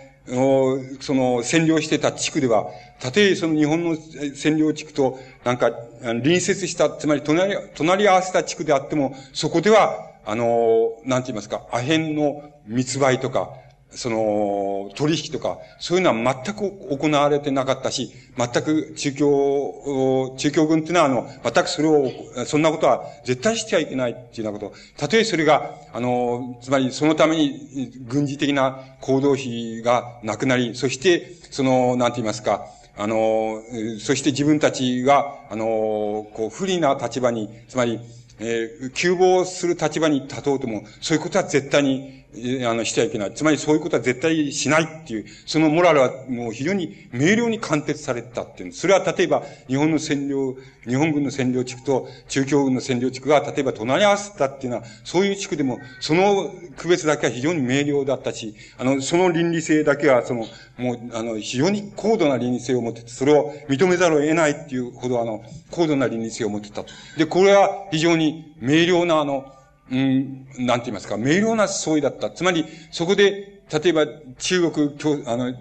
[0.99, 2.67] その占領してた地区では、
[2.99, 5.71] たとえその日本の占領地区となんか
[6.01, 13.49] 隣接した、つまり隣、隣り合わせた地区であっても、そこでは、あの、なんて言いますか、アヘンの密売とか、
[13.93, 22.11] その、取引とか、そういうのは全く行われてなかったし、全く中共、中共軍っていうのは、あの、全くそれを、
[22.45, 24.73] そんなことは絶対してはいけないっていうようなこと。
[24.97, 33.61] たとえそれが、あの、つまりそのために軍事的な行動費がなくなり、そして、その、なんて言いますか、あの、
[33.99, 37.99] そして自分たちが、あの、こう、不利な立場に、つまり、
[38.39, 43.33] えー、急防する立場に立とうとも、そういうことは絶対に、あの、してはいけない。
[43.33, 48.73] つまりそういうことは絶対しないっていう、そのモラルはもう非常に明瞭に貫徹されたっていう。
[48.73, 50.55] それは例えば、日本の占領、
[50.87, 60.47] 日本軍の占領地区と中共軍の占領地区が、例えば隣り合わせたっていうのは、そういう地区でも、その区別だけは非常に明瞭だったし、あの、その倫理性だけは、その、
[60.77, 66.85] もう、あの、非常に高度な倫理性を持ってて、それを認めざるを得ないっていうほど、あの、高度な倫理性を持ってた。
[67.17, 69.53] で、これは非常に明瞭な、あの、
[69.91, 72.29] うん、なんて言いますか、明瞭な相違だった。
[72.29, 74.07] つまり、そこで、例えば、
[74.37, 75.53] 中国共、あの、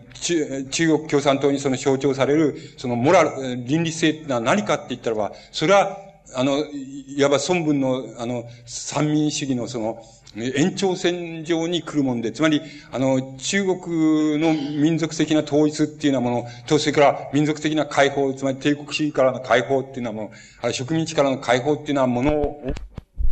[0.71, 5.99] 中国共産党にその象徴される、そのモラル、倫理性ってのは何かって言ったらば、それは、
[6.35, 10.03] あの、いわば孫文の、あの、三民主義のその、
[10.37, 12.63] 延長線上に来るもんで、つまり、
[12.93, 20.31] あの、中国の民族的な統一っていうようなものと、それから民族的な解放、つまり帝国主義からの解放っていうようなもの、
[20.63, 22.73] ある植民地からの解放っていうようなものを、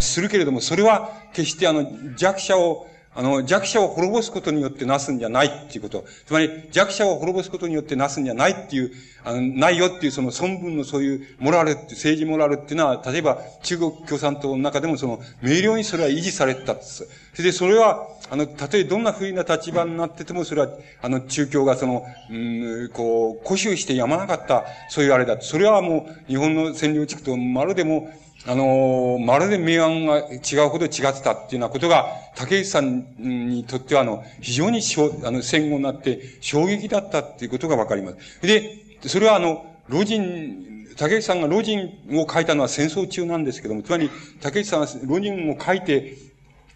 [0.08, 1.86] するけれども、それは決してあの、
[2.16, 6.04] 弱者を、あの、弱者を滅ぼすことによってなすんじゃないっていうこと。
[6.26, 8.92] つまり、弱者を滅ぼすことによってなすんじゃないっていう、
[9.24, 17.08] あの、ないよっていうその孫文のそういうモラルって、政治モラルっていうのは、例えば中国共産党の中でもその、明瞭にそれは維持されてたんです。
[17.34, 20.68] それで、それは、あの、たとえどんな不利な立場になってても、それは、
[21.02, 25.40] あの、中共がその、うん、こう、固執してやまなかった、そういうあれだ。
[25.40, 28.10] それはもう、日本の占領地区とまるでも、
[28.46, 32.06] あの、まるで明暗が違うほど違ってたっていうようなことが、
[32.36, 34.80] 竹内さんにとっては、あの、非常に
[35.24, 38.46] あの、戦後になって衝撃だったっていうことがわかります。
[38.46, 44.10] で、それはあの、老人、竹内さんが老人を書いたのは戦争中なんですけども、つまり、
[44.40, 46.16] 竹内さんは老人を書いて、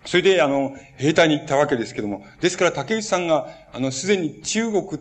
[0.05, 5.01] それで、あの、兵隊に行ったわけですけども、ですから竹内さんが、あの、すでに中国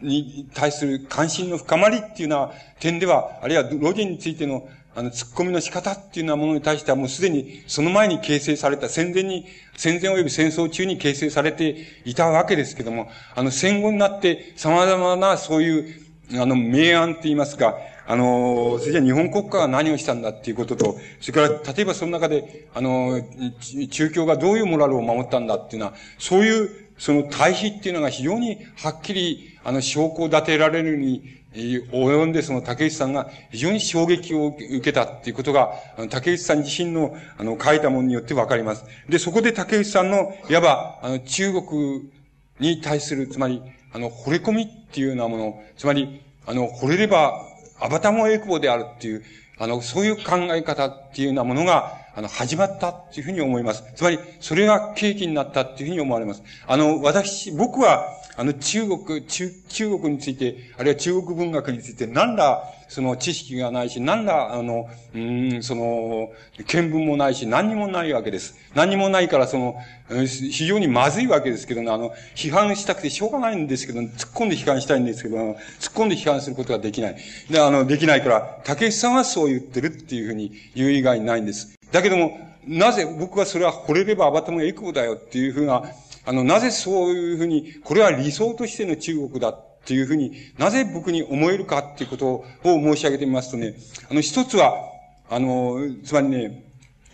[0.00, 9.46] に対する関心の深まりっていうような点では、あるいは老人についてのあの、突っ込みの仕方っていうようなものに対してはもうすでにその前に形成された、戦前に、
[9.76, 23.20] 戦前及び戦争中に形成されていたわけですけども、あの、戦後になって様々なそういう、あの、明暗って言いますか、あの、それじゃ日本国家が何をしたんだっていうことと、それから、例えばその中で、あの、
[23.90, 35.72] 中共がどういうモラルを守ったんだっていうのは、そういう、その対比っていうのが非常にはっきり、あの、証拠を立てられるに及んでその竹内さんが非常に衝撃を受けたっていうことが、
[36.10, 38.84] 竹内さん自身の、あの、書いたものによってわかります。
[39.08, 42.10] で、そこで竹内さんの、いわば、あの、中国
[42.60, 43.62] に対する、つまり、
[43.92, 47.42] あの、惚れ込みっていうようなもの、つまり、あの、惚れれば、
[47.80, 49.24] アバタモエクボであるっていう、
[49.58, 53.84] あの、そういう考え方っていうようなものが、あの、始まったっていうふうに思います。
[53.94, 56.42] つまり、それが契機になったっていうふうに思われます。
[56.66, 58.06] あの、私、僕は、
[58.38, 68.54] あの、中国、中、中国について、あるいは中国文学について、何ら、その知識がないし、何ら、あの、うん、その、見聞もないし、何にもないわけです。
[68.74, 69.76] 何にもないから、その、
[70.26, 75.56] 非常にまずいわけですけどね、あの、批判したくてしょうがないんですけど、突っ込んで批判したいんですけど、突っ
[75.94, 77.16] 込んで批判することができない。
[77.50, 81.74] で、あの、できないから、竹内さんはそう言ってるっていうふうに言う以外にないんです。
[81.90, 85.84] だけども、なぜ僕はそれは惚れればアバタムエクボだよっていうふうな、
[86.26, 93.74] あの、なぜそういうふうに、これは理想としての中国だっていうふうになぜ僕に思えるかっていうことを申し上げてみますとね、
[94.10, 94.74] あの、一つは、
[95.30, 96.64] あの、つまりね、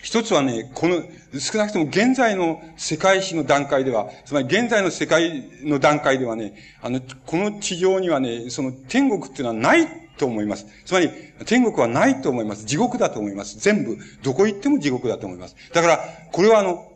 [0.02, 1.02] 一つはね、この、
[1.38, 9.86] 少なくとも現在の世界史の段階では、つまり現在の世界の段階ではね、あの、この地上にはね、その天国っていうのはない
[10.16, 10.66] と思います。
[10.84, 11.10] つまり、
[11.46, 12.64] 天国はないと思います。
[12.64, 13.58] 地獄だと思います。
[13.58, 15.56] 全部、どこ行っても地獄だと思います。
[15.72, 16.00] だから、
[16.32, 16.91] これはあの、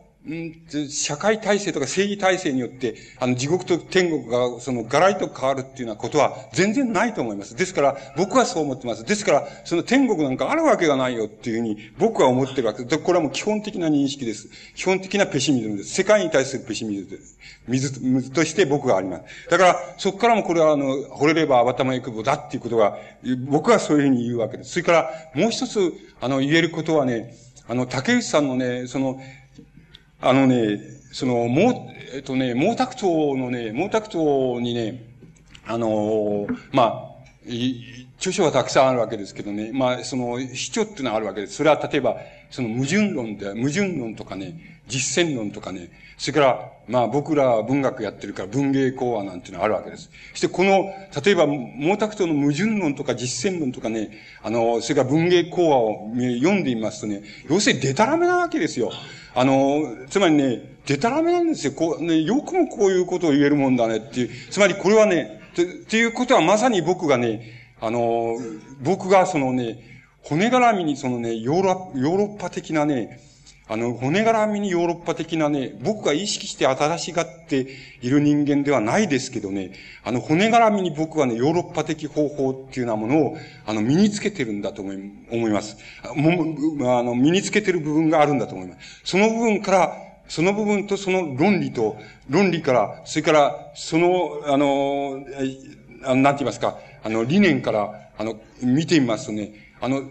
[0.89, 7.55] 社会体制とか政治体制によって、あの、地獄と天国が、その、ガラリと変わるっていうようなことは全然ないと思います。
[7.55, 9.05] ですから、僕はそう思ってます。
[9.05, 12.97] ですから、その天国なんかあるわけがないよっていうふうに、僕は思ってるわけです。
[12.99, 14.49] これはもう基本的な認識です。
[14.75, 15.93] 基本的なペシミズムです。
[15.93, 17.37] 世界に対するペシミズムです。
[17.67, 19.49] 水水として僕があります。
[19.49, 22.97] だから、そこからもこれは、あの、惚れれば頭へくぼだっていうことが、
[23.49, 24.71] 僕はそういうふうに言うわけです。
[24.71, 27.33] それから、もう一つ、あの、言えることはね、
[27.67, 29.19] あの、竹内さんのね、その、
[30.19, 30.79] あのね、
[31.11, 35.03] その、もう、えっとね、毛沢東のね、毛沢東にね、
[35.65, 37.07] あのまあ、
[38.17, 41.55] 著書はたくさんあるわけですけどね、まあ、その、主張っていうのはあるわけです。
[41.55, 42.17] それは例えば、
[42.49, 50.09] その矛盾論で、矛盾論とかね、実践論とかね、それから、まあ僕ら文学やってるから文芸講話なんていうのがあるわけです。
[50.31, 50.85] そしてこの、
[51.23, 54.11] 例えば毛沢東の矛盾論とか実践論とかね、
[54.41, 58.91] あの、それから文芸講話を読んでみますとね、要するにデタラメなわけですよ。
[59.35, 61.73] あの、つまりね、デタラメなんですよ。
[61.73, 64.29] こう、ね、よくもこういうことを言えるもんだねっていう。
[64.49, 67.41] つまりこれはね、っていうことはまさに僕がね、
[67.79, 68.37] あの、
[68.81, 69.79] 僕がそのね、
[70.23, 73.19] 骨絡みにそのね、ヨーロヨーロッパ的なね、
[73.69, 77.67] あの、骨絡みにヨーロッパ的なね、僕が意識して新しがって
[78.01, 79.73] いる人間ではないですけどね、
[80.03, 85.77] あの、骨絡みに僕はね、ヨーロッパ的方法っていうようなものを、あの、身につけてるんだと思い思います。
[86.15, 89.01] も、あの、身につけてる部分があるんだと思います。
[89.03, 89.97] その部分から、
[90.29, 91.97] その部分とその論理と、
[92.29, 95.25] 論理から、それから、その、あの、
[96.03, 100.03] あのなんて言いますか、あの、理念から、あの、見てみますとね、あの、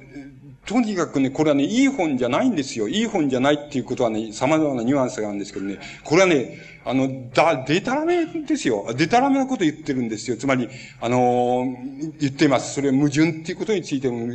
[0.66, 2.88] とにかくね、これはね、いい本じゃないんですよ。
[2.88, 8.92] いい本じゃないっていうことはね、様々なニュアンスがあるんですけどね、これはね、あの、だ、デタラメですよ。
[8.96, 10.36] デタラメなこと言ってるんですよ。
[10.36, 10.68] つまり、
[11.00, 11.76] あの
[12.20, 12.74] 言ってます。
[12.74, 14.26] それ矛盾っていうことについても、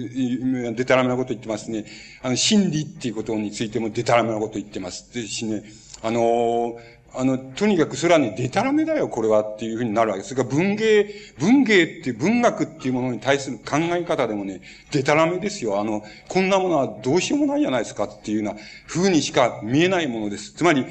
[0.74, 1.86] デタラメなこと言ってますね。
[2.22, 5.14] あの、真理っていうことについてもデタラメなこと言ってます。
[5.14, 5.64] ですしね、
[6.02, 6.78] あの
[7.14, 10.34] あの、とにかくそれはね、デタラメだよ、これはっていうふうになるわけです。
[10.34, 14.62] それから文芸、文芸っていう文学っていうものに対する考え方でもね、
[14.92, 15.80] デタラメですよ。
[15.80, 20.54] あの、こんなものはどうしようもないじゃないですかっていうような風にしか見えないものです。
[20.54, 20.86] つまり、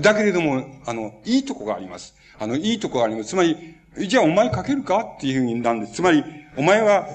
[0.00, 2.14] だけれども、あの、いいとこがあります。
[2.38, 3.30] あの、いいとこがあります。
[3.30, 5.94] つまり、じゃあお前書けるかっていうふうになんです。
[5.94, 6.22] つまり、
[6.56, 7.08] お前は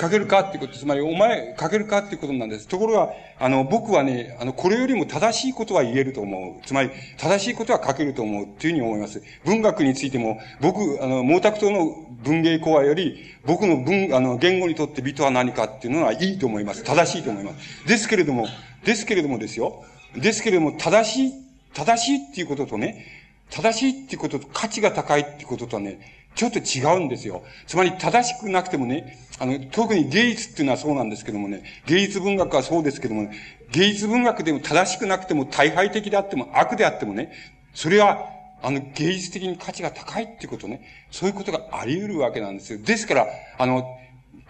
[0.00, 2.68] 書けるかってこと、つまり、お前書けるかっていうことなんです。
[2.68, 6.66] ところが、あの、僕はね、あの、これよりも正しいことは言えると思う。
[6.66, 9.22] つまり、正しいことは書けると思うっていうふうに思います。
[9.44, 16.84] 文学についても、僕、あの、毛沢東の文芸講話より、僕の文、あの、言語にとって美とは何かっていうのはいいと思います。
[16.84, 17.86] 正しいと思います。
[17.86, 18.46] ですけれども、
[18.84, 19.84] ですけれどもですよ。
[20.14, 21.32] ですけれども、正しい、
[21.74, 23.04] 正しいっていうこととね、
[23.50, 27.42] 正しいっていうことと価値が高いっていうこととはね、ちょっと違うんですよ。
[27.66, 33.32] つまり正しくなくてもね、あの、特に芸術っていうのはそうなんですけどもね、芸術文学はそうですけども、ね、
[33.70, 37.32] 芸術文学でも正しくなくても大敗的であっても悪であってもね、
[37.74, 38.26] それは、
[38.62, 42.78] あの、芸術的に価値が高いっていうことね、そういうことがあり得るわけなんですよ。
[42.82, 43.26] ですから、
[43.56, 43.86] あの、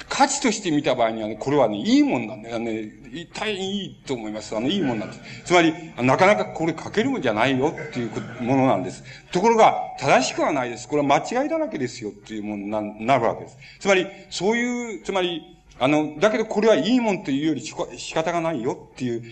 [0.09, 2.91] 価値として見た場合にはね、これはね、いいもんなんだよね。
[3.35, 4.57] 大変いいと思います。
[4.57, 5.21] あの、いいもんなんです。
[5.47, 5.73] つまり、
[6.03, 8.11] なかなかこれ書けるもんじゃないよっていう
[8.43, 9.03] ものなんです。
[9.33, 10.89] ところが、正しくはないです。
[10.89, 13.59] これは間違いだらけですよっていうものななるわけです。
[13.81, 15.43] つまり、そういう、つまり、
[15.81, 19.23] あの、だけどこれはいいもんというより仕方がないよっていう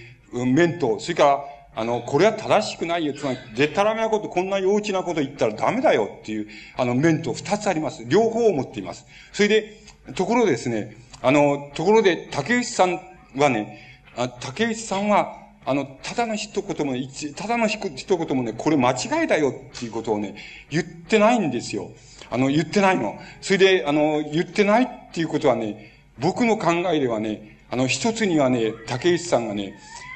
[0.45, 1.45] 面と、それから、
[1.79, 3.13] あの、これは正しくないよ。
[3.13, 8.05] つまり、でたらめなこと、こんな幼稚なこと言ったらダメだよっていう、あの、面と二つあります。
[8.07, 9.05] 両方を持っています。
[9.33, 13.01] それで、ところですね、あの、ところで、竹内さん
[13.37, 16.95] はね、あ竹内さんは、あの、ただの一言も、
[17.35, 20.37] ただの一言もね、これ間違いだよっていうことをね、
[20.71, 21.91] 言ってないんですよ。
[22.31, 23.19] あの、言ってないの。
[23.41, 29.75] それで、あの、言ってないっていうことはね、僕の考えではね、あの、一つにはね、竹内さんがね、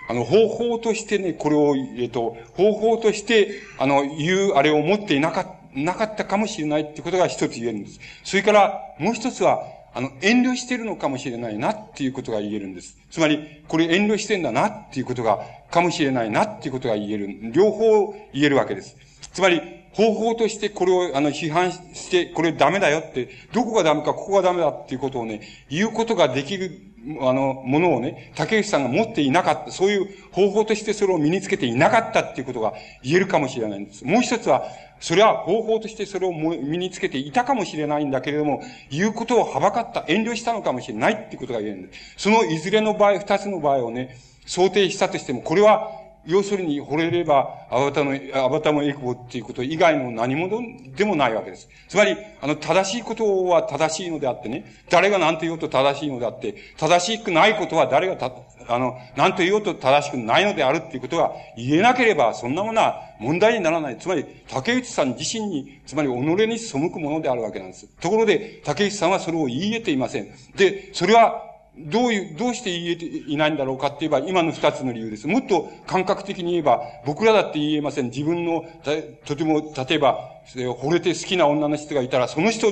[0.08, 8.00] あの、方法としてね、これを、えっと、方法として、あの、言う、あれを持っていなか、なかったかもしれないってことが一つ言えるんです。
[8.24, 12.96] それから、もう一つは、あの、遠慮してるのかもしれないなっていうことが言えるんです。
[13.10, 15.40] つまり、これ遠慮してんだなっていうことが、
[15.70, 17.52] かもしれないなっていうことが言える。
[17.52, 18.96] 両方言えるわけです。
[19.32, 19.60] つまり、
[19.92, 26.80] 方法としてこれを、あの、批判して、これダメだよって、どこがダメか、ここがダメだっていうことをね、言うことができる、
[27.20, 34.04] あの、ものをね、竹内さんが持っていなかった、そういう方法としてそれを身につけていなかったっていうことが言えるかもしれないんです。
[34.04, 34.64] もう一つは、
[35.00, 42.14] それは方法としてそれを身につけていたかもしれないんだけれども、言うことをはばかった、遠慮したのかもしれないっていうことが言えるんです。
[42.18, 44.16] そのいずれの場合、二つの場合をね、
[44.46, 45.90] 想定したとしても、これは、
[46.26, 50.60] 要するに惚れれば、アバタの、アバタもエクボっていうこと以外の何者
[50.94, 51.68] でもないわけです。
[51.88, 58.30] つまり、あの、正しいことは正しいのであってね、誰が何と言おうと正しいのであって、正しくないことは誰がた、
[58.68, 63.98] あの、何と言おうと正しくないのであるっていうことが言えなければ、そんなものは問題にならない。
[63.98, 66.14] つまり、竹内さん自身に、つまり己
[66.46, 67.86] に背くものであるわけなんです。
[68.00, 70.28] ところで、竹内さんはそれを言い得ていません。
[70.56, 71.46] で、それは、
[71.78, 75.26] どういう、どうして言えていないんだろうかって言えば、今の二つの理由です。
[75.26, 78.06] もっと感覚的に言えば、僕らだって言えません。
[78.06, 78.64] 自分の、
[79.24, 82.66] とても、例えば、惚れて好きな女の人がいたら、その人、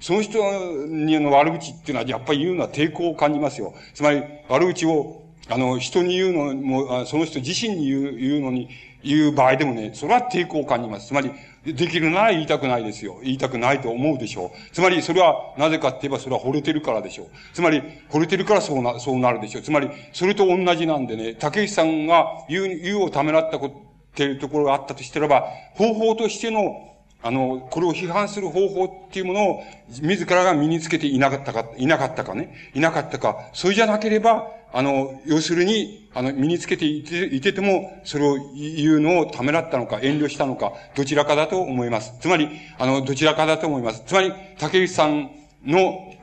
[0.00, 0.38] その人
[0.86, 3.72] にの悪口っていうのは、やっぱり言うのは抵抗を感じますよ。
[3.94, 8.68] つまり、悪口を、あの、人に言うのも、その人自身に言う言うのに、
[9.04, 11.08] 言う場合でもね、それは抵抗を感じます。
[11.08, 11.32] つまり、
[11.64, 13.18] できるなら言いたくないですよ。
[13.22, 14.50] 言いたくないと思うでしょう。
[14.72, 17.26] つまり、それは、なぜかって言えば、それは惚れてるからでしょう。
[17.52, 19.62] つまり、惚れてるからそうな、そうなるでしょう。
[19.62, 26.92] つまり、それと同じなんでね、竹内さんが言う、言うをためらったことっていうところがあったとしてれば、方法としての、
[27.24, 42.14] あの、これを批判する方法っていうものを、自らが身につけていなかったか、いなかったかね、いなかったか、それじゃなければ、あの、要するに、あの、身につけていていてても、それを言うのをためらったのか、遠慮したのか、どちらかだと思います。
[42.20, 44.02] つまり、あの、どちらかだと思います。
[44.06, 45.30] つまり、竹内さん
[45.64, 46.14] の、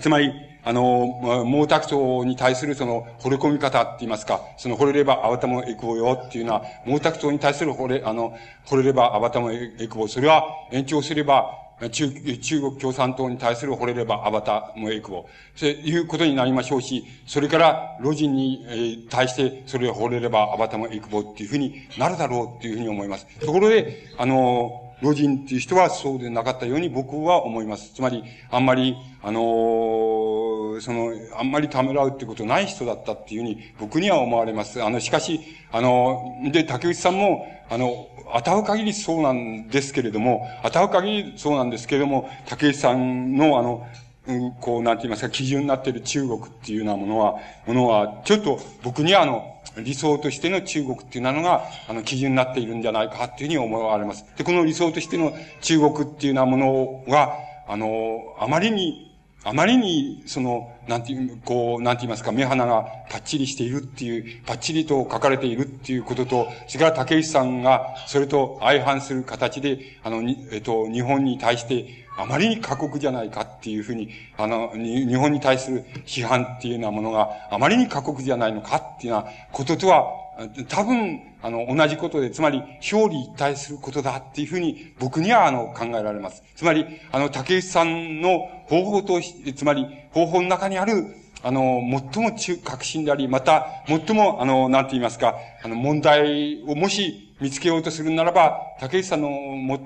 [0.00, 0.32] つまり、
[0.62, 8.36] あの、毛沢東に対するその、惚れ込み方って言いますか、その、惚れればあわたもエクボよっていうのは、毛沢東に対する惚れ、あの、
[8.66, 11.50] 惚れればあわたもエクボ、それは延長すれば、
[11.88, 15.26] 中、中国共産党に対する惚れればアバターもエクボ。
[15.56, 23.26] そういうことになりましょうし、それから、老人に、対して、それを惚れればアバターもエクボっていうふうになるだろうっていうふうに思います。
[23.40, 27.94] ところで、あの、老人っていう人はそうでなかったように僕は思います。
[27.94, 30.49] つまり、あんまり、あのー、
[30.80, 34.82] その、あんまりためらうってことない人だったっていうふうに僕には思われます。
[34.82, 35.40] あの、しかし、
[35.72, 43.86] あの、で、竹内さんも、あの、当たる限りそうなんですけれども、当たる限りそうなんですけれども、竹内さんのあの、
[44.26, 47.36] うん、こう、なんて言いますか、基準になっている中国っていうようなものは、
[47.66, 54.24] ものは、ちょっと僕にはあの、理想としての中国っていうのが、あの、基準になっているんじゃないかっていうふうに思われます。
[54.36, 57.34] で、この理想としての中国っていうようなものが、
[57.68, 59.09] あの、あまりに
[59.42, 70.22] あまりに、その、なんていう、こう、なんて言いますか、目鼻がパッチリしているっていう、パッチリと書かれているっていうことと、それから竹内さんが、それと相反する形で、あの、
[70.52, 80.20] えっと、日本に対して、あまりに過酷じゃないかっていうふうに、あの、日本に対する批判っていうようなものがあまりに過酷じゃないのかっていうようなこととは、
[80.68, 82.62] 多分、あの、同じことで、つまり、
[82.92, 86.42] 表裏一体することだっていうふうに、僕には、あの、考えられます。
[86.56, 91.04] つまり、あの、竹内さんの方法とし、つまり、方法の中にある、
[91.42, 91.80] あの、
[92.14, 95.34] 最も中、革新であり、また、最も、あの、なんて言いますか、
[95.64, 99.28] あの、問題をもし見つけようとするならば、竹内さんの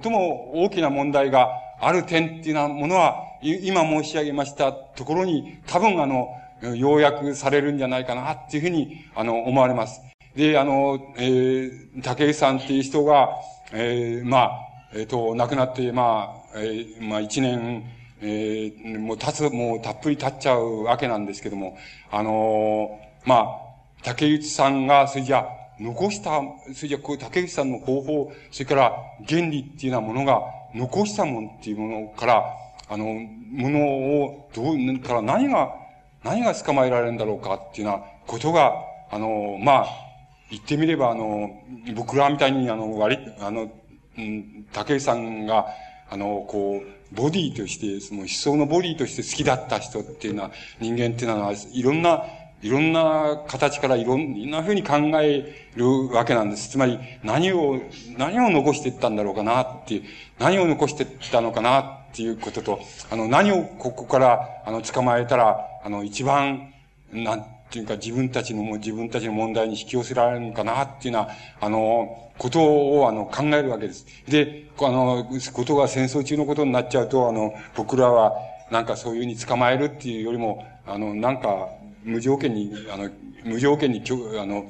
[0.02, 1.48] 最も大きな問題が
[1.80, 6.28] ある点っていうようなものは、今申し上げましたところに、多分あの、
[6.76, 10.02] 要約されるんじゃないかなっていうふうに、あの、思われます。
[10.36, 13.30] で、あの、えー、竹内さんっていう人が、
[13.72, 14.50] えー、まあ、
[14.92, 17.84] えっ、ー、と、亡くなって、まあ、えー、まあ、一年、
[18.26, 21.76] えー、もう経つ、もうたっぷり経っちゃうわけなんですけども、
[22.10, 23.46] あのー、まあ、
[24.02, 25.46] 竹内さんが、それじゃ、
[25.78, 26.40] 残した、
[26.74, 28.92] それじゃ、こう、竹内さんの方法、それから
[29.28, 30.42] 原理っていうようなものが、
[30.74, 32.44] 残したものっていうものから、
[32.88, 33.80] あの、もの
[34.24, 35.74] を、どう、から何が、
[36.22, 38.72] 何が捕まえられるんだろうかっていうようなことが、
[39.10, 39.86] あの、まあ、
[40.50, 41.50] 言ってみれば、あの、
[41.94, 43.70] 僕らみたいに、あの、割、あの、
[44.16, 45.66] うん、竹井さんが、
[46.10, 50.50] あの、こう、ボディとして、その思想のボディとして好きだった人っていうのは、
[50.80, 52.24] 人間っていうのは、いろんな、
[52.62, 56.70] いろんな形からいろんな風に考えるわけなんです。
[56.70, 57.80] つまり、何を、
[58.16, 60.02] 何を残していったんだろうかなっていう、
[60.38, 62.80] 何を残していったのかなっていうことと、
[63.10, 66.72] あの、何をここから、あの、捕まえたら、あの、一番、
[67.12, 74.06] なんていうか自分たちのも、自分たちの問題に引き寄せられるのかなっていうような、あの、ことを、あの、考えるわけです。
[74.28, 78.32] で、あの、ことが戦争中のことになっちゃうと、あの、僕らは、
[78.70, 81.68] なんかそういうふうに捕まえるっていうよりも、あの、なんか、
[82.04, 83.10] 無条件に、あの、
[83.44, 84.04] 無条件に、
[84.40, 84.66] あの、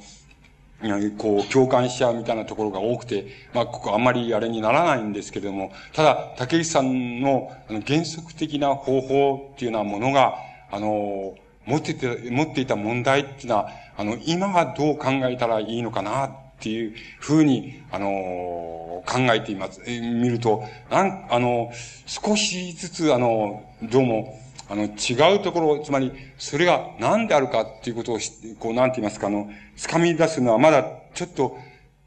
[1.18, 7.52] こう、共感しちゃうみたいなところが多くて、まあ、ここあんまりあれにならないんですけれども、ただ、竹内さんの
[7.86, 10.36] 原則的な方法っていうようなものが、
[10.70, 11.34] あの、
[11.66, 16.30] 持ってて、持っていた問題っていうのは、あの、今はどう考えたらいいのかなっ
[16.60, 19.82] ていうふうに、あの、考えています。
[19.86, 21.70] え見ると、なん、あの、
[22.06, 28.18] 少しずつ、あの、どうも、あの、違うところ、つまり、それが何であるかっていうことを
[28.58, 30.84] こう、なんて言いますか、あの、掴み出すのはまだ、
[31.14, 31.58] ちょっと、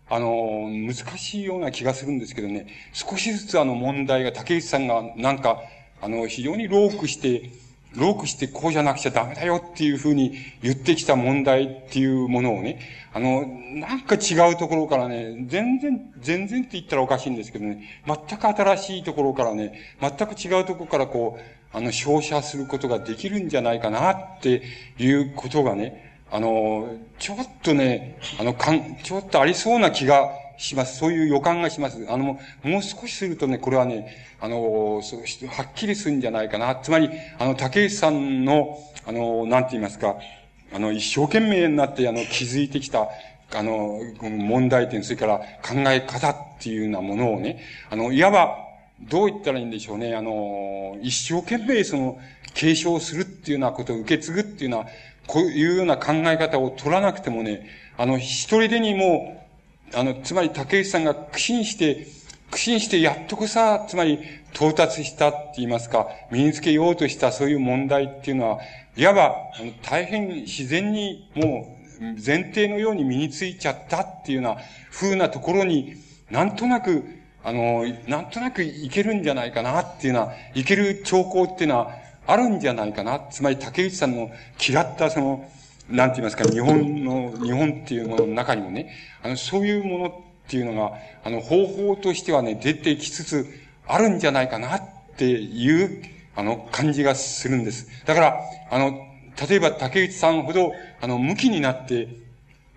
[0.09, 5.61] あの、難しいような気がするんですけどね、少しずつあの問題が、竹内さんがなんか、
[6.01, 7.49] あの、非常にロークして、
[7.98, 12.80] ロークしてこうじゃなくちゃダメだよっていうふうに言ってきた問題っていうものをね、
[13.11, 24.61] あの、なんか違うところからね、全然、全然って言ったらおかしいんですけどね、全く新しいところからね、全く違うところからこう、あの、照射することができるんじゃないかなって
[24.99, 30.97] いうことがね、あの、ちょっとね、あの、かん、ちょっとありそうな気がします。
[30.97, 32.05] そういう予感がします。
[32.09, 36.75] あの、もう少しするとね、これはね、あの、そう、はっきりするんじゃないかな。
[36.75, 37.09] つまり、
[37.39, 40.17] あの、竹内さんの、あの、なんて言いますか、
[40.73, 43.07] あの、一生懸命になって、あの、気づいてきた、
[43.53, 48.57] あの、問題点、それから考え方っていうようなものをね、あの、いわば、
[48.99, 50.15] どう言ったらいいんでしょうね。
[50.15, 52.19] あの、一生懸命その、
[52.53, 54.89] 継承するっていうようなことを受け継ぐっていうような、
[55.27, 59.36] こういうような考え方を取らなくてもね、あの、一人でにも
[59.93, 62.07] あの、つまり竹内さんが苦心して、
[62.51, 64.19] 苦心してやっとこさ、つまり
[64.53, 68.59] 到達したって言いますか、身につけようとしたそういう問題っていうのは、
[68.95, 69.35] いわば、
[69.84, 74.61] 大変自然にもう前提のように身についちゃったっていうような
[74.91, 75.95] 風なところに、
[76.30, 77.03] なんとなく、
[77.43, 81.91] あの、なんとなくいけるんじゃないかなっていうのは、いける兆候っていうのは
[82.26, 83.22] あるんじゃないかな。
[83.31, 84.30] つまり竹内さんの
[84.68, 85.49] 嫌ったその、
[85.89, 88.93] なんて言いますか、日本の、日本っていうものの中にもね、
[89.23, 90.11] あの、そういうものっ
[90.47, 93.47] ていうのが、あの、方法としてはね、出てきつつ
[93.88, 94.81] あるんじゃないかなっ
[95.18, 96.03] ていう、
[96.35, 97.88] あの、感じがするんです。
[98.05, 98.39] だから、
[98.69, 98.99] あの、
[99.49, 102.09] 例えば竹内さんほど、あの、向きになって、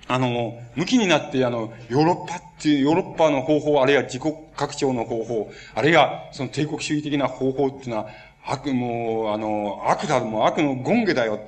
[0.07, 8.09] あの、向きになって、あの、ヨーロッパっていう、ヨーロッパの方法、あるいは自国拡張の方法、あるいはその帝国主義的な方法っていうのは、
[8.45, 11.41] 悪、もう、あの、悪だ、もう悪の権下だよ、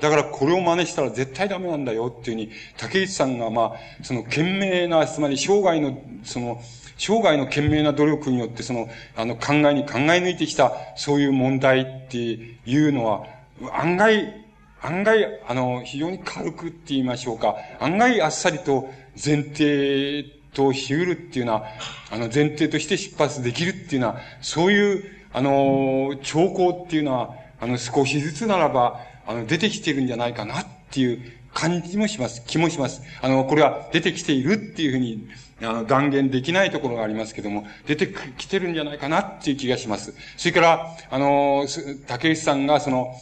[0.00, 6.60] だからこれを真似したら絶対ダメなんだよっていうふうに、竹内さんが、まあ、その懸命な、つまり生涯の、その、
[6.96, 13.26] 生涯の懸命な努力によって、その、あの、考えに考え抜いてきた、そういう問題っていうのは、
[13.72, 14.34] 案外、
[14.82, 21.64] 案外、あの、非常に軽くって言いましょうか、案外あっさりと前提としうるっていうのは、
[22.10, 31.20] あの、前提として出発できるっていうのは、そういう、あの、兆候っていうのは、あの、少しずつならば、あの、出てきてるんじゃないかなっていう
[31.54, 32.42] 感じもします。
[32.46, 33.02] 気もします。
[33.20, 35.28] あの、これは出てきているっていうふうに、
[35.62, 40.14] あの、断言できないところがありますけども、出てきてるんじゃないかなっていう気がします。
[40.36, 41.66] それから、あの、
[42.06, 43.14] 竹内さんが、その、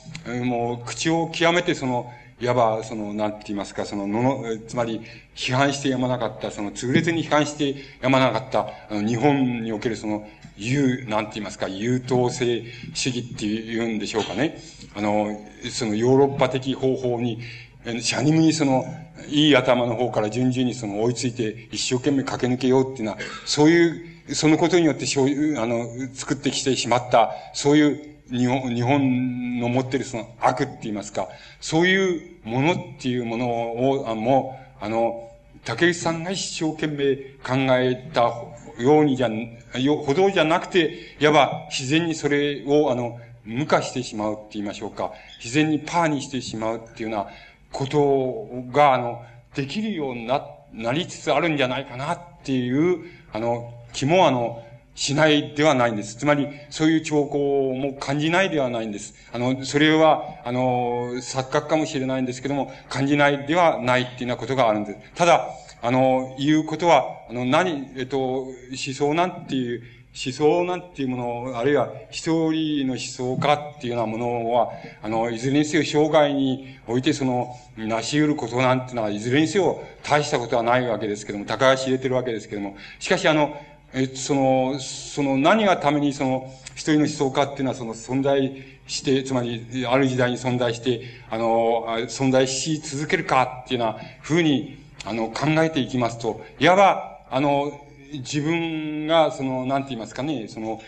[0.44, 5.00] もう、口を極めて、その、いわば、その、なんて言いますか、その、のの、つまり、
[5.34, 10.28] 批判してやまなかった、その、痛烈に批判してやまなかった、あの、日本におけるその、
[10.58, 14.58] 優、なんて言いますか、優等生主義っていうんでしょうかね。
[14.94, 15.40] あの、
[15.70, 17.40] そのヨーロッパ的方法に、
[18.00, 18.84] シャニムにその、
[19.28, 25.28] いい頭の方から順々にその追いついて一生懸命駆け抜けようっていうのは、そういう、そのことによってしょう、
[25.58, 31.28] あの、作ってきてしまった、そういう日本、日本の持ってるその悪って言いますか、
[31.60, 35.30] そういうものっていうものを、あもう、あの、
[35.64, 38.22] 竹内さんが一生懸命考えた
[38.82, 39.30] ようにじゃ、
[39.76, 45.12] よほどじゃなくて、いわば自然にそれを、あの、無化してしまうって言いましょうか。
[45.42, 47.26] 自然にパーにしてしまうっていうような
[47.72, 49.22] ことが、あの、
[49.54, 54.62] できるようにな、なりつつあるんじゃないかなっていう、あの、気もあの、
[54.94, 56.16] しないではないんです。
[56.16, 59.14] つまり、そういう兆候も感じないではないんです。
[59.32, 64.98] あの、それは、あの、錯覚かもしれないんですけども、感じないではないっていうようなことがあるんです。
[65.14, 68.54] ただ、あの、言うことは、あの、何、えっと、思
[68.94, 69.82] 想なんていう、
[70.14, 74.72] 思想なんていうもの、あるいは一人の思想家っていうようなものは、
[75.02, 83.56] あの、いずれにせよ生涯においてその、成し得ることなんていうのは、いずれにせよ大したことはないわけですけども、高橋入れてるわけですけども、しかしあの、
[83.94, 97.72] え、その、その何がためにその、一人の思想家っていうのはその存在して、つまり、ある時代に存在して、あの、存在し続けるかっていうような風に、あの、考えていきますと、いわば、あの、
[98.12, 100.80] 自分が、その、なんて言いますかね、その、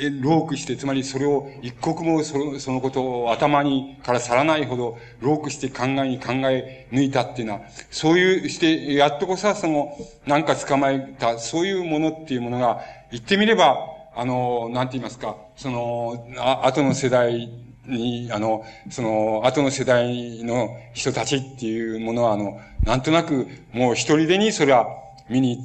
[0.00, 9.96] えロークして、つまりそれを一刻もそのそのことを頭にから去らないほど、ロークして考えに考え抜いたっていうのは、そういうして、やっとこさ、その、
[10.26, 12.80] なんか捕まえた、そういうものっていうものが、
[13.10, 13.76] 言ってみれば、
[14.14, 17.48] あの、なんて言いますか、その、あ、後の世代
[17.86, 24.86] に、あの、その、後の世代の人たちっていうものは、あの、なんとなく、もう一人でにそれは
[25.28, 25.58] 見に、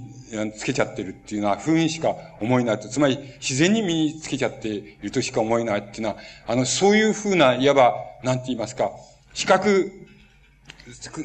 [0.57, 2.89] つけちゃってるっていうのは、ふうにしか思えないと。
[2.89, 6.17] つまり、自然に身につけちゃっているとしか思えないっていうのは、
[6.47, 8.91] あの、そういうふうな、いわば、なんて言いますか、
[9.33, 9.89] 比較、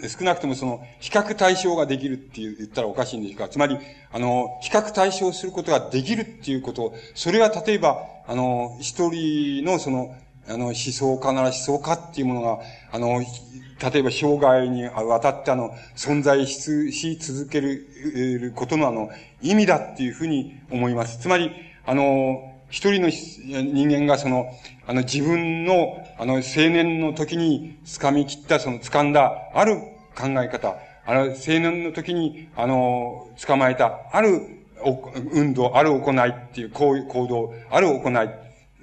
[0.09, 3.77] 少なくともその、比較対象ができるって言ったらおかしいんですが、つまり、
[4.13, 10.15] あの、比較対象することができるっていうこと、それは例えば、あの、一人のその、
[10.47, 12.61] あの、思想家なら思想家っていうものが、
[12.93, 19.11] あの、例えば生涯にわたってあの、存在しし続けることのあの、
[19.41, 21.19] 意味だっていうふうに思います。
[21.19, 21.51] つまり、
[21.87, 24.47] あの、一人の人間がその、
[24.87, 26.41] あの自分の、あの青
[26.71, 29.77] 年の時に掴み切った、その掴んだ、ある
[30.17, 34.59] 考え方、あの青年の時に、あの、捕まえた、ある
[35.33, 38.29] 運動、ある行いっていう行動、ある行い、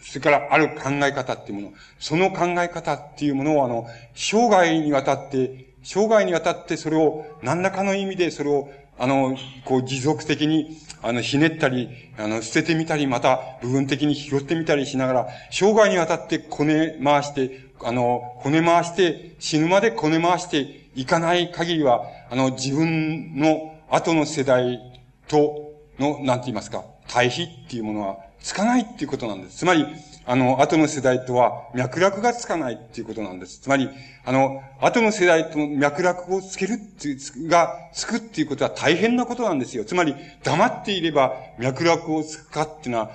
[0.05, 24.79] それからある考え方っていうもの、その考え方っていうものをあの、生涯にわたって、生涯にわたってそれを何らかの意味でそれをあの、こう持続的に、あの、ひねったり、あの、捨ててみたり、また部分的に拾ってみたりしながら、生涯にわたってこね回して、あの、こね回して、死ぬまでこね回していかない限りは、あの、自分の後の世代
[25.27, 29.57] との、なんて言いますか、対比っていうものはつかないっていうことなんです。
[29.57, 29.87] つまり、
[30.23, 33.59] あの、後の世代とは脈絡がつかないっていうことなんです。
[33.59, 33.89] つまり、
[34.23, 39.83] あの、後の世代と脈絡をつけるっていう、が、つくっていうことは大変なことなんですよ。
[39.83, 40.13] つまり、
[40.43, 43.11] 黙っていれば脈絡をつくかっていうのは、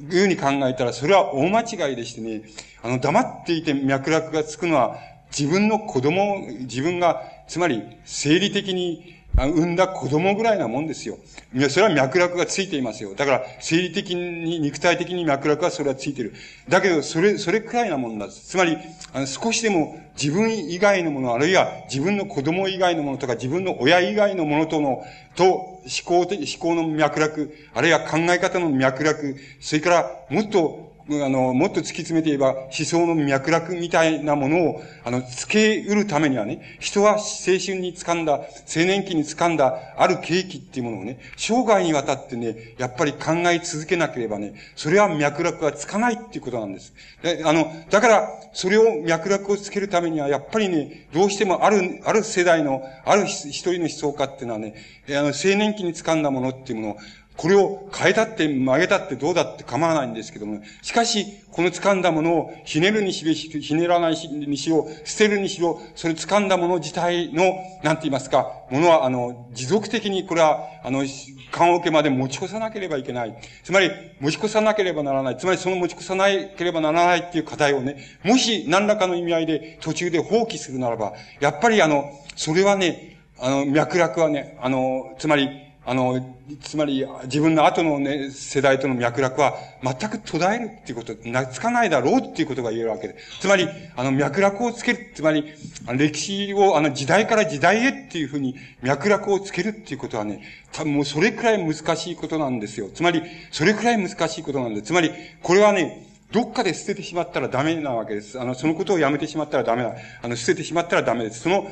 [0.00, 2.42] いうふうに考えたら、それは大間違いでしてね、
[2.80, 4.96] あの、黙っていて脈絡がつくのは、
[5.36, 11.18] 自分の子供、自分が、つまり、生理的にあ産んだ子供ぐらいなもんですよ。
[11.54, 13.14] いや、それは脈絡がついていますよ。
[13.14, 16.34] だから、生理的に、肉体的に脈絡はそれはついてる。
[16.68, 18.28] だけど、それ、それくらいなもんだ。
[18.28, 18.76] つまり、
[19.12, 25.04] あの少しでも自分以外のもの、あるいは自分の子供以外のものとか、自分の親以外のものとの、
[25.36, 46.92] と、思考的、思考の脈絡、あるいは考え方の脈絡、それから、もっとあの、もっと突き詰めて言えば、思想の脈絡みたいなものを、あの、つけうるためにはね、人は青春に掴んだ、青年期に掴んだ、ある契機っていうものをね、生涯にわたってね、やっぱり考え続けなければね、それは脈絡がつかないっていうことなんです。
[47.22, 54.74] であの、だから、それを脈絡をつけるためには、やっぱりね、どうしてもある、ある世代の、ある一人の思想家っていうのはね、
[55.08, 56.96] あの、青年期に掴んだものっていうものを、
[57.38, 67.44] これを変えたって曲げたってどうだって構わないんですけども、しかし、この掴んだものをひねるにしろ、ひねらないにしろ、捨てるにしろ、それ掴んだもの自体の、
[67.84, 71.04] なんて言いますか、ものは、あの、持続的にこれは、あの、
[71.52, 73.32] 棺桶まで持ち越さなければいけない。
[73.62, 75.36] つまり、持ち越さなければならない。
[75.36, 93.16] つまり、その持ち越さなければならないっていう課題をね、もし何らかの意味合いで途中で放棄するならば、やっぱりあの、それはね、あの、脈絡はね、あの、つまり、あの、つまり自分の後のね、世代との脈絡は全く途絶えるっていうこと、なつかないだろうっていうことが言えるわけで。
[93.40, 93.66] つまり、
[93.96, 95.54] あの脈絡をつける、つまり、
[95.96, 100.42] 歴史をあの時代から時代へっていうふうに脈絡をつけるっていうことはね、
[100.72, 102.90] 多分もうそれくらい難しいことなんですよ。
[102.92, 104.82] つまり、それくらい難しいことなんで。
[104.82, 105.10] つまり、
[105.42, 108.38] これはね、どっかで捨ててしまったらダメなわけです。
[108.38, 109.94] あの、そのことをやめてしまったらダメだ。
[110.22, 111.40] あの、捨ててしまったらダメです。
[111.40, 111.66] その、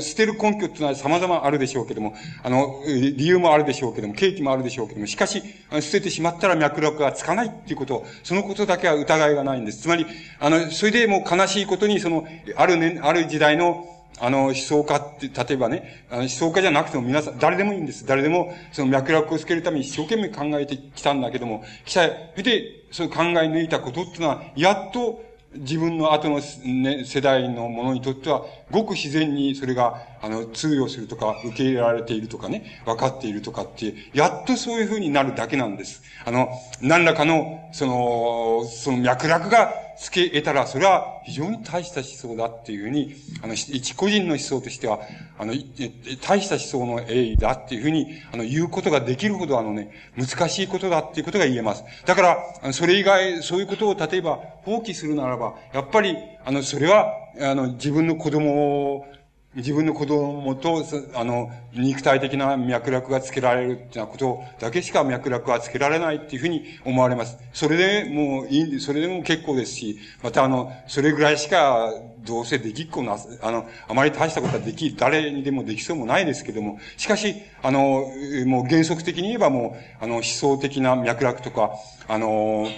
[0.00, 2.14] 捨てる根拠っていうのは様々あるでしょうけども、
[2.44, 5.42] あの、理由もあるでしょうけども、契機もあるでしょうけども、しかし、
[5.80, 9.82] 捨ててしまったら脈絡がつかないっていうこと、そのことだけは疑いがないんです。
[9.82, 10.06] つまり、
[10.38, 18.06] あの、それでもう悲しいことに、その、あるね、ある時代の、あの、思想家って、例えばね、あの思想家じゃなくても皆さん、誰でもいいんです。
[18.06, 25.22] 誰でも、その脈絡をつけるために一生懸命考えてきたんだけども、来た、で、その考え抜いたことっていうのは、やっと
[25.58, 36.02] 自分の後の、ね、世代のものにとっては、ごく自然にそれが、あの、通用するとか、受け入れられているとかね、分かっているとかって、やっとそういうふうになるだけなんです。
[36.24, 36.48] あの、
[36.80, 45.00] 何らかの、その、その脈絡がつけ得たら、それは非常に大した思想だっていうふうに、あの、一個人の思想としては、
[45.38, 45.54] あの、
[46.22, 51.84] 大した思想の栄意だっていうふうに、あの、言うことができるほど、あのね、難しいことだっていうことが言えます。
[52.04, 52.22] だか
[52.62, 59.06] ら、それ以外、そういうことを例えば放棄するならば、やっぱり、あの、それは、あの、自分の子供を、
[59.56, 60.84] 自分の子供と、
[61.14, 67.38] あの、肉体的な脈絡がつけられるってなことだけしか脈絡はつけられないっていうふうに思われます。
[67.54, 78.04] それでもういい、それでも結構ですし、またあの、それぐらいしかどうせできっこな、あの、あまり大したことはでき、誰にでもできそうもないですけども、しかし、あの、
[78.44, 81.70] もう原則的に言えばもう、あの、思想的な脈絡とか、
[82.08, 82.68] あの、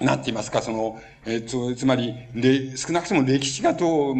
[0.00, 4.14] なんて言いますか、その、えっ、と、つまり、で、少なくとも歴史がどう、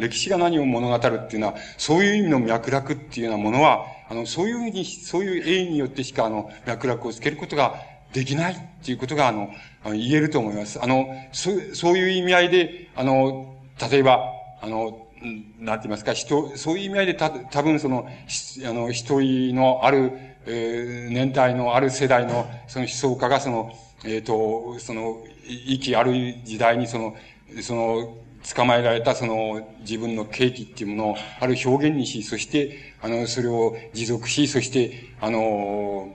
[0.00, 7.76] 歴史が何を物語るっていうのは、そういう意味の脈絡っていうようなものは、あの、そういうふうに、そういう意味によってしか、あの、脈絡をつけることが
[8.12, 9.50] できないっていうことが、あの、
[9.84, 10.82] 言えると思います。
[10.82, 13.56] あの、そそういう意味合いで、あの、
[13.90, 14.20] 例えば、
[14.60, 15.06] あの、
[15.58, 20.12] なんて言いますか、人、そういう意味合いでた、多分その、あの、一人のある、
[20.46, 23.72] えー、年代のある世代の、その思想家が、その、
[24.04, 25.22] えっ、ー、と、その、
[25.66, 26.12] 息ある
[26.44, 27.16] 時代にその、
[27.60, 28.16] その、
[28.54, 36.14] 捕まえられたその自分の契機っていうものをある表現にし、そして、あの、それを持続し、そして、あの、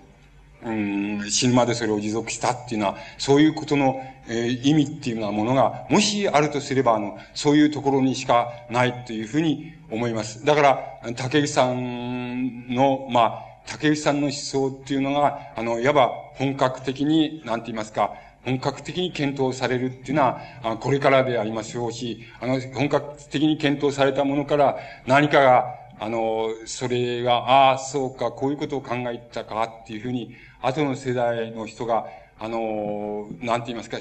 [0.64, 10.44] うん、死ぬまでそれを持続したっていうのは、そういうことの、えー、意味っていうようなものが、もしあるとすれば、あの、そういうところにしかないというふうに思います。
[10.44, 24.78] だから、竹内さんの、まあ、竹内さんの思想っていうのが、あの、いわば本格的に、なんて言いますか、本格的に検討されるっていうのは、あこれからでありましょうし、あの、本格的に検討されたものから
[25.08, 25.66] 何かが、
[26.00, 32.06] あの、それが、ああ、そうか、こういうことを考えたかっていうふうに、後の世代の人が、
[32.40, 33.98] あの、なんて言いますか、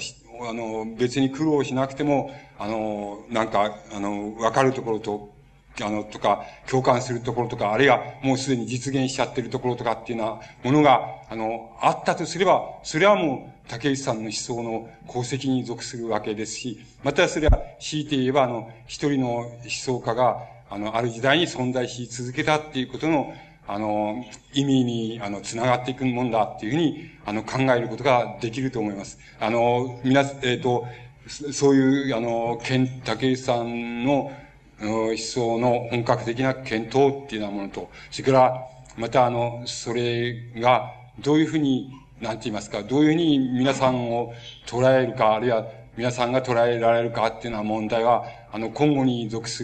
[0.47, 5.33] あの、別に苦労しなくても、あの、なんか、あの、わかるところと、
[5.81, 20.37] あの、とか、共感するところとか、あるいはもうすでに実現しちゃってるところとかっていうようなものが、あの、あったとすれば、それはもう、竹内さんの思想の功績に属するわけですし、またそれは、強いて言えば、あの、一人の思想家が、
[20.69, 23.33] あの、ある時代に存在し続けたっていうことの、
[23.67, 24.23] あの、
[24.53, 29.17] 意味に、あの、つながっていくもんだっていうふうに、あの、考えることができると思います。
[29.39, 30.85] あの、皆、えっ、ー、と、
[31.27, 32.61] そういう、あの、
[33.03, 34.31] 竹内さんの、
[34.79, 38.67] 思想の本格的な検討っていうようなものと、それから、
[38.97, 44.33] またあの、それが、どういうふうに、なんて言いますか、どういうふうに皆さんを
[44.65, 45.65] 捉えるか、あるいは
[45.97, 49.63] 皆さんが捉えられるかっていうような問題は、あの、今後に属す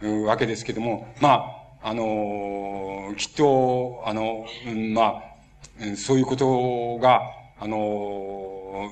[0.00, 1.52] るわけですけども、ま
[1.82, 4.46] あ、あの、きっと、あの、
[4.92, 5.22] ま
[5.82, 7.22] あ、そういうことが、
[7.58, 8.90] あの、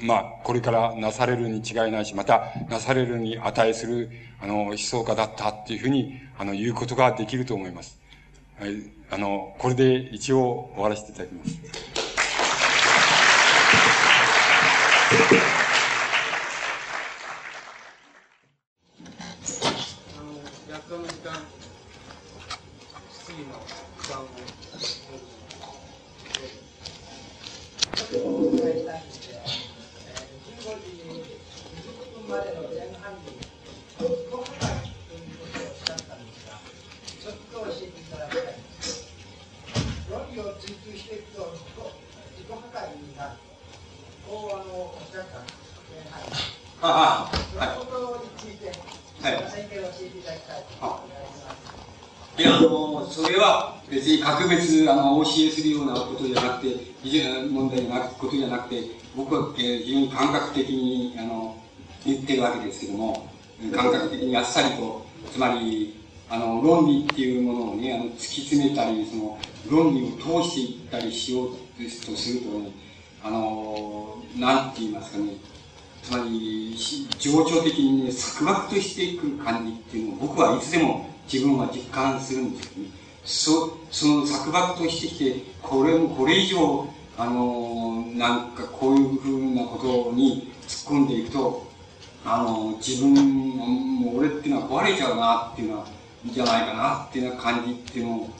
[0.00, 4.10] まあ、これからなされるに違いないし、また、なされるに値する、
[4.40, 8.00] あの、思想家だったっていうふうに、あの、言うことができると思います。
[8.58, 8.76] はい。
[9.10, 12.01] あの、これで一応終わらせていただきます。
[15.12, 15.61] Gracias.
[72.22, 72.70] するとね、
[73.22, 75.34] あの、なんて言いますかね、
[76.02, 76.76] つまり、
[77.18, 83.02] 情緒的にね、束縛としていく感じっていうのを僕はいつでも自分は実感するんですよね。
[83.24, 91.70] そその束縛としてきてこれもこれ以上あのなんかこういうふうなことに突っ込んでいくと
[92.24, 95.86] あの自分も俺っていうのは壊れちゃうなっていうのは
[96.24, 98.30] いいんじゃないかなっていうような感じっていうのを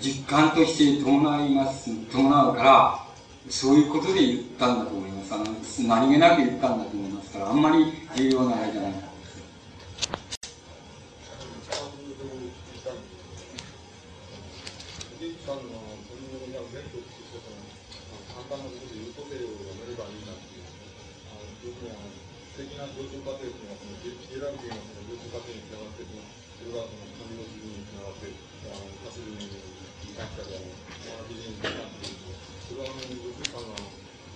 [0.00, 3.07] 実感として伴います伴うから
[3.50, 5.44] そういうことで言ったんだと思いますあの
[5.88, 9.08] 何気なく言ったんだと思いますからあんまり重要なあれじゃない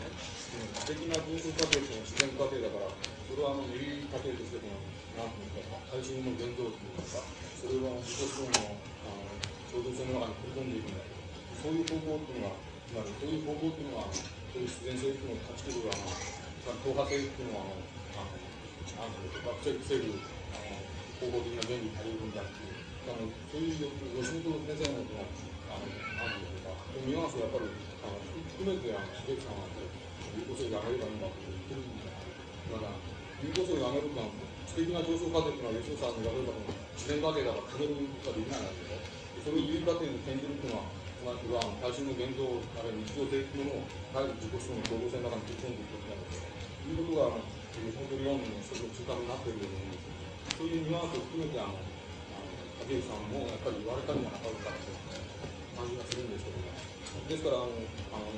[0.00, 4.80] ね、素敵な文章過程と自然過程だから、それはあの、いい過程としてこの、
[5.20, 7.20] なんていうか、大衆の言動というか、
[7.60, 9.28] それは自己主張の、あの、
[9.68, 11.04] 共同性の中に取り込んでいくんだ
[11.60, 17.68] そういう方法っていうのは、つまりそういう方法っていうのは、そういう自然性っていうのを断ち切る、あの、党派性っていうのは、
[18.16, 18.40] あの、
[18.96, 20.16] あの、なんていうか、防ぐ、
[20.54, 20.80] あの、
[21.20, 25.04] 方法的な原理に足りるんだっていう、あの、そういう吉本先生の、
[25.68, 26.72] あの、なんていうか、
[27.04, 29.68] ニュアンスをやっぱり、あの、含めて、あの、茂さんは、
[30.32, 32.08] 有効性を上げればいいんだって言ってるんだ
[32.80, 32.88] だ、
[33.44, 34.32] 有効性を上げるのは、
[34.64, 36.56] 知的な上昇過程っていうのは、吉野さんの言われる
[36.96, 38.96] 自然過程だから止めることができないわけで、
[39.44, 43.84] それを有過程に転じるっていうのは、つまりは大衆の言動、あるいは日常的なも
[44.16, 47.44] のを、自己主張の共同性の中に取り込んでいくことなので、いうことが、
[47.76, 49.84] 吉本理論の一つの中核になっていると思
[50.56, 52.48] ういうニュアンスを含めて、あの、あの、
[52.80, 54.96] 竹内さんもやっぱり言われたりもなかったという
[55.76, 56.56] 感じがするんですけど。
[56.56, 56.85] も
[57.26, 57.74] です、か、ら、あの、
[58.14, 58.30] あの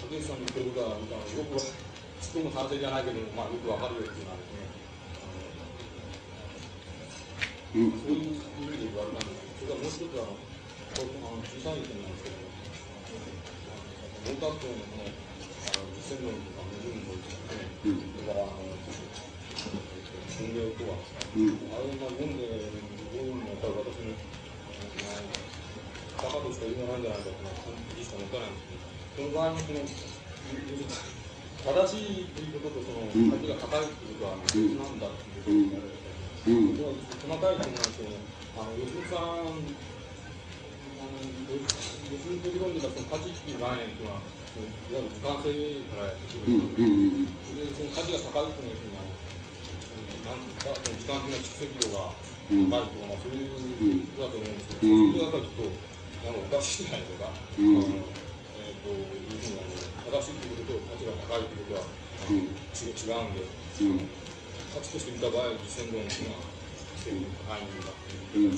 [0.00, 0.40] 竹内さん。
[0.40, 4.64] の言ってることは、よく、ちっとも賛成じゃないけど、まあ、よくわかるよっていうのはですね
[5.20, 5.28] あ
[7.76, 8.40] の、うん、そういう意
[8.72, 9.28] 味で言われたん。
[9.28, 10.40] です、それからもう一つは、あ
[11.04, 12.16] の小さい点なん。
[12.16, 12.48] ですけども、
[14.24, 18.72] 文化庁のこの、あの、2000年とか20年とかですね、だから、あの、
[20.40, 22.40] 運営とは、うん、あれが読ん。
[22.40, 24.16] で、どういうのやっぱり私の、
[26.24, 27.02] バカとしか言うがなん。
[27.04, 27.52] じゃないかという感
[27.92, 28.56] じしか持たないん。
[28.56, 28.80] ですけ
[29.20, 29.92] ど、その場合にその、正
[31.84, 34.96] しいということと、その、価値が高いということは別なん。
[35.00, 36.00] だということを言われて、
[36.48, 36.96] うん、細
[37.28, 37.76] かい点なん。
[37.76, 38.08] ですけど、
[38.56, 39.52] あの吉野さん、あ
[41.04, 41.28] の吉
[42.32, 45.52] 野理論ではその価値っていう概念というのは、いわゆる時間性
[45.92, 46.88] からやってくるので、うん。
[46.88, 47.28] うん、で
[47.68, 49.04] その価値が高いというのは、
[50.24, 50.40] なん。
[50.56, 52.16] か、その時間的な蓄積量が
[52.48, 52.64] 高いと
[53.00, 53.56] か、まあ、そういうこ
[54.20, 54.52] とだと思うん。
[54.56, 55.93] ですけど、そういうことだとちょっと、
[56.24, 58.00] あのおかしいないとか、うん、あの
[58.60, 61.86] えっ、ー、と、いうふうにあの正しいということと価値が高いということは、
[62.30, 63.44] うん、違うんで。
[63.80, 64.24] うん
[64.74, 66.26] 価値として見た場合、2000本が制
[67.12, 67.94] 限高いんだっ
[68.32, 68.50] ていう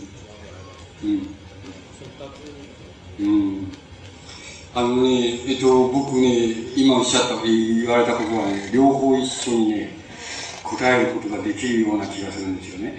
[1.05, 1.29] うん。
[3.21, 3.73] うん。
[4.75, 5.11] あのね、
[5.47, 9.91] えっと、僕ね、今おっしゃった、言われたことはね、両方一緒にね、
[10.63, 12.99] 答えることができるような気がするんですよね。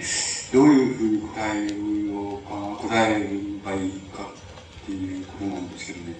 [0.52, 3.28] どういうふうに答えるようか、答えれ
[3.64, 4.30] ばいいか
[4.88, 6.14] ていうことなんですけどね。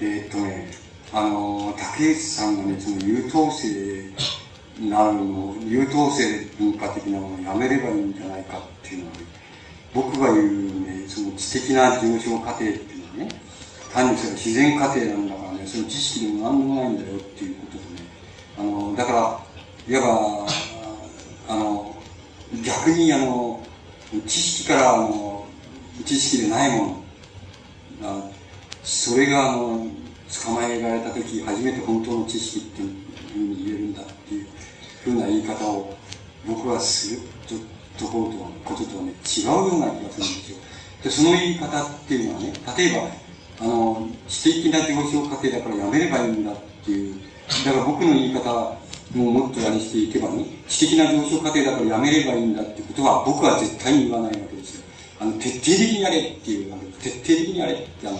[0.00, 0.70] えー、っとね、
[1.12, 4.12] あの、竹内さんがね、その優等生
[4.78, 9.24] になるの、優等生文化的なものをやめればいいんじゃないかっていうのはね、
[9.92, 13.28] 僕が言うね、その知的な上昇過程っていうのはね、
[13.92, 17.84] 単にそれは自然過程なんだからね、その知識でも何でもないんだよっていうことでね、
[18.58, 19.40] あの、だから、
[19.88, 20.46] いわ
[21.48, 21.96] ば、あの、
[22.64, 23.60] 逆にあの、
[24.26, 25.46] 知識からあの、
[26.04, 27.07] 知識でないもの、
[28.02, 28.30] あ
[28.82, 29.86] それがあの、
[30.44, 32.88] 捕まえられた時初めて本当の知識っていう
[33.32, 34.46] ふうに言えるんだっていう
[35.04, 35.94] ふうな言い方を
[36.46, 37.20] 僕はする
[37.98, 40.58] ところとこととはね、違うような気がするんですよ。
[41.02, 43.08] で、その言い方っていうのはね、例えば、
[43.60, 47.16] あの、知的な上昇過程だからやめればいいんだっていう、
[47.64, 48.78] だから僕の言い方
[49.14, 54.84] ももっとあれしていけばね、知的な上昇過程だからやめればいいんだってことは僕は絶対に言わないわけですよ。
[55.20, 58.18] あの、徹底的にやれっていう、あの徹底的にやれって、あの、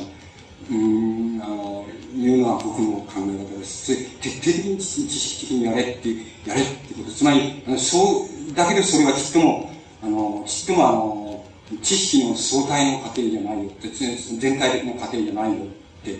[0.70, 3.86] うん、あの、いうのは僕の考え方です。
[4.20, 6.08] 徹底的に知識的にやれって、
[6.46, 7.10] やれってこと。
[7.10, 9.70] つまり、あのそう、だけどそれはちっとも、
[10.02, 11.44] あの、ちっともあの、
[11.82, 15.68] 知識の相対の過程じゃないよって、全体的な過程じゃないよっ
[16.04, 16.18] て、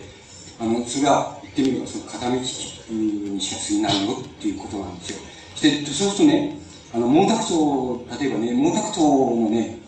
[0.61, 5.19] あの、それは言ってみればその片道にしか過ぎないよっていうことなんですよ。
[5.55, 6.59] して、そうするとね、
[6.95, 9.79] あの、毛沢東、例えばね、毛沢東のね、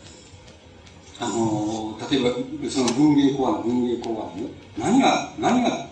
[1.21, 5.87] あの、例えば、その文芸講話の文芸講話のね、何が、何が、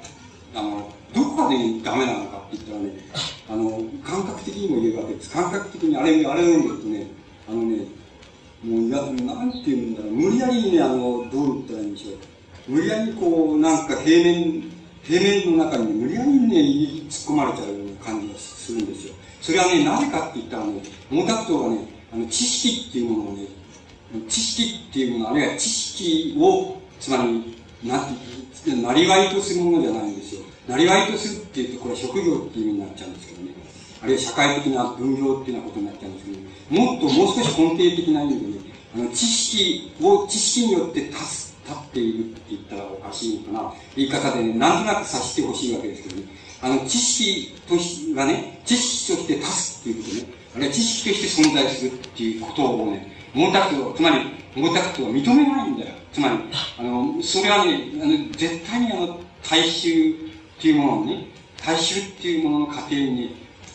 [0.55, 2.99] あの、どこまでダメなのかって言ったらね、
[3.51, 5.31] あの、感覚的にも言えるわけです。
[5.31, 7.07] 感覚的にあれ、あれを読むとね、
[7.47, 7.85] あのね、
[8.65, 12.73] もう、いや、なんて言うんだろう、無理やりね、あの、どう言ったらいいんでしょう。
[12.73, 14.65] 無理やりこう、なんか平面、
[15.03, 16.57] 平面の中に無理やりね、
[17.09, 19.15] 突っ込まれちゃうような感じがするんですよ。
[19.43, 21.79] それはね、なぜかって言ったらね、毛沢東がね、
[22.13, 23.47] あの、知識っていうものをね、
[24.29, 28.07] 知識っていうもの、あるいは知識を、つまり、な、
[28.83, 30.43] なりわいとするものじゃないんですよ。
[30.67, 33.59] なりわいとするっていうと、これ職業っていう意味になっちゃうんですけどね。
[34.01, 38.53] あるいは社会的な分業っていうようなことになっちゃうんですけど、ね、もっと、もう少し根底的な意味でね、
[38.95, 43.75] あの、知識を、知識によって立つ、立っているって言ったらおかしいのかな。
[43.97, 46.23] 言い方でね、なんとなく察してほしいわけですけどね。
[46.63, 50.39] あの、知識としがね、知識として立つっていうことね。
[50.57, 54.17] あるいは知識として存在するっていうことをね、毛沢東、つまり、
[54.53, 55.95] 毛沢東は認めないんだよ。
[56.13, 56.35] つまり、
[56.77, 60.15] あの、それはね、あの絶対にあの、大衆っ
[60.61, 61.29] ていうものをね、
[61.65, 63.31] 大衆っていうものの過程に、ね、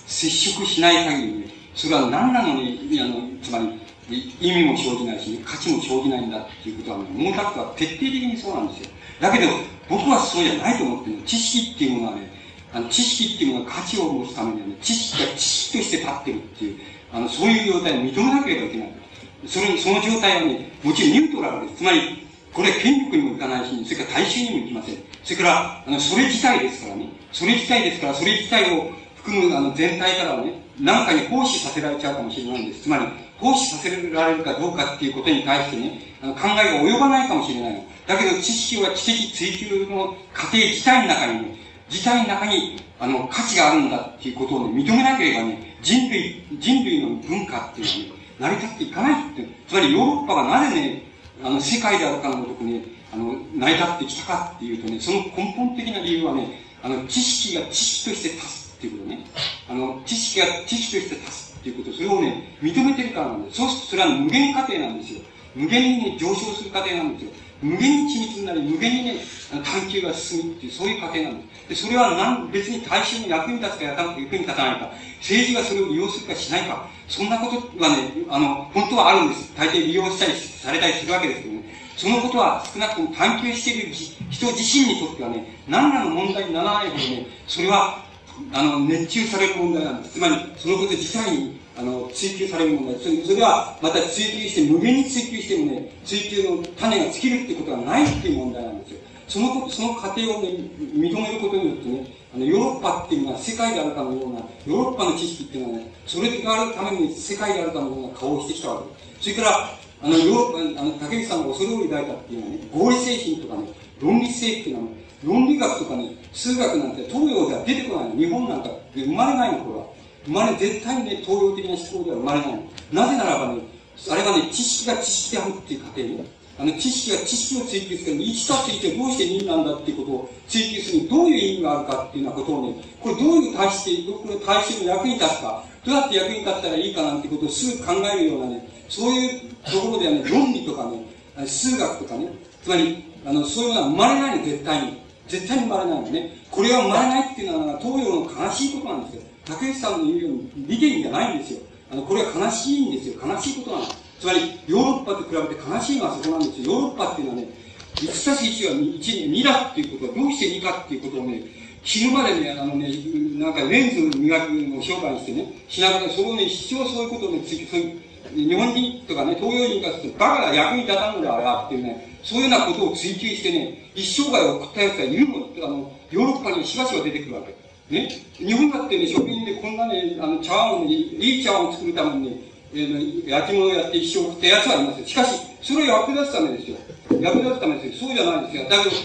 [0.06, 1.46] 接触しない限りね、
[1.76, 8.90] それは何らのね、あの、つまり、意味も生じないし、価値も生じないんだっていうことは、ね、毛沢東は徹底的にそうなんですよ。
[9.22, 9.48] だけど、
[9.88, 11.24] 僕はそうじゃないと思ってるの。
[11.24, 12.30] 知識っていうものはね、
[12.74, 16.80] あの、知識っていうものは価値を持つためにはね、知識が知識として立ってるっていう、
[17.14, 19.03] あの、そういう状態を認めなければいけない。
[19.48, 21.78] それ、その状態はね、もちろんニュートラルです。
[21.78, 24.98] つまり、これ権力にもいかないし、それから大衆にもいきません。
[25.24, 27.10] それから、あの、それ自体ですからね。
[27.32, 32.84] それ自体ですから、それ自体を含むあの全体からはね、何かに奉仕させられちゃうかもしれないんです。
[32.84, 33.06] つまり、
[33.40, 37.84] 奉仕させられるかどうかっていうことに対してね、あの考えが及ばないかもしれない。
[38.08, 41.56] だけど、知識は知的追求の過程自体の中にね、
[41.90, 49.48] 自体の中に、あの、価値があるんだっていうことをね、認めなければね、人類、人類の文化っていうのはね、成り立っていかないって。
[49.68, 51.04] つまり、ヨーロッパがなぜね、
[51.44, 52.84] あの、世界であるかのごとくね、
[53.14, 59.26] あの、成り立ってきたかっていうとね、その根本的な理由はね、あの、知識が知識として立つっていうことね。
[59.70, 63.58] あの、知識が知識として立つっていうこと、それをね、認めてるからなんです。
[63.58, 65.22] そうするとそれは無限過程なんですよ。
[65.56, 67.32] 無限にね、上昇する過程なんですよ。
[67.62, 69.16] 無限に緻密になり、無限にね、
[69.64, 71.70] 探求が進むっていう、そういう過程なんです。
[71.70, 79.54] で、それは何、別に大衆に役に立つか役に立たないか、政治がそれを利用するかしないか、そんなことはね、あの、本当はあるんです。
[79.56, 81.64] 大抵利用したりされたりするわけですけどね。
[81.96, 88.04] そのことは少なくとも探求している人自身にとってはね、何らの問題にならないほどね、それは、
[88.52, 90.16] あの、熱中される問題なんです。
[90.16, 93.00] つまり、そのこと自体に、あの、追求される問題。
[93.00, 99.00] それそれは、また追求して、無限に追求してもね、追求の種が尽きるってことはないっていう問題なんですよ。
[99.28, 100.50] そのこと、その過程をね、
[100.80, 109.70] 認めることによってね、あの、ヨーロッパっていうのは世界であるかのような、ヨーロッパの知識っていうのはね、それがあるために世界であるかのような顔をしてきたわけそれから、
[110.02, 113.68] あの、ヨーロッパ、あの、竹内さんが恐れを抱いたっていうのはね、合理精神とかね、
[114.02, 118.18] 論理性っていうのは、ね、論理学とかね、数学なんて東洋では出てこない。
[118.18, 119.86] 日本なんかで生まれないの、これは。
[120.26, 122.64] 生まれ、絶対にね、東洋的な思考では生まれないの。
[122.92, 123.62] なぜならばね、
[124.10, 126.26] あれはね、知識が知識であるっていう過程ね、
[126.58, 142.30] あの、知識が知識を追求する1たす1はどうして2なんだっていうことを追求するにどういう意味があるかっていうようなことをね、これどういう対して、これ対象の役に立つか、どうやって役に立ったらいいかなんてことをすぐ考えるようなね、そういうところではね、論理とかね、数学とかね、
[142.62, 145.04] つまり、あの、そういうのは生まれないの、絶対に。
[145.28, 146.38] 絶対に生まれないのね。
[146.52, 149.22] これは生まれないっていうのは、東洋の悲しいことなんですよ。
[149.46, 151.60] 竹内さんの言うように、利点じゃないんですよ。
[151.92, 153.16] あの、これは悲しいんですよ。
[153.26, 154.03] 悲しいことなんです。
[154.24, 156.72] つまり、ヨーロッパと比べて悲しいのはそこなんですよ。
[156.72, 157.50] ヨーロッパっていうのはね、
[157.96, 161.44] 1たす1は 1, 2だっていうことは、どうして2かっていうことをね、
[161.84, 162.88] 死ぬまでね、あのね、
[163.36, 168.00] なんかレンズ磨くのを商売してね、しながら、それをね、一生そういうことをね、つそういう、
[168.34, 177.54] 日本人とかね、東洋人からすると、バカが役に立たんのであれっていうね、そういうようなことを追求してね、一生涯を送った奴がいるのあの、ヨーロッパにしばしば出てくるわけ。
[177.94, 178.08] ね。
[178.38, 185.08] 日本だってね、職人でこんなね、あの、茶碗をね、いい茶碗を作るためにね、えー、焼き物をやって一生送ったやつはいますよ。
[185.08, 186.78] しかし、それを役立つためですよ。
[187.22, 188.08] 役立つためですよ。
[188.10, 188.70] そうじゃないんですよ。
[188.70, 188.96] だけど、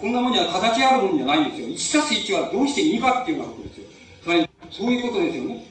[0.00, 1.68] こんなもんには形あるもんじゃないんですよ。
[1.68, 3.86] 1たす1はどうして2かっていうようなことですよ。
[4.22, 5.64] つまり、そういうことですよね。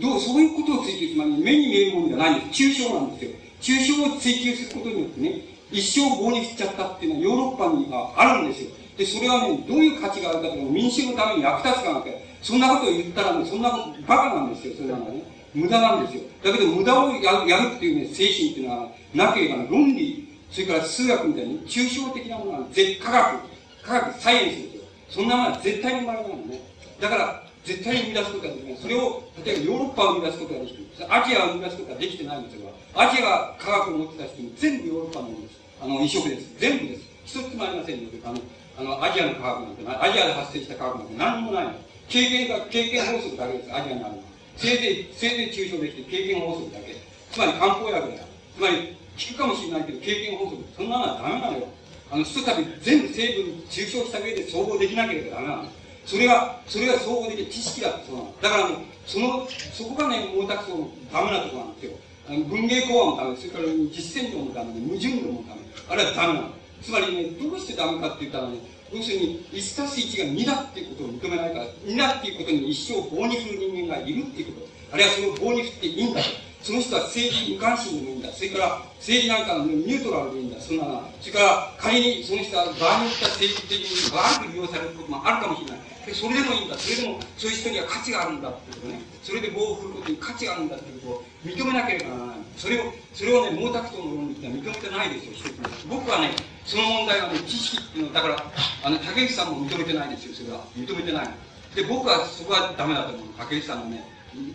[0.00, 2.62] どう、そういうことを追求、つまり目に見えるものじゃないんです。
[2.62, 3.30] 抽象なんですよ。
[3.62, 5.40] 抽象を追求することによってね、
[5.70, 8.70] 一生棒に振っちゃったっていうのはヨーロッパにはあるんですよ。
[8.98, 15.22] で、それはね、どういう価値があるかというと、民衆のために役立つかなんて、そんなことを言ったらね、そんなこと、バカなんですよ、それなんかね。
[15.54, 16.22] 無駄なんですよ。
[16.42, 23.40] だけど、無駄をやるやるっていうね、精神っていうのは、なければ、論理、それから数学みたいに、抽象的なものは、絶科学、
[23.82, 24.82] 科学、サイエンスですよ。
[25.08, 26.60] そんなものは絶対に生まれないのね。
[27.00, 28.76] だから、絶対に生み出すことができない。
[28.76, 31.14] それを、例えばヨーロッパを生み出すことができてる。
[31.14, 32.70] アジアを生み出すことができてないんですよ。
[32.94, 35.60] アジアが科学を持ってた人も全部ヨーロッパのものです。
[35.80, 36.54] あの、移植です。
[36.58, 37.02] 全部です。
[37.24, 38.08] 一つもありませんよ。
[38.24, 38.40] あの、
[38.78, 41.72] あの、アジアの科学なんて、アジアで発生した科学なんて何もないの。
[42.08, 43.74] 経験が、経験法則だけです。
[43.74, 44.31] アジアにあるのは。
[44.56, 46.96] せいぜい、せいぜい抽象できて経験法則だけ。
[47.32, 48.24] つまり漢方薬だ。
[48.56, 50.62] つまり、聞くかもしれないけど、経験法則。
[50.76, 51.68] そんなのはダメなのよ。
[52.10, 55.64] あの、ひとたび全部成分に抽象した上で総合できなければダメなの。
[56.04, 58.34] それが、それが総合できる知識だってそうなの。
[58.42, 61.92] だからもう、その、そこがね、毛沢東のダメなところなんですよ。
[62.28, 65.62] あの文芸講話もダメ、それから実践論もダメ、矛盾論もダメ。
[65.88, 66.50] あれはダメなの。
[66.82, 68.58] つまりね、どうしてダメかって言ったらね、
[68.92, 74.68] 要するに、1たす1が2だっていうことを認めないから、2だっていうことに一生棒に振る人間がいるっていうこと。
[74.92, 76.26] あるいはその棒に振っていいんだと。
[76.62, 78.30] その人は政治無関心でもいいんだ。
[78.30, 80.60] それから政治なんかのニュートラルでいいんだ。
[80.60, 85.80] そんなそれから仮にその人は場合によっては政治的に悪く利用されることもあるかもしれない。
[86.06, 86.78] でそれでもいいんだ。
[86.78, 89.02] それでもそういう人には価値があるんだっていうことね。
[89.24, 92.36] それで棒を振ることに価値があるんだっていうことを認めなければならない。
[92.56, 95.96] それを、それをね、毛沢東の論理っては認めてないですよ、一つも。
[96.00, 96.30] 僕はね、
[96.64, 98.52] その問題はね、知識っていうのはだから、
[98.84, 100.64] あの、竹内さんも認めてないですよ、それは。
[100.76, 101.28] 認めてない
[101.74, 103.28] で、僕はそこはダメだと思う。
[103.38, 104.04] 竹内さんのね、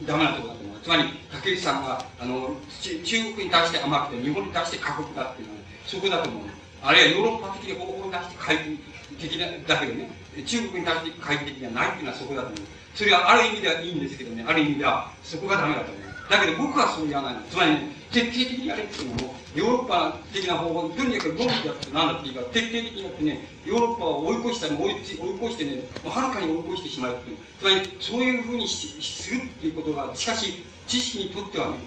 [0.06, 0.80] ダメなところだと思う。
[0.82, 6.44] つまり、竹内さんが、あの、中国に対して甘くて、日本に対して過酷だっていうのは、そこだと思う。
[6.82, 8.80] あるいはヨーロッパ的に方法に対して回帰
[9.18, 10.10] 的な、だけどね、
[10.46, 12.60] 中国に対して回帰的にはないっていうのはそこだと思う。
[12.94, 16.07] それはある意味ではいいんですけどね、ある意味ではそこがダメだと思う。
[16.30, 17.36] だけど僕はそうじゃない。
[17.50, 17.78] つまり、
[18.12, 27.38] 徹底的にやれっていうのも、ヨーロッパ的な方法、とにかく論理だって何だっていいか、徹底的にやってね、ヨーロッパを追い越したり、追い越してね、はるかに追い越してしまうっていう。
[27.60, 31.78] つまり、そういうふうにしするっていうことが、しかし、知識にとってはね、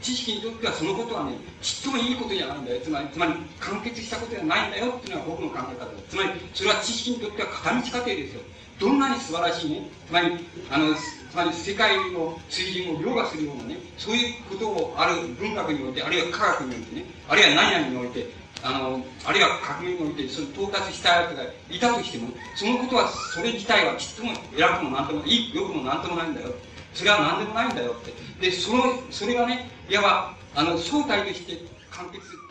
[0.00, 2.80] 知識にとってはそのことはね、ちっともいいことじゃないんだよ。
[2.82, 6.04] つまり、つまり、完結したことじゃないんだよっていうのが僕の考え方です。
[6.10, 8.40] つまり、それは知識にとっては片道過程ですよ。
[8.82, 10.32] どんなに素晴らしいね、つまり、
[10.68, 18.26] あの、つまり世界の水準を凌駕するようなね、そういうことをある文学において、あるいは科学においてね、あるいは何々において、
[18.60, 26.52] あの、あるいは革命において、その到達したやつがいたとしても、そのことは、それ自体はちっとも偉くもなんとも、いい、よくもなんともないんだよ。
[26.92, 28.12] それは何でもないんだよって。
[28.40, 28.82] で、その、
[29.12, 31.56] それがね、いわば、あの、相対として
[31.88, 32.41] 完結する。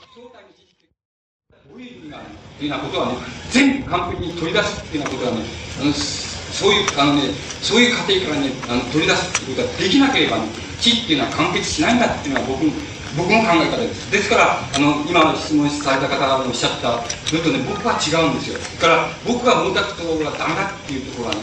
[1.72, 2.28] どういう意味がある
[2.60, 3.16] というようなことはね、
[3.50, 5.44] 全部完璧に取り出すっていうようなことはね、
[5.80, 7.32] あの、そういう、あのね、
[7.64, 10.52] そういう過程からね、あの取り出すっていうことができなければね、
[10.84, 12.68] 知っていうのは完結しないんだっていうのは僕
[13.16, 14.12] 僕の考え方です。
[14.12, 18.60] ですから、あの、今質問された方がおっしゃったのとね、僕は違うんですよ。
[18.60, 21.42] だから、僕が毛沢東がダメだっていうところはね、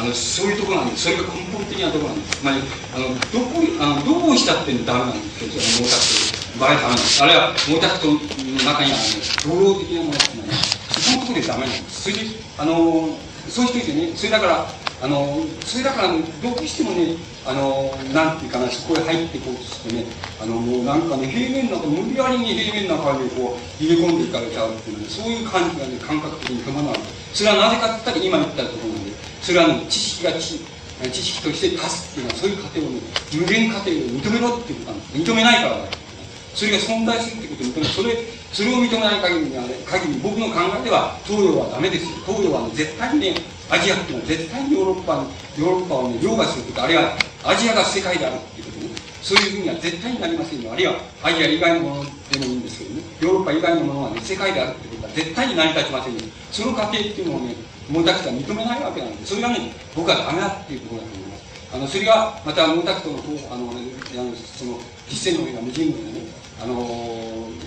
[0.00, 1.04] あの、そういうところなんです。
[1.04, 2.40] それが根本的なところなんです。
[2.40, 2.64] つまり、
[2.96, 6.45] あの、どこ、あの、どうしたってダメなんですけど、その毛沢東。
[6.56, 7.22] 合ダメなんです。
[7.22, 9.04] あるいは、毛沢東の中には、ね、
[9.44, 10.54] 道路的なものっていうのはね、
[10.96, 12.02] そのところでダメなんです。
[12.02, 12.20] それで、
[12.58, 13.08] あの、
[13.48, 14.66] そうしててね、それだから、
[15.02, 20.06] あの、それだから、どうしてもね、あの、なんていうかな、そこへ入っていこうとしてね、
[20.40, 26.94] あの、もうなんかね、平面の中、無理やりに平面の中にこう、入れ込んでいかれちゃうっていう、ね、そういう感じがね、感覚的に伴う。
[27.34, 29.12] それはなぜかって言ったら、今言ったところなんで、
[29.42, 30.58] それはね、知識が知
[31.12, 33.00] 知識として足すっていうのは、そういう過程をね、
[33.34, 35.30] 無限過程を認めろっていうことなんです。
[35.30, 36.05] 認めないからだ。
[36.56, 38.16] それが存在するってことをそれ、
[38.50, 42.16] それを認めない限りはね、限り僕の考えでは、東洋はダメですよ。
[42.24, 43.36] 東洋はね、絶対にね、
[43.68, 45.20] アジアっていうのは絶対にヨーロッパ、
[45.60, 47.12] ヨーロッパをね、凌駕すること、あるいは
[47.44, 50.72] アジアが世界であるっていうことね、そういうふうには絶対になりませんよ。
[50.72, 56.20] あるいはアジア以外のものでもいいんですけどね、ヨーロッパ以外のものはね、世界であるってことは絶対に成り立ちませんよ。
[56.52, 57.52] その過程っていうのをね、
[57.92, 61.44] 毛沢東は認めないわけなんで、それがね、僕はダメだっていうころだと思います。
[61.74, 64.78] あの、それが、また毛沢東の方、あの、ね、あのその、
[65.08, 66.26] 実践のような無人軍でね、
[66.62, 66.72] あの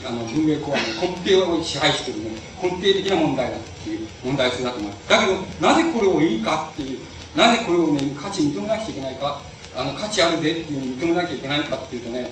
[0.07, 5.09] あの文明公安の根底を支配しているね、根底的な問題だっていう問題性だと思います。
[5.09, 6.99] だけど、なぜこれをいいかっていう、
[7.35, 9.41] なぜこれをね、価値認めなきゃいけないか、
[9.75, 12.31] あの、価値あるぜっていう認めなきゃいけないかっていうとね、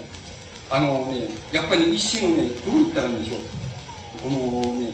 [0.70, 3.40] あのね、やっぱり一種のね、どう言ったらいいんでしょう。
[4.24, 4.92] このね、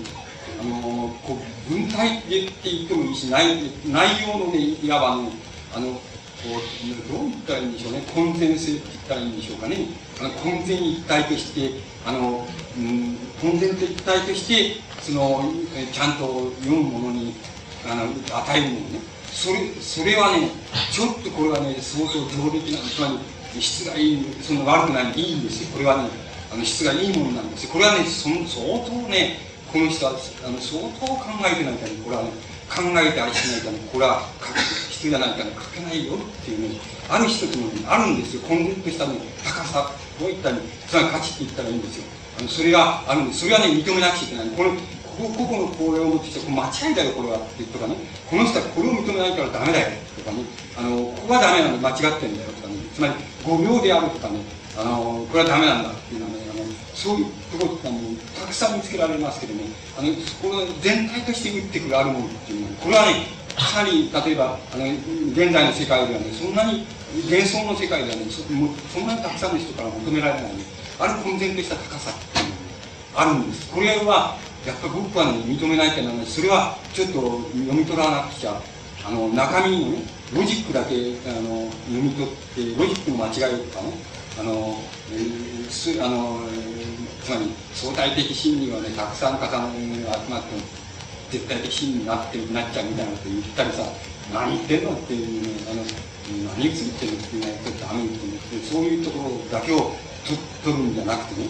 [0.60, 2.28] あの、こう、文体って
[2.64, 5.30] 言ってもいいし、内内容のね、いわばね、
[5.74, 6.02] あの、こ
[6.46, 8.04] う、どう言ったらいいんでしょうね。
[8.14, 9.78] 混然性って言ったらいいんでしょうかね。
[10.20, 12.46] あの、混然一体として、あの、
[12.78, 15.52] うん、混然と一体として、その、
[15.92, 17.34] ちゃんと読むものに、
[17.86, 18.04] あの、
[18.40, 19.00] 与えるものね。
[19.32, 20.50] それ、それはね、
[20.92, 23.20] ちょっとこれはね、相当上出来な、つま
[23.54, 25.70] り、質がいい、そんな悪くない、いいんですよ。
[25.74, 26.10] これはね、
[26.52, 27.72] あの、質がいいものなんですよ。
[27.72, 29.40] これはね、その相当ね、
[29.72, 31.20] この人は、あの、相当考
[31.52, 32.30] えてないかね、これはね、
[32.74, 34.60] 考えてありしないかね、これは書く
[34.90, 36.80] 必要じゃないかね、書けないよっていうね、
[37.10, 38.42] ある一つの、あるんですよ。
[38.50, 42.06] 根絶としたね、高さ、こういったね、つまり価値って言ったらいいんですよ。
[42.40, 43.42] あのそれがあるんです。
[43.42, 44.50] それはね、認めなくちゃいけない。
[44.58, 47.38] この、ここ、個々の公演を持ってきて、間違いだよ、これは。
[47.38, 47.96] ってとかね。
[48.30, 49.94] この人はこれを認めないからダメだよ。
[50.18, 50.42] とかね。
[50.76, 52.50] あの、ここはダメなの間違ってんだよ。
[52.58, 52.82] とかね。
[52.90, 53.14] つまり、
[53.46, 54.42] 誤病であるとかね。
[54.74, 56.43] あの、これはダメなんだっていうのはね、
[57.04, 58.00] そういうところってあの、
[58.40, 59.66] たくさん見つけられますけどね、
[60.00, 60.08] あの、
[60.42, 63.28] この全体として打ってくるあるものっていうのは、これはね、
[63.60, 64.86] かなり、例えば、あの、
[65.36, 66.88] 現在の世界ではね、そんなに、
[67.28, 70.64] 幻想の世界ではね、そんなにたくさんの人から求められない、ね、
[70.98, 72.52] ある混然とした高さっていうの
[73.20, 73.70] が、あるんです。
[73.70, 77.20] これは、やっぱ僕はね、認めないっていうのは、それはちょっと
[77.52, 78.56] 読み取らなくちゃ、
[79.06, 80.96] あの、中身のね、ロジックだけ、
[81.28, 83.92] あの、読み取って、ロジックの間違いとかね、
[84.40, 84.82] あの、
[85.12, 86.42] えー、すあの、
[87.24, 90.84] つまり相対的真理はね、たくさん重ねが集まって
[91.32, 93.84] 絶対的真理になってなっちゃうみたいなこと言ったりさ、
[94.34, 95.84] 何言ってんのっていうね、あの、
[96.56, 99.96] 何言ってんのっていうのはやっぱりダメって思って、そういうところだけを
[100.64, 101.48] 取るんじゃなくてね、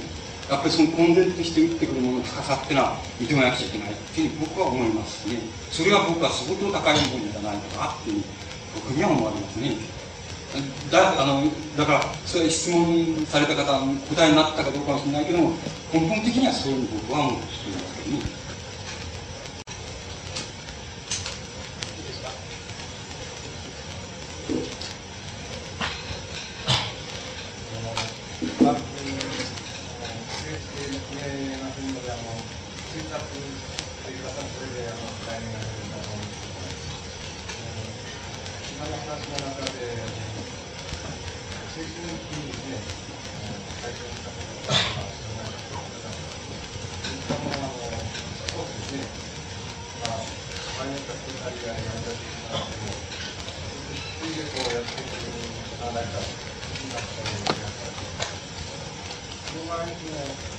[0.50, 5.40] やっぱりその根然として打ってくるものの高さっていうのは認めなくちゃいけないっていうふうに僕は思いますね。
[5.72, 8.24] それは僕は相当高いものじゃないかなっていうふうに、
[8.76, 10.03] 僕には思われますね。
[10.92, 15.56] だあのだからそれ質問された方答えになったかどうかもしれないけども
[15.92, 18.44] 根本的にはそういう僕は思っていますけどね。
[33.14, 36.66] ゃってくださそれであの来年がやるんだと思うんですけど、
[38.74, 40.02] 今の話の中で、
[41.74, 42.82] 精神的にですね、
[43.82, 45.86] 対象したことが知らないとか、
[48.50, 49.06] そうですね、
[50.02, 50.26] まあ、
[50.82, 52.18] マイナスしたりやりやりだと
[52.50, 52.98] かっても、
[54.18, 56.28] ついでこうやっていくのがないか、な
[56.98, 57.30] ったり
[57.62, 58.04] やったり。
[59.54, 60.54] その場合にも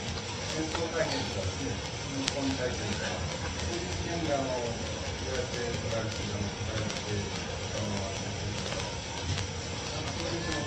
[0.55, 7.27] 戦争体験とかですね、日本体験とか、そういう視点であの、どうやって捉えているのか、捉えて
[7.75, 8.07] たのは、
[10.15, 10.64] そういうその体験なり、が、が、どうなり、こうなり、そう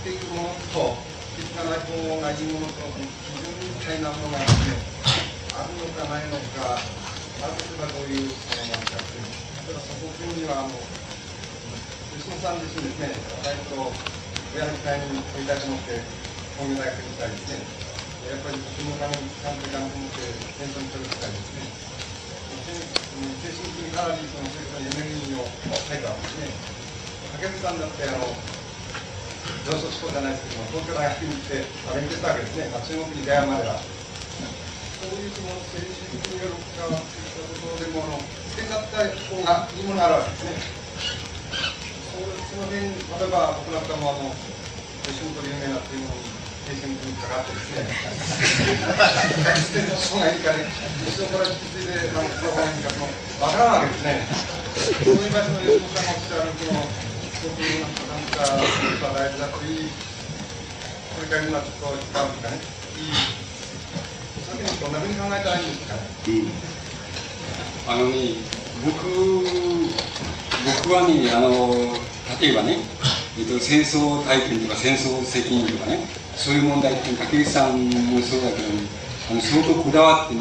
[0.00, 0.96] っていうものと、
[1.36, 4.80] 気づかないと同じものと、非常にみたいなものがですね、
[5.52, 9.28] あるのかないのか、あるとすればどういうものなのかっていう、
[9.68, 10.78] ただそこには、あの、
[12.16, 13.12] 吉野さん自身ですね、
[13.44, 13.92] 割と、
[14.56, 16.00] 親の期待に取りたいと思って、
[16.56, 17.60] 本業大学にしたいですね。
[18.30, 20.22] やっぱり国のために、ちゃんと頑張って、
[20.54, 21.99] 戦争に取り組みたいですね。
[23.20, 26.48] 精神的にかなりそのそういうエネルギーを入ったんですね。
[27.36, 28.32] 竹内さんだって、あの、
[29.64, 31.64] 上昇志向じゃないですけども、東京大学に行って
[31.96, 32.68] 勉強したわけですね。
[32.72, 33.76] 中国に出会うまでは。
[33.80, 40.80] そういうその政治的によるかといったところでも、あの、捨てちゃった方がいいものがあるわけですね。
[42.50, 44.32] その辺、例えば僕なんかもあの、
[45.04, 46.39] 吉本有名なっていうのに、
[46.70, 47.82] 精神にかかってですね、
[49.58, 50.70] 捨てた方がいいかね、
[51.02, 53.10] 後ろから引き継いで、なんか、方がいいか、その、
[53.42, 54.22] わからんわけですね。
[55.02, 59.90] そういう場所の吉本さんがおっしゃる、その、すごくなんか、なんか、大事だといい、
[61.10, 63.18] それから今ちょっと使うとかね、いい、
[64.46, 66.06] そういうふうにどんなふうに考えたらいいんですかね。
[66.06, 66.70] うん
[67.88, 68.38] あのね、
[68.84, 69.10] 僕、
[70.86, 71.74] 僕はね、あの、
[72.38, 72.78] 例えばね、
[73.38, 78.80] えっと、戦争体験とか戦争責任とかね、そういう問題って竹内さんもそうだけど、ね、
[79.30, 80.40] あの相当こだわってね、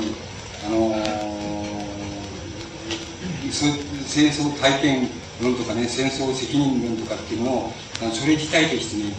[0.66, 0.96] あの
[3.52, 5.10] 戦争体験
[5.44, 9.14] 論とかね、戦争責任論とかっていうのを、あのそれ自体としてね、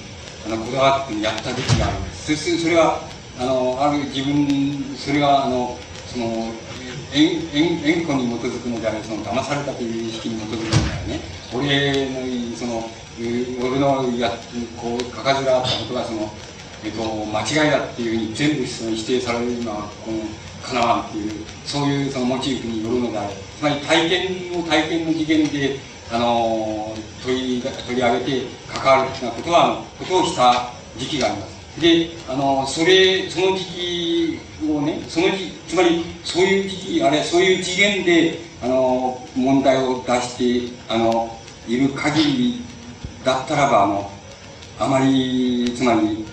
[0.47, 2.57] あのこだわって、ね、やった時があるんです。
[2.57, 3.03] そそれは、
[3.39, 6.55] あの、ある自分、それが、あの、その、
[7.13, 11.21] 縁故に基づくのであれその騙されたという意識に基づくのであれね
[11.53, 12.89] 俺のその
[13.19, 14.31] 俺のや
[14.77, 16.33] こうかかずらあったことがその、
[16.83, 20.23] えっと、間違いだっていうふうに全部その否定されるのはこの
[20.63, 25.77] かなわんっていうそういうそのモチーフによるのであれつまり体験を体験の次元で
[26.11, 31.61] あの取り取り上げて関わるなことはことをした時期があります。
[31.79, 35.29] で、あの、それ、その時期をね、その、
[35.69, 41.39] つまり、そういう時期、あれ、そういう次元で、あの、問題を出して、あの、
[41.69, 42.65] いる限り
[43.25, 44.11] だったらば、あの、
[44.81, 46.27] あまり、つまり、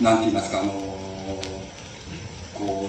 [0.00, 0.72] なんて言いますか、あの、
[2.54, 2.88] こ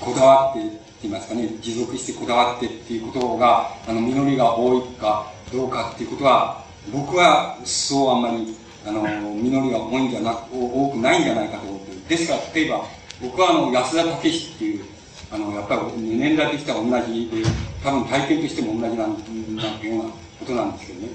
[0.00, 8.56] う、こだわって、って言いますかね、持続してこだわってっていうことが、あの、実りが多いかどうかっていうことは、僕はそうあんまり
[8.86, 12.08] あの、実りが多いんじゃなく、多くないんじゃないかと思ってる。
[12.08, 12.84] ですから、例えば、
[13.22, 14.84] 僕はあの、安田武史っていう、
[15.30, 17.48] あの、やっぱり年代としては同じで、
[17.82, 19.16] 多分体験としても同じなん
[19.56, 21.08] なようなことなんですけどね。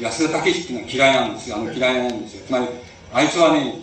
[0.00, 1.56] 安田武史っていうのは嫌いなんですよ。
[1.56, 2.46] あの、嫌いなんですよ。
[2.46, 2.66] つまり、
[3.12, 3.74] あいつはね、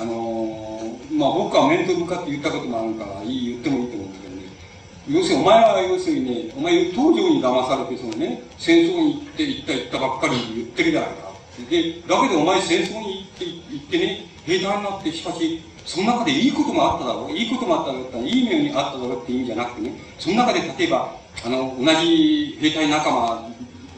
[0.00, 4.42] あのまあ僕は面と向かって言ったこともあるから、いい、言ってもいいと思うんだけどね。
[5.08, 11.32] 要するに、お前は要するにね、お前東条に騙されて、そのね、戦争に行って、行った、行ったばっかり言ってるじゃないか。
[11.68, 21.14] で、だけどお前戦争に行って、行ってね、兵隊になって、しかし、その中でいいこともあっただろう、いいこともあっただろう、いい面にあっただろうっていうんじゃなくてね、その中で例えば、
[21.44, 23.50] あの、同じ兵隊仲間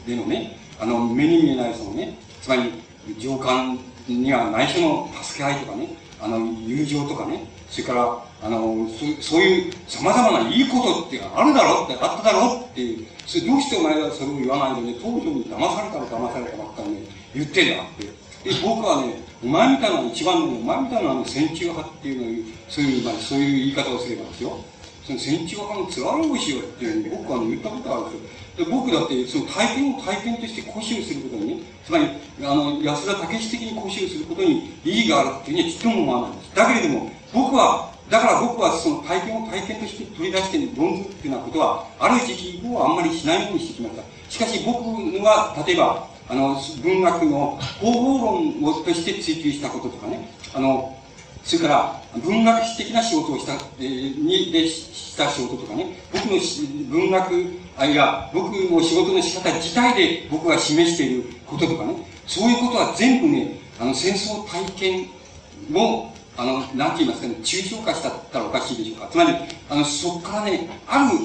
[0.05, 2.71] でのね、あの、目に見えないそのね、つまり、
[3.19, 5.89] 上官には内緒の助け合いとかね、
[6.21, 8.87] あの、友情とかね、それから、あの、
[9.21, 16.99] そそういう様々ないいことってあるだろうって、あっただろうっていう、それどうしてお前はそれを言わないでね、東条に騙されたら騙されたばっかりね、
[17.33, 18.05] 言ってんだって。
[18.05, 24.57] で、僕はね、お前みたいな一番ね、お前みたいなの戦中派っていうのそういう、まあ、そういう言い方をすればですよ。
[25.05, 28.44] その戦中派のつらろうしよっていうふうに僕はね、言ったことあるんですよ。
[28.57, 32.07] で僕だって、その体験を体験として固執することにね、つまり、
[32.41, 36.55] あの、安田武史的に固執することに意義があるっていうにはちっとも思わないんです。
[36.55, 44.03] だけれども、僕は、だから僕はその体験を体験として取り出して論ずっていうようなことは、ある時期をあんまりしないようにしてきました。
[44.31, 44.79] しかし僕
[45.23, 50.95] は、例えば、あの、文学の方法論をとして追求したこととかね、あの、
[51.43, 56.39] それから、文学史的な仕事をした、えー、に、でした仕事とかね、僕の
[56.89, 61.95] 文学、あ、いや、僕の仕事の仕方自体で僕が示していることとかね、
[62.25, 65.09] そういうことは全部ね、あの、戦争体験
[65.73, 69.07] を、あの、なんて言いますかね、抽象化したったらおかしいでしょうか。
[69.11, 69.35] つまり、
[69.69, 71.17] あの、そこからね、ある、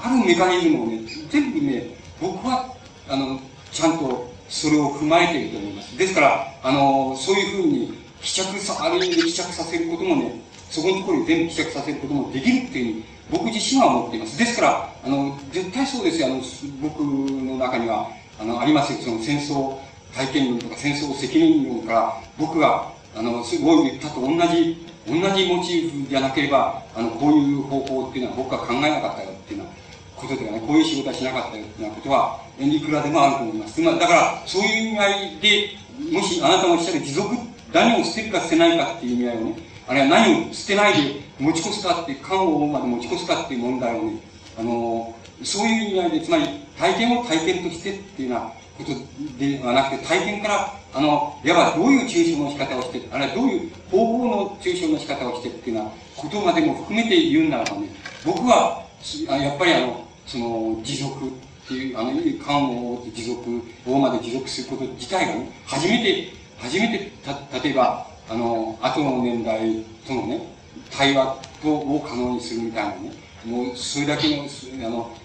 [0.00, 2.74] あるメカニズムをね、全部ね、僕は、
[3.08, 3.40] あの、
[3.72, 5.98] ちゃんとそれを踏まえていると思います。
[5.98, 14.38] ですから、あの、そういうふうに、希釈さ、ある意味で希釈させることもね、そこのところに全部希釈させることもできるっていう、僕自身は思っています。
[14.38, 16.26] ですから、あの、絶対そうですよ。
[16.26, 16.40] あの、
[16.80, 18.08] 僕の中には、
[18.40, 18.98] あの、ありますよ。
[19.00, 19.76] その戦争
[20.14, 29.70] 体験論とか戦争責任論から、僕が、あの、すごい言ったと同じ、同じモチーフじゃなければ、あの、こういう方法っていうのは僕は考えなかったよっていうのは、
[30.16, 33.80] こととかね、こういう仕事はしなかったよっていうことは、いくらでもあると思います。
[33.80, 35.70] まあ、だから、そういう意味合いで、
[36.12, 37.36] もしあなたがおっしゃる持続、
[37.72, 44.20] 何を捨てるか捨てないかっていう意味合いをね、あるいは何を捨てないで持ち越すかって、感をまで持ち越すかっていう問題をね、
[44.58, 46.44] あの、そういう意味合いで、つまり
[46.78, 57.88] 体験を体験としてっていうようなことではなくて、体験から、あの、いわばどういう抽象の仕方をして、あるいはどういう方法の抽象の仕方をしてっていうようなことまでも含めて言うならばね、
[58.24, 58.84] 僕は、
[59.28, 61.30] やっぱりあの、その、持続っ
[61.68, 62.10] ていう、あの、
[62.44, 70.57] 感を持続をまで持続すること自体がね、初めて、初めて、た、例えば、あの、後の年代とのね、
[70.90, 73.12] 対話とを可能にするみたいなね、
[73.44, 74.44] もう、それだけの、
[74.84, 75.16] あの、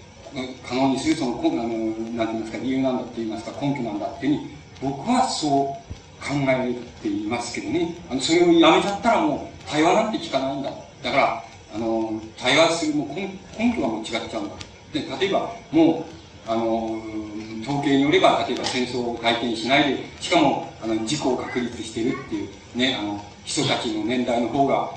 [0.66, 1.50] 可能にする、その、あの、
[2.16, 5.84] なんて言いますか、理由なんだって言いますか、根拠なんだっていうふうに、僕はそう
[6.24, 7.94] 考えていますけどね。
[8.10, 10.70] あの、それをやめちゃったらもう、対話なんて聞かないんだ。
[11.02, 11.44] だから、
[11.74, 14.54] あの、対話するもう根根拠がもう違っちゃうんだ。
[14.92, 17.00] で、例えば、もう、あの、
[17.62, 24.90] 統計によれば、例えば戦争を体験しないで、しかも、あの、事故を確立してるっていう、ね、あの、人たちの年代の方が、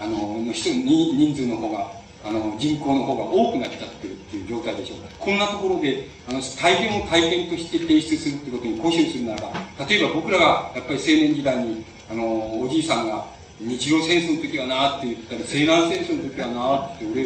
[0.00, 1.90] あの、人、人数の方が、
[2.24, 4.98] あの、人口の方が多くなっちゃってるっていう状態でしょう。
[5.18, 13.26] こんなところで、あの、体験を体験として提出するってことに固執するならば、例えば僕らが、やっぱり青年時代に、あの、おじいさんが、
[13.60, 17.24] 日露戦争の時はなって言ったり、西南戦争の時はなって、俺、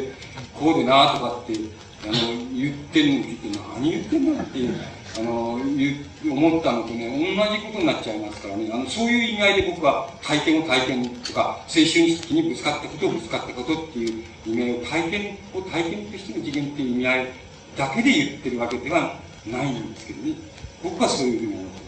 [0.58, 1.54] こうでなとかって、
[2.04, 2.12] あの、
[2.56, 4.58] 言ってんの聞いて、何言ってんのって、
[5.18, 5.60] あの、
[6.24, 17.26] 思ったのとね、同じことになっちゃいますからね、あの、そういう意味合いで僕は体験を体験とか、青春期にぶつかったことをぶつかったことっていう意味合いを体験を体験としての次元っていう意味合い
[17.76, 19.16] だけで言ってるわけでは
[19.46, 20.34] ないんですけどね。
[20.82, 21.81] 僕はそういうふうに思って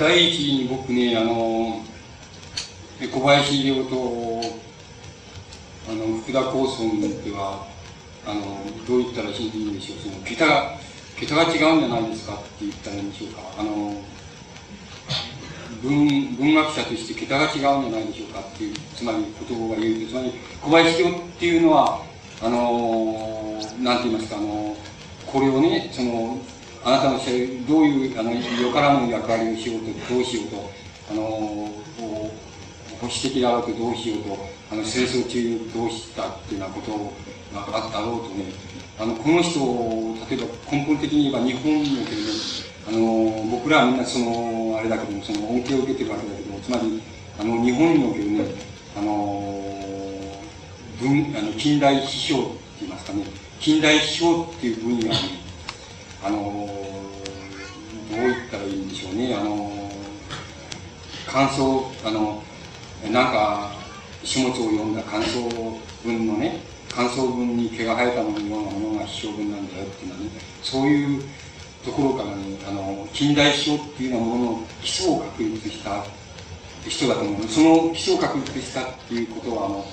[0.00, 1.84] 第一に僕ね、あの、
[3.12, 4.40] 小林秀夫と、
[5.90, 7.66] あの、福田高村では、
[8.26, 8.40] あの、
[8.88, 10.78] どう言ったらいいんでしょう、その、桁が、
[11.18, 13.42] 桁が違うんじゃないですかって言ったらいいんでしょうか。
[13.58, 14.02] あの、
[15.82, 22.00] 文、文学者として桁が違うんじゃないでしょうかっていう、つまり言葉が言うと、つまり小林秀夫っていうのは、
[22.40, 24.74] あの、なんて言いますか、あの、
[25.26, 26.38] これをね、その、
[26.84, 30.70] あなたのしゃるどういうあのよからぬ役割をしようとどうしようと
[31.10, 31.20] あの
[33.00, 34.38] 保守的であろうとどうしようと
[34.72, 36.92] あの戦争中にどうしたっていうようなこと
[37.54, 38.44] があったろうとね
[38.98, 42.28] あのこの人を例えば根本的に言えば日本におけるね
[42.88, 47.02] あの僕らはみんなそのあれだけどもその恩恵を受けてるわけだけどつまり
[47.38, 48.44] あの日本におけるね
[48.96, 49.60] あの
[51.00, 53.24] 文あの近代批評って言いますかね
[53.58, 55.40] 近代批評っていう分野に
[56.22, 59.90] あの、どう言ったらいいんでしょうね、あの、
[61.26, 62.42] 感想、あの、
[63.10, 63.72] なんか、
[64.22, 65.48] 書物を読んだ感想
[66.04, 66.60] 文のね、
[66.94, 70.30] 感想文に毛が生えたもののようなものが批評文なんだよっていうのはね、
[70.62, 71.22] そういう
[71.84, 76.04] ところからね、あの、近代史っていうようなものの基礎を確立した
[76.86, 77.48] 人だと思う。
[77.48, 79.86] その基礎を確立したっていうことは、あの、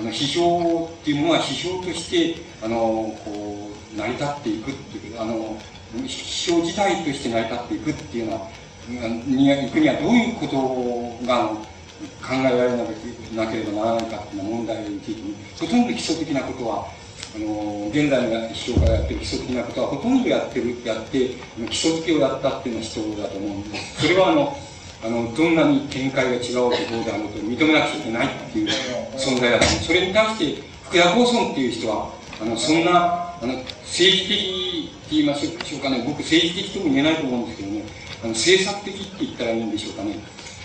[0.00, 2.76] あの批評っていうものは批評として、あの、
[3.24, 5.56] こう、成り立っていくっていう、あの、
[5.94, 8.48] 批評自体として成り立っていくっていうのは、
[8.88, 11.74] に行くにはどういうことが、
[12.20, 15.22] 考えられなければならないかっていう問題について、
[15.60, 16.86] ほとんど基礎的なことは、
[17.34, 21.28] あの、現在の批評家がやってる基礎的なことはほとんどやってる、やって、
[21.70, 24.02] 基礎付けをやったっていうのは人だと思うんです。
[24.02, 24.56] それはあの、
[25.04, 28.68] あの、どんなに見解が違うところであろうと認めなくちゃいけないっていう
[29.16, 29.80] 存在だと思う。
[29.84, 32.10] それに対して、福田光村っていう人は、
[32.44, 33.54] あの、そんな、あの、
[33.88, 37.82] 政治的って言いましょうかね、僕政治的とも言えないと思うんですけどね、
[38.22, 40.18] あの、政策的って言ったらいいんでしょうかね。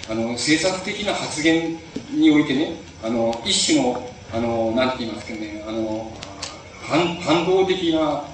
[0.10, 1.80] あの、政策的な発言
[2.12, 6.12] においてね、あの、一種の、あの、なんて言いますかね、あの、
[6.84, 8.26] 反、反動的な、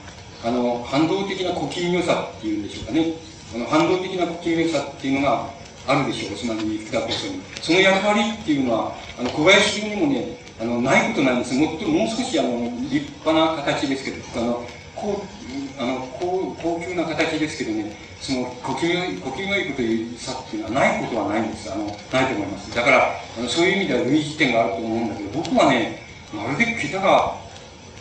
[0.44, 3.14] あの、反動的な小気味良さっていうんでしょうかね。
[3.54, 5.50] あの、反動的な小気味良さっていうのが
[5.86, 7.42] あるでしょう、つまり福田こそに。
[7.62, 11.54] その役割っていうのは、あの、小林流にもね、あの、ないことなんです。
[11.54, 21.72] もっと、もう少し、あの、立派な形ですけど、あの、こう、あの、高高級な形ですけどね、その、呼吸呼吸がいいこと言うさっていうのはないことはないんです。
[21.72, 21.96] あの、ない
[22.28, 22.74] と思います。
[22.74, 26.00] だから、あのそういう意味では類似点があると思うんだけど、僕はね、
[26.34, 27.36] まるで桁が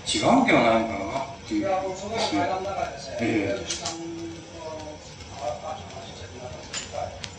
[0.07, 1.61] 違うんではないのかなっていう。
[1.61, 3.65] いや、もうそのの中でですね、ええ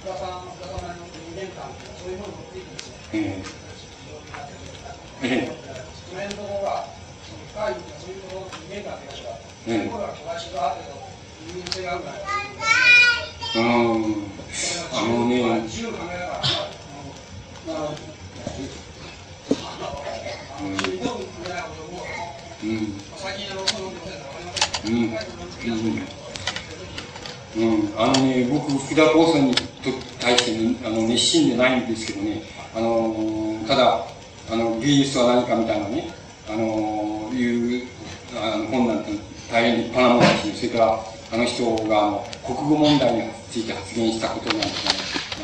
[0.06, 1.66] 福田さん、福田さんの2年間、
[1.98, 2.96] そういうものを持っていくんですね。
[3.14, 3.65] ええ。
[5.24, 5.56] ええ。
[8.08, 9.16] ういうところの2年間というか、
[9.66, 10.96] そういうところが小林があるけど、
[11.48, 12.18] 人間性があるから。
[13.56, 13.66] うん。
[14.92, 16.44] あのね、自由考えながら、
[17.66, 17.76] まあ、
[20.62, 20.66] う
[22.66, 22.94] ん。
[24.84, 25.18] うん。
[27.56, 27.94] うん。
[27.98, 29.56] あのね、僕、福田光さんに
[30.20, 30.46] 対し
[30.82, 32.42] てあの熱心でないんですけどね、
[32.76, 34.06] あの、ただ、
[34.50, 36.14] あの、芸術は何かみたいなね、
[36.48, 37.88] あの、いう
[38.36, 39.12] あの本なんて
[39.52, 41.00] 大変立派なものだし、それから、
[41.32, 44.74] あの人があの国語問題について発言したことなんてね、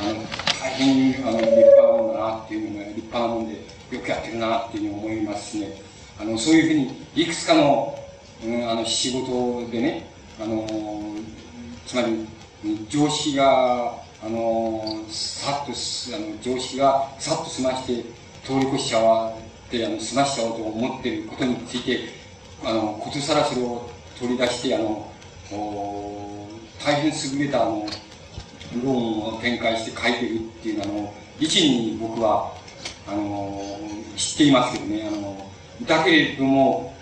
[0.02, 0.24] あの
[0.62, 3.54] 大変あの立派なもんだなっていうのが、立派なもんで、
[3.92, 5.82] よくやってるなっていうふうに思いますしね、
[6.20, 7.98] あの、そういうふうに、いくつかの、
[8.44, 10.08] うん、あの、仕事でね、
[10.40, 10.68] あの、
[11.86, 12.28] つまり、
[12.90, 22.00] 上司が、あの、さっと、あの、上司がさっと済まして、通り越しちゃわって、あの、済ましちゃおうと思っていることについて、
[22.64, 23.90] あの、ことさらそれを
[24.20, 25.12] 取り出して、あの、
[26.84, 27.86] 大変優れた、あの、
[28.84, 32.52] 論を展開して書いてるっていうのは、一に僕は、
[33.08, 33.62] あの、
[34.16, 35.50] 知っていますけどね、あの、
[35.86, 36.96] だけれども、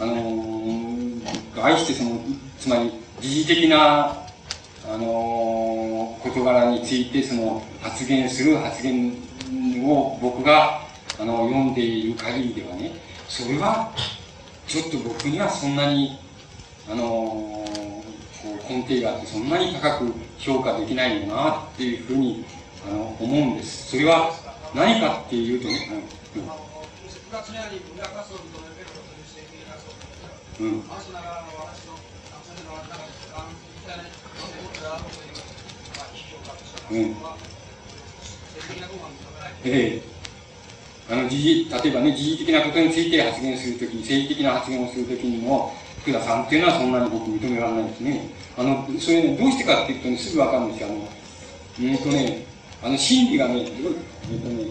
[0.00, 0.64] あの、
[1.62, 2.20] 愛してその、
[2.58, 2.90] つまり、
[3.20, 4.16] 時事的な、
[4.86, 9.16] あの、事柄について、その、発言する発言
[9.86, 10.83] を僕が、
[11.18, 12.92] あの、読んでいる限りではね、
[13.28, 13.94] それは、
[14.66, 16.18] ちょっと僕にはそんなに、
[16.88, 18.04] あの、こ
[18.42, 22.44] う根底があって、そんなに高く評価できないよな、っていうふうに、
[22.84, 23.90] あの、思うんです。
[23.92, 24.32] それは、
[24.74, 26.04] 何かっていうとね、
[30.58, 30.66] うん。
[30.66, 30.84] うん。
[36.90, 37.16] うん。
[39.64, 40.13] ええ。
[41.10, 48.28] あの、時事、例えばね、時事的なことについて発言するとき、政治的な発言をするときにも、福田さんっていうのはそんなに僕認められないですね。
[48.56, 50.88] あの、それね、どうしてかっていうとね、すぐわかるんですよ。
[50.88, 52.46] あの、うんとね、
[52.82, 54.70] あの、心理がね、えっとね、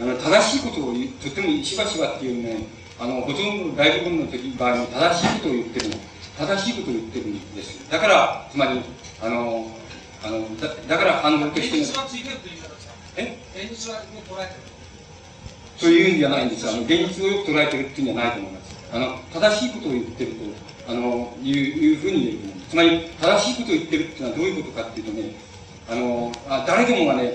[0.00, 2.66] あの、正しいことを言とてもしばしばっていうね、
[2.98, 5.96] あの、ほとんど大部分の時場合に正しいことを言ってるの。
[6.38, 7.90] 正しいことを言ってるんです。
[7.90, 8.80] だから、つまり、
[9.22, 9.70] あの、
[10.22, 12.56] あの、だだから反応として現実はついてるという
[14.20, 14.75] 捉えてる
[15.76, 16.68] そういうんじゃないんです。
[16.68, 18.76] あの、現実をよく捉えてるっていうんじゃないと思います。
[18.92, 22.56] あの、正しいことを言ってると、あの、いう、いうふうに言えると思う。
[22.68, 25.34] つまり、正しいことを言ってるっていうのはどういうことかっていうとね、
[25.88, 27.32] あの、あ誰でもがね、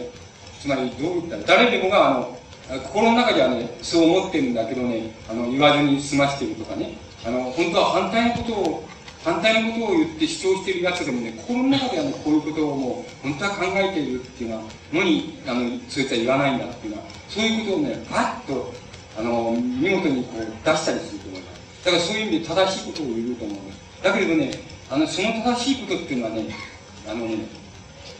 [0.60, 2.38] つまりどう言ったら、誰でもが、あの、
[2.80, 6.96] 心の中ではね、そう思ってるんだけどね、あの、言わずに済ましてるとかね、
[7.26, 8.84] あの、本当は反対のことを、
[9.24, 14.64] 反対のことを言って主張しているやつでもね、心の中ではね、こういうことをもう、本当は考えているっていうのは、
[14.94, 18.74] のに、あの、そいつは言わないんだっていうのは、そういうことをね、パッと、
[19.18, 21.86] あの、見事にこう出したりすると思います。
[21.86, 23.80] だからそういう意味で正しいことを言うと思うんです。
[24.04, 24.52] だけれどね、
[24.90, 26.54] あの、その正しいことっていうのはね、
[27.08, 27.38] あのね、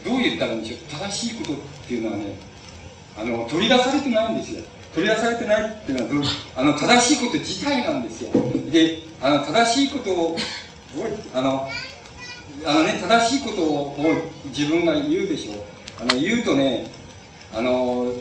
[0.04, 0.78] どう言ったらいいんでしょう。
[1.00, 2.38] 正しいことっていうのはね、
[3.18, 4.62] あの、取り出されてないんですよ。
[4.94, 6.26] 取り出されてないっていうのは、
[6.56, 8.30] あの、正しいこと自体なんですよ。
[8.70, 10.36] で、あの、正しいことを、
[11.34, 11.70] あの、
[12.64, 13.96] あのね、正しいことを
[14.46, 15.56] 自分が言うでしょう。
[16.00, 16.86] あの、言うとね、
[17.54, 18.12] あの、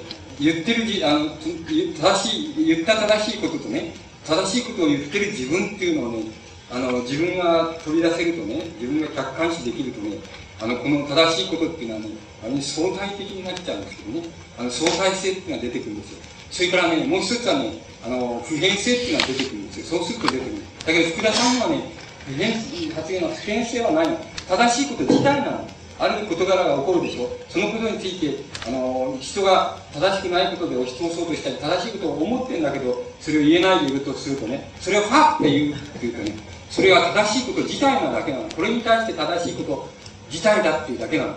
[0.42, 3.94] 言ってるじ、あの、正しい、言った正しいこととね、
[4.26, 6.24] 正しいことを言ってる自分っていうのをね、
[6.72, 10.18] あの、自分が取り出せるとね、自分が客観視できるとね、
[10.60, 12.10] あの、この正しいことっていうのはね、
[12.44, 16.20] あの相対的になっちゃうんですけどね、あの、相対性っていうのが出てくるんですよ。
[16.50, 20.00] それからね、もう一つはね、あの、普遍性っていうのが出てくるんですよ。
[20.00, 20.64] そうすると出てくる。
[20.86, 21.92] だけど、福田さんはね、
[22.26, 22.54] 普遍、
[22.96, 24.18] 発言は普遍性はないの。
[24.50, 25.68] 正しいこと自体なの。
[26.00, 36.36] ある事柄が起こるでしょそのことについて、あの、人が正しくないことで押し通そうとしたり、正しいことを思ってるんだけど、それを言えないでいるとするとね、それをファって言うっていうとね、
[36.70, 38.50] それは正しいこと自体なだけなの。
[38.50, 39.90] これに対して正しいこと
[40.30, 41.34] 自体だっていうだけなの。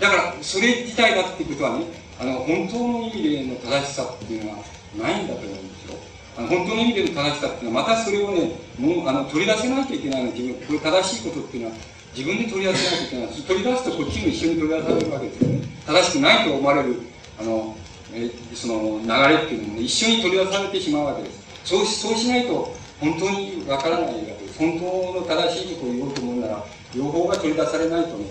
[0.00, 1.86] だから、それ自体だっていうことはね、
[2.20, 4.58] あの、本当の意味での正しさっていうのは
[4.98, 5.98] ないんだと思うんですよ。
[6.36, 10.32] あの本当の意味での正しさっていうのは、またそれをね、もう、あの、取り出せないといけないの。
[10.32, 11.76] 自分、これ正しいことっていうのは、
[12.14, 13.42] 自分で取り出せないといけない。
[13.42, 15.60] 取り出すとこっちも一緒に取り出されるわけですよね。
[15.86, 16.96] 正しくないと思われる、
[17.38, 17.76] あの、
[18.12, 21.40] えその流れっていうのも、ね、一緒に取り出されてしまうわけです。
[21.64, 24.58] そうそうしないと、本当にわからないわけです。
[24.58, 26.64] 本当の正しいことを言おうと思うなら、
[26.94, 28.26] 両方が取り出されないとね、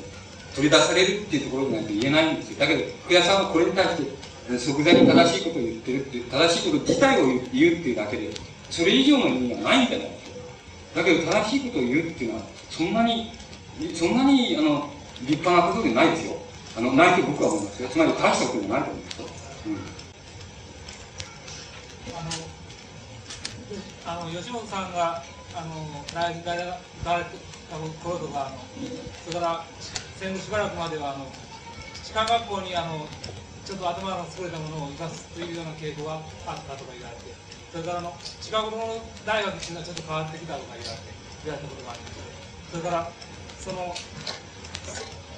[0.56, 2.60] 取り出されるっていうところにないと言えないんですよ。
[2.60, 8.30] だけど、福田さんはこれに対して、即座に正しいことを言ってるっていう、正しいこと自体を言うっていうだけで、
[8.70, 10.32] それ以上の意味はないんじゃないです
[10.94, 11.02] か。
[11.02, 13.32] だけど、正しいことを言うっていうのは、そんなに、
[13.96, 14.90] そんなに、あの、
[15.22, 16.38] 立派なことでないですよ。
[16.78, 17.90] あの、ないと僕は思いますよ。
[17.90, 19.28] つまり、大したことじゃないと思うんですよ。
[19.68, 20.00] うん
[24.10, 25.22] あの吉本さんが
[25.54, 27.30] あの大学大学大学
[28.02, 28.58] 頃とかあの
[29.26, 29.66] それから
[30.18, 31.28] 戦後しばらくまではあの
[32.02, 33.06] 士官学校にあの
[33.66, 36.24] ちょっと頭の優れたものを生かすというような傾向があっ
[36.66, 37.38] たとか言われて
[37.70, 41.14] それからあの近頃の大学っていうのはちょっと変わってきたとか言われて
[41.46, 42.26] 言われたことがありまして
[42.74, 43.12] それから
[43.70, 43.94] その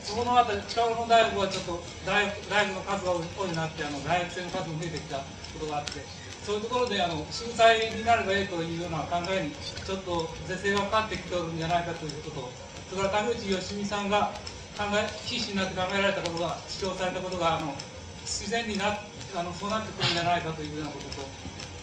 [0.04, 6.00] そこのあたり近頃の大学はちょっと大学の数が多いなってあの大学生の数も増えてきたことがあって
[6.48, 12.52] そういうところであの震災になればいいというような考えにちょっと是正がかかってきておるんじゃないかということと
[12.90, 14.32] それから田口義美さんが
[14.80, 17.76] 考え必死になって考えられたことが主張されたことがあの
[18.24, 18.96] 自然にな
[19.36, 21.28] あのそうなってくるんじゃないかというようなことと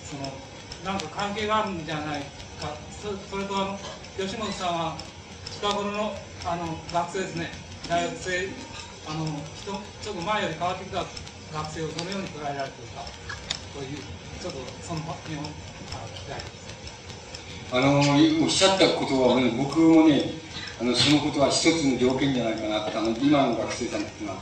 [0.04, 0.32] その
[0.84, 2.22] なんか関係があるんじゃない
[2.60, 2.88] か。
[2.98, 3.78] そそれとあの
[4.18, 4.96] 吉本さんは
[5.58, 6.14] 近頃の
[6.46, 7.50] あの学生ですね。
[7.88, 8.46] 大学生
[9.10, 9.26] あの
[9.58, 11.10] 人ちょっと前より変わってきた学
[11.74, 13.02] 生をどのように捉えられているか
[13.74, 13.98] という
[14.38, 15.46] ちょっとその発言を聞
[16.14, 16.40] きたい
[17.72, 20.30] あの、おっしゃったことは、ね、僕もね、
[20.80, 24.38] あの、そのことは一つの条件じゃないかなって、あの、今の学生さんっていうのは、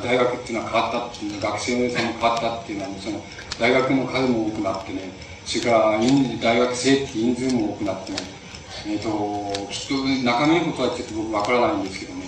[0.00, 3.20] 大学っていうのは変わったっていうのは、学生さんも変わったっていうのは、その、
[3.58, 5.10] 大学の数も多くなってね、
[5.44, 8.41] それから、大学生って人数も多くなってね、
[8.86, 9.94] えっ、ー、と、きっと
[10.24, 12.26] 中身のことはちょっと僕わからないんですけどね、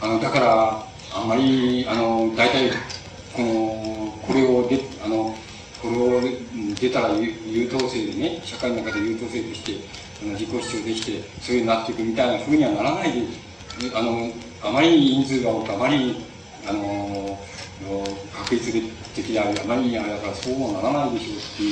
[0.00, 2.70] あの、だから、あんまり、あの、大体、
[3.32, 5.34] この、これをで、あの、
[5.80, 6.20] これを
[6.80, 13.26] 出たら優等生でね、社会の中で優等生として、あの自己主張できて、そういうになっていくみたいなふうにはならないで、
[13.94, 14.30] あの、
[14.62, 16.24] あまりに人数が多く、あまりに、
[16.66, 17.38] あの、
[18.32, 18.72] 確率
[19.14, 21.62] 的であり、あまりにあれだからそうはならないでしょうって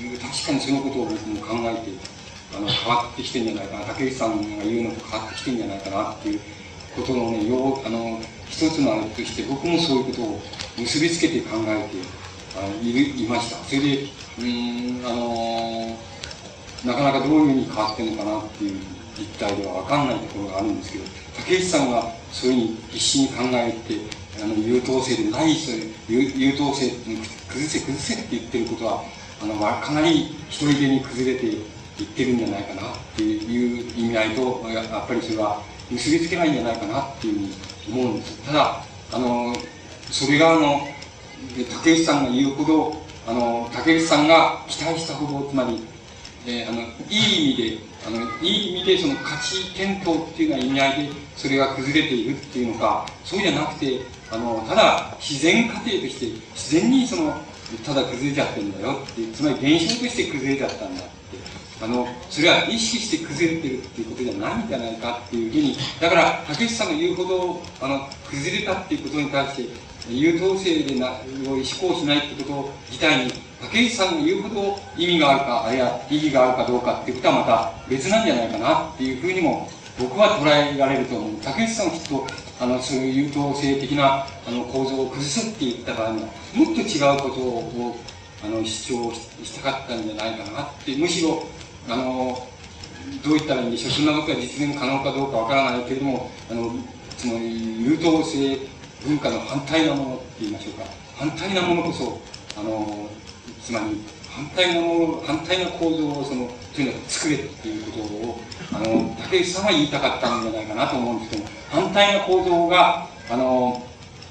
[0.00, 1.90] いう、確かにそのことを僕も考えて、
[2.56, 6.40] あの、変わってきてんじゃないかな、竹内さんが言うのと変わってきてんじゃないかなっていう
[6.94, 10.40] ことのね、よう、あの、一つのあれとして、僕もそういうことを
[10.78, 12.24] 結びつけて考えて、
[12.56, 13.56] あのいるいました。
[13.64, 14.06] それで、
[14.38, 15.96] うん、あの、
[16.84, 18.80] なかなかどういうふうに変わってるのかなっていう
[19.18, 21.04] 実態では分かんないところがあるんですけど、
[21.36, 23.94] 竹内さんがそういうふうに必死に考えて、
[24.42, 25.72] あの、優等生でない人
[26.08, 26.90] 優優等生、
[27.48, 29.02] 崩せ崩せって言ってることは、
[29.42, 32.84] あの、かなり一人でに崩れていってるんじゃないかなっ
[33.16, 38.38] ていう意味合いと、やっぱりそれは結びつけないんじゃないかなっていうふうに思うんです。
[38.46, 39.54] ただ、あの、
[40.10, 40.88] それがあの、
[41.82, 45.80] 竹内さんが言うほどあの竹内さんが期待したほどつまり、
[46.46, 54.00] えー、あのいい意味であのいい意味でその価値検討っていうような意味合いでそれが崩れているっていうのかそうじゃなくて
[54.30, 57.34] あのただ自然過程として自然にその
[57.84, 61.04] ただ崩れちゃってるんだよってつまり現象として崩れちゃったんだ
[61.82, 71.12] あのそれは意識して崩れてるっていうことじゃないんじゃないかっていうふうにだから竹内さんが言うほどあの崩れたっていうことに対して優等生でなを
[71.54, 81.40] 思考しないってこと自体に竹内さんが言うほど意味があるかあるいは意義があるかどうかっていうことはまた別なんじゃないかなっていうふうにも僕は捉えられると思う。
[81.40, 82.26] 竹内さんはきっと
[82.60, 87.96] あのそういう優等生的なあの構造を崩すって言った場合にはもっと違うことを
[88.44, 91.42] あの主張したかったんじゃないかなってむしろ
[91.88, 92.46] あの
[93.22, 96.72] どう言ったらいいんでしょうそんなことが実現可能かどうかわからないけれどもあの
[97.16, 98.58] つまり優等生
[99.06, 100.84] 文化の反対なものって言いましょうか。
[101.16, 102.20] 反対なものこそ
[102.58, 103.08] あの
[103.62, 108.40] つまり反対なもの反対な構造をそのというのは作れっていうことを
[108.72, 113.84] あの竹内さんは言いたかったんじゃないかなと思うんですけども反対な構造が、あの、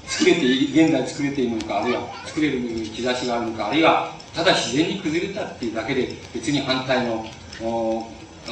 [0.06, 7.26] 作れて現在作れているのか、あるいは作れる兆しがあるのか、あるいは、ただ自然に崩れたっていうだけで、別に反対の、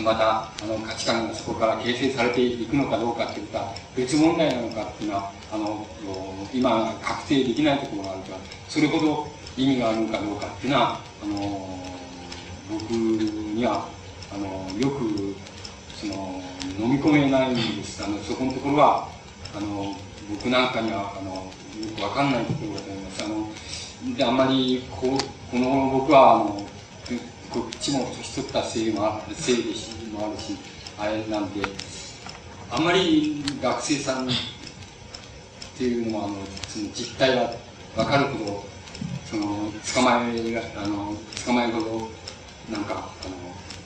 [0.01, 5.87] また、あの、価値観がそこから形成されていくのかどうかっていうことは、別問題なのかっていうのは、あの、
[6.53, 11.79] 今、確定できないところがあるから、それほど意味があるのかどうかっていうのは、あの、
[12.71, 13.89] 僕には、
[14.33, 14.47] あの、
[14.79, 15.37] よく、
[15.95, 16.43] その、
[16.79, 18.03] 飲み込めないんです。
[18.03, 19.09] あの、そこのところは、
[19.55, 19.95] あの、
[20.31, 21.51] 僕なんかには、あの、よ
[21.97, 23.25] くわかんないところだと思います。
[23.25, 25.19] あの、で、あんまり、こ、
[25.51, 26.67] この僕は、あの、
[27.53, 30.57] こっちも年取ったせいもあせいでしもあるし、
[30.99, 31.61] あれなんで、
[32.71, 34.31] あんまり学生さんっ
[35.77, 37.53] ていうのは、あの、その実態が
[37.95, 38.65] わかるほど、
[39.31, 41.15] その、捕まえが、あの、
[41.45, 42.09] 捕まえほど、
[42.71, 43.35] なんか、あの、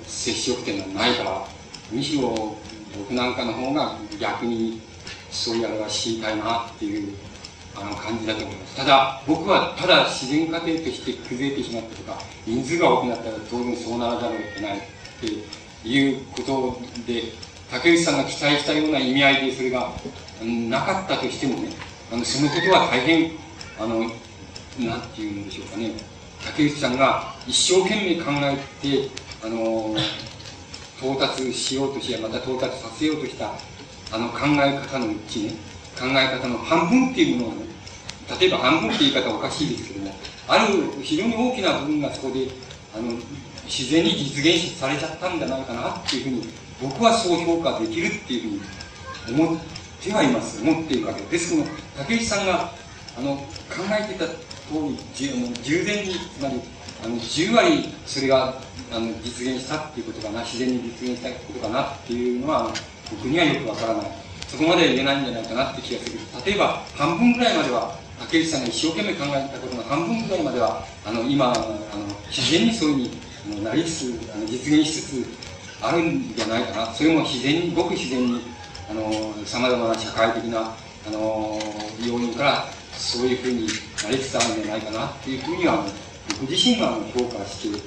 [0.06, 1.44] 接触点がないから、
[1.90, 2.56] むしろ
[2.96, 4.80] 僕なんかの方が逆に
[5.30, 7.16] そういうあれは知りたいなっていう
[7.78, 8.76] あの感じだと思います。
[8.76, 14.80] ただ、僕はただ自然過程として崩れてしまったとか、人数が多くなったら当然そうならざるを得ないっ
[15.20, 17.24] ていうことで、
[17.70, 19.92] 竹内さんが期待したような意味合いでそれが
[20.42, 21.70] なかったとしてもね、
[22.12, 23.32] あのそのことは大変、
[23.78, 24.00] あの、
[24.78, 25.92] なんていうんでしょうかね、
[26.44, 29.10] 竹内さんが一生懸命考えて、
[29.44, 29.96] あの、
[30.98, 33.52] 到達しようとし、また到達させようとした
[34.12, 35.52] あの考え方のうちね、
[35.98, 37.66] 考え方の半分っていうものをね、
[38.38, 40.14] 例えば半分って言い方おかしいですけども、
[40.46, 42.48] ある非常に大きな部分がそこで、
[42.94, 43.12] あの、
[43.64, 46.48] 自然に実現されちゃったんじゃないかなっていうふうに、
[46.80, 49.60] 僕はそう評価できるっていうふうに思っ
[50.02, 50.62] てはいます。
[50.62, 51.50] 思っているわけです。
[51.50, 52.72] けども、竹内さんが、
[53.16, 53.44] あの、考
[53.90, 54.34] えてた通
[54.88, 56.60] り、従前に、つまり、
[57.04, 58.60] あの、10割それが、
[58.92, 62.72] あの、実現したっていうことかな、自然に実現したことかなっていうのは、
[63.10, 64.25] 僕にはよくわからない。
[64.56, 66.18] そこまでは言えないんじゃないかなって気がする。
[66.46, 71.76] 例えば、半分ぐらいまでは、竹内さんが一生懸命考えたことの半分ぐらいまでは、あの、今、あの、
[72.28, 73.10] 自然にそういう
[73.44, 75.26] ふうになりつつ、あの実現しつつ
[75.82, 76.94] あるんじゃないかな。
[76.94, 78.40] それも自然に、ごく自然に、
[78.88, 80.72] あの、様々な社会的な、
[81.06, 81.60] あの、
[82.00, 83.68] 要因から、そういうふうに
[84.02, 85.84] なりつつあるんじゃないかなっていうふうには、
[86.40, 87.78] 僕自身は評価して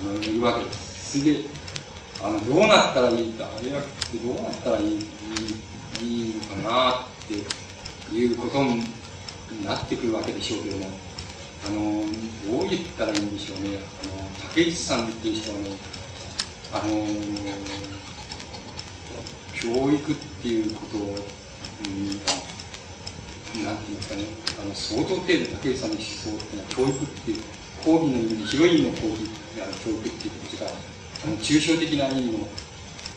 [0.00, 1.20] あのいるわけです。
[1.20, 1.40] それで、
[2.24, 3.82] あの、どうなったらいいか、あれは
[4.24, 5.06] どうなったらいい、
[6.00, 8.84] いい、のかなっていうことに
[9.64, 10.86] なってくるわけでしょうけども、
[11.66, 12.04] あの、
[12.58, 13.78] どう言ったらいいんでしょうね。
[14.02, 15.70] あの、竹内さんっていう人はね、
[16.72, 17.06] あの、
[19.54, 21.08] 教育っていうことを、う
[23.58, 24.24] ん、なんていうんですかね、
[24.62, 27.42] あの、相当程度竹内さんの思想ってのは教育っていう、
[27.84, 29.20] 講義の意味で、広い意味の講義、
[29.84, 32.46] 教育っていうことが、あの抽象的な意味の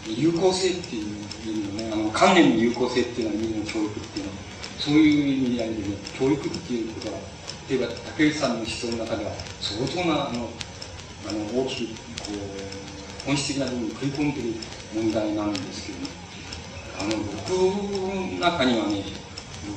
[0.08, 1.06] 有効性っていう
[1.46, 4.38] 意味のね、あの観念の有効性っていうのは意味の教育っていうのは、
[4.80, 7.20] そういう意味合いでね、教育っていうことは、
[7.70, 9.32] 例えば竹内さんの思想の中では
[9.62, 10.50] 相当なあの
[11.30, 12.32] あの大きくこ
[13.24, 14.54] う本質的な部分に食い込んでる
[14.94, 16.08] 問題なんですけど、ね、
[17.00, 17.50] あの僕
[18.34, 19.04] の中にはね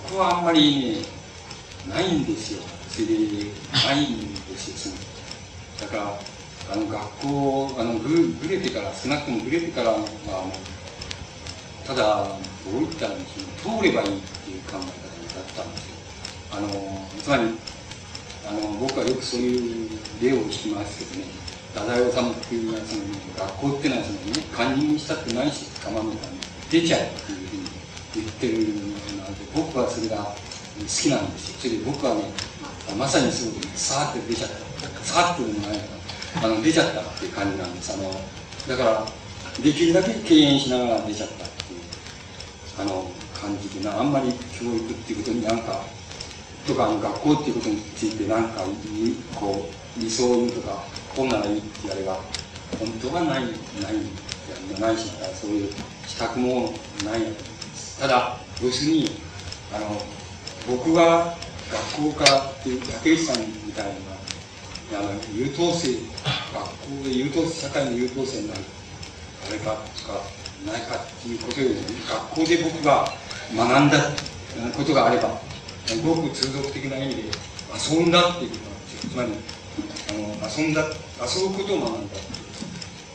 [0.09, 3.15] 僕はあんまりねないんですよそれで
[3.73, 4.95] ないんですよ
[5.81, 6.19] だから
[6.73, 10.53] あの学校あのぐぐれてから少なくともぐれてからはあの
[11.87, 12.27] ただ
[12.65, 14.85] どういったらいいんでしょう通ればいいっていう考え方だっ
[15.57, 15.95] たんですよ
[16.53, 16.69] あの
[17.23, 17.43] つまり
[18.47, 19.91] あの僕はよくそういう
[20.23, 21.45] 例を聞きますけどね。
[21.75, 23.03] 太宰治っていうのはその
[23.37, 26.39] 学校っていうのはその、ね、カンニングしたってないし構わないから、ね、
[26.71, 27.69] 出ちゃえっていうふうに
[28.15, 30.33] 言ってるので僕はそれが好
[30.87, 31.59] きなんですよ。
[31.59, 32.31] それで僕はね
[32.97, 34.65] まさにそうさーって出ちゃった。
[35.03, 35.94] さーっていうのもないから
[36.43, 37.93] あの出ちゃったっていう感じなんです。
[37.93, 38.11] あの
[38.69, 39.07] だから
[39.63, 41.81] できるだけ敬遠しながら出ちゃったっていう
[42.81, 45.81] あの感じでなあんまり教育っていうことになんか
[46.67, 48.63] とかあの学校っていうことについてなんか
[49.35, 50.83] こう理想を言うとか
[51.15, 52.19] こうならいいって言われが
[52.79, 53.45] 本当はない
[53.83, 55.73] ないないしだそういう
[56.07, 56.73] 資格も
[57.05, 57.21] ない
[58.01, 59.11] ただ要するに
[59.73, 60.01] あの
[60.67, 61.37] 僕が
[61.71, 63.93] 学校からっていう竹内さんみたいな
[65.35, 66.03] 優等生学
[67.01, 68.61] 校で優等生社会の優等生になる
[69.49, 70.21] あれかとか
[70.67, 73.09] ないかっていうことよりも学校で僕が
[73.55, 73.99] 学んだ
[74.77, 75.41] ことがあれば
[76.05, 77.23] ごく通俗的な意味で
[77.75, 79.33] 遊んだっていうことなんですよつまり
[80.09, 80.83] あの遊んだ
[81.21, 82.17] 遊ぶことを学んだ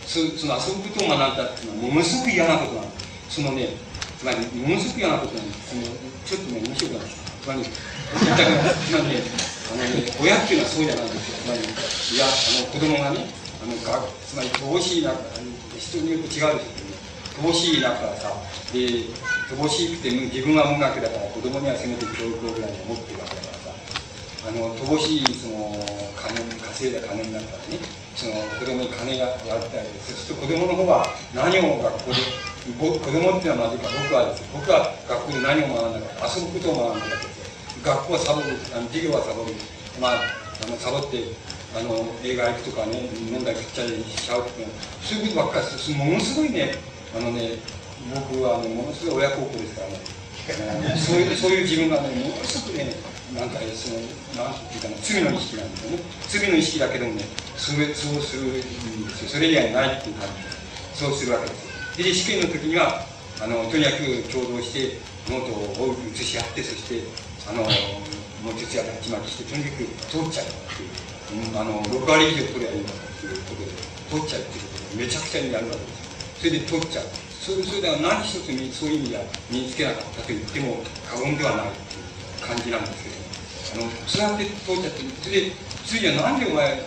[0.06, 3.00] そその遊ぶことを学んだっていうのはものすごく嫌なことなんで
[3.30, 3.70] すそのね
[4.18, 5.84] つまりものすごく嫌なことなんですその
[6.26, 7.02] ちょっとね面白くない。
[7.02, 7.74] ですつまりだか
[8.76, 9.86] つまりねあの、
[10.22, 11.38] 親っていうのはそうじゃないんですよ。
[11.38, 13.30] つまり、いや、あの、子供がね、
[13.62, 15.14] あの、がつまり、遠しいな、
[15.78, 16.74] 人によって違うです
[17.38, 18.34] けどね、乏しい中さ、
[18.74, 19.08] で、
[19.50, 23.74] 乏しくて自分は無学だから子供にはせめて教育をぐらいに思ってるわけだからさ、
[24.46, 25.74] あの、乏しい、その、
[26.14, 27.80] 金、稼いだ金になったらね、
[28.14, 32.22] その、子供に金がやったり、そうすると子供の方は何を学校で、
[32.78, 37.49] ぼ子供っていうのはまずいか、僕はです僕は学校で何を学んだか、遊ぶことを学んだわけですよ。
[37.84, 39.54] 学校はサボる、あの授業はサボる。
[40.00, 41.24] まあ、あの、サボって、
[41.76, 45.98] あの、映画行くとかね、飲んだり食ったりしちゃうっていうのは、そういうことばっかりする。
[45.98, 46.76] ものすごいね、
[47.16, 47.60] あのね、
[48.14, 50.20] 僕はあの、ものすごい親孝行ですからね。
[50.98, 52.96] そういう、そういう自分がね、ものすごくね、
[53.36, 54.02] なんかその、
[54.44, 56.00] なんていうかな、罪の意識なんですよね。
[56.28, 57.24] 罪の意識だけどもね、
[57.56, 59.30] それ、そうするんですよ。
[59.30, 60.50] それ以外ないっていう感じで、
[60.96, 61.70] そうするわけです。
[61.98, 63.06] で、試験の時には、
[63.40, 64.98] あの、とにかく共同して、
[65.30, 67.04] ノートを写し合って、そして、
[67.50, 67.64] あの、
[68.46, 73.74] もう徹夜で鉢巻きして、とにかく通っちゃうっていう、うん、あの、6割以上取ればいいんだっていうことで、
[74.06, 76.10] 通っちゃうっていうことで、めちゃくちゃにやるわけです。
[76.38, 77.06] それで取っちゃう。
[77.42, 83.04] それそれでは何一つそういう意味では身につけなかったと言っても過言ではないっていう感じなんです
[83.74, 85.52] けど、あの、そうやって通っちゃって、それで、
[85.86, 86.86] 次はなんでお前、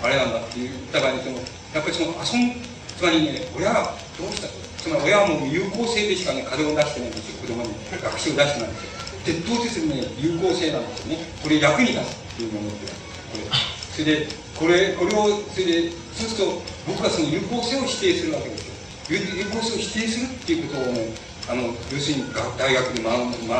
[0.00, 2.56] あれなんだって言った場合に、その、やっぱりその遊ん、
[2.96, 4.54] つまりね、親はどうしたと。
[4.80, 7.74] つまり親はもう有効性でしかね、風を出してないんですよ、子供に。
[7.90, 9.01] 学習を出してないんですよ。
[9.24, 11.24] 鉄頭鉄にね、有効性なんですよね。
[11.42, 13.72] これ役に立つっていうものってこれ。
[13.92, 14.26] それで、
[14.58, 18.74] これ、これを、それで、そうすると、僕はその有効性を否定するわけですよ。
[19.10, 21.12] 有有効性を否定するっていうことをね、
[21.48, 23.58] あの、要するに大学で学ん学んだ。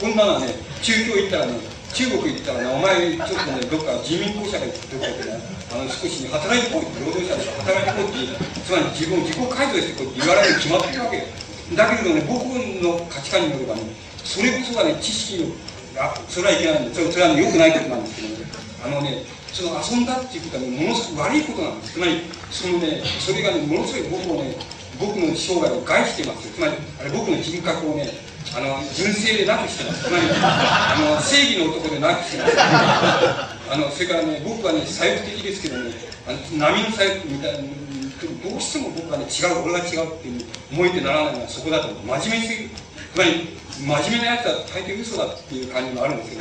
[0.00, 1.58] こんなのはね、中京行ったらね、
[1.94, 5.38] 中国行ったらね、お前、ちょっとね、どっか人民公社でどっかでね、
[5.70, 11.24] あの、少し働いてこいって、労働者で働いてこいって、つまり自分を自己改造してこいって言われるに決まってるわけよ。
[11.72, 12.44] だけれどね、僕
[12.82, 13.82] の価値観によればね、
[14.24, 15.54] それこそがね、知識の、
[16.00, 18.44] あ、それはいけないんで、それそれは、ね、良くないことなんですけどね、
[18.84, 21.92] あのね、その遊んだっていうことはね、ものすごく悪いことなんです。
[21.92, 24.56] つまり、そのね、それがね、ものすごい僕をね、
[24.98, 28.10] 僕の生涯を害してますつまり、あれ僕の人格をね、
[28.56, 30.04] あの、純正でなくしてます。
[30.04, 32.54] つまり、あの、正義の男でなくしてます。
[32.58, 35.90] あの、それからね、僕はね、左翼的ですけどね、
[36.26, 41.94] あの波の左翼みたいな、どうしても僕はね、違う、俺が違うっていう思えてならないのはそこだと。
[41.94, 42.70] 真面目すぎる。
[43.14, 43.48] つまり、
[43.80, 46.36] 真面目なやつは大抵嘘だっていう感じもあるんですけ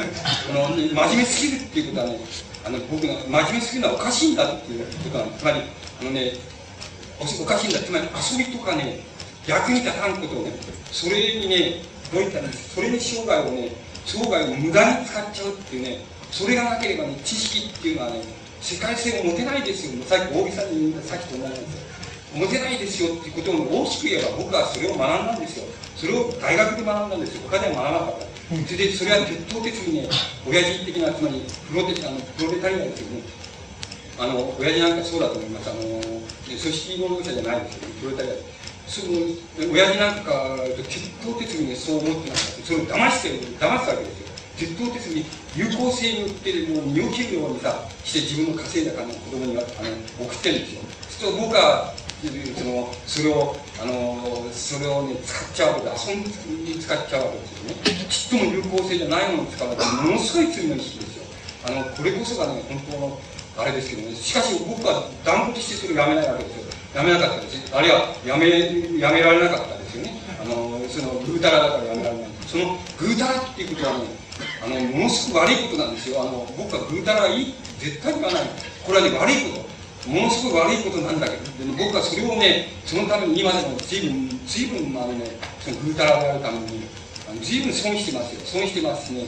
[0.53, 2.19] ど、あの、真面目すぎるっていうことはね、
[2.65, 5.39] あの、僕が真面目すぎるのはおかしいんだっていうことなんです。
[5.39, 5.61] つまり、
[6.01, 6.31] あのね、
[7.19, 7.79] おかしいんだ。
[7.79, 8.99] つまり遊びとかね、
[9.47, 10.51] 役に立たんことをね、
[10.91, 11.81] それにね、
[12.13, 13.71] どういったら、それに生涯をね、
[14.05, 18.21] 生涯を無駄に使っちゃうっていうね、それがなければね、知識っていうのはね、
[18.61, 20.03] 世界性を持てないですよ。
[20.05, 21.92] さっき大木さに言ったさっきと同じなんですよ。
[22.33, 25.65] 持てないですよっていうことを大きく言えば僕はそれを学んだんですよ。
[25.95, 27.41] それを大学で学んだんですよ。
[27.49, 28.33] 他では学ばなかった。
[28.65, 30.09] それで、それは鉄頭鉄にね、
[30.45, 33.21] 親父的な、つまりプロテあのプロレタリアですよね。
[34.19, 35.69] あの、親父なんかそうだと思います。
[35.69, 38.33] あの、組織労働者じゃないですよ、プロレタリア。
[38.85, 40.57] その、親父なんか、
[40.89, 42.65] 鉄頭鉄にね、そう思ってなかった。
[42.65, 44.33] それを騙してる、騙すわけですよ。
[44.57, 50.81] 鉄頭鉄に有効性によってもう身を切るようにさ、して自分の稼いだ金を子供にあの送ってるんですよ。
[51.09, 58.07] そうすると僕は、その、それを、あの、それをね、使っちゃうわけで、遊んに使っちゃうわけですよね。
[58.09, 61.23] ちっとも有効性じゃないものを使うわけで、ものすごい罪の意識ですよ。
[61.67, 63.19] あの、これこそがね、本当の、
[63.57, 66.63] あれですけどね、しかし僕は断固としてそれをやめないわけですよ。
[66.95, 67.75] やめなかったです。
[67.75, 68.47] あるいは、やめ、
[68.99, 70.15] やめられなかったですよね。
[70.39, 72.27] あの、その、ぐうたらだからやめられない。
[72.47, 74.05] その、ぐうたらっていうことはね、
[74.63, 76.21] あの、ものすごく悪いことなんですよ。
[76.21, 78.43] あの、僕はぐうたらいい、絶対言わない。
[78.85, 79.72] これはね、悪いこと。
[80.07, 86.83] ものすごい悪いことなんだけど、でも僕はそれをね、そのために今でも随分、随分、あのね、そのぐうたらであるために、
[87.29, 88.41] あの随分損してますよ。
[88.43, 89.27] 損してますしね、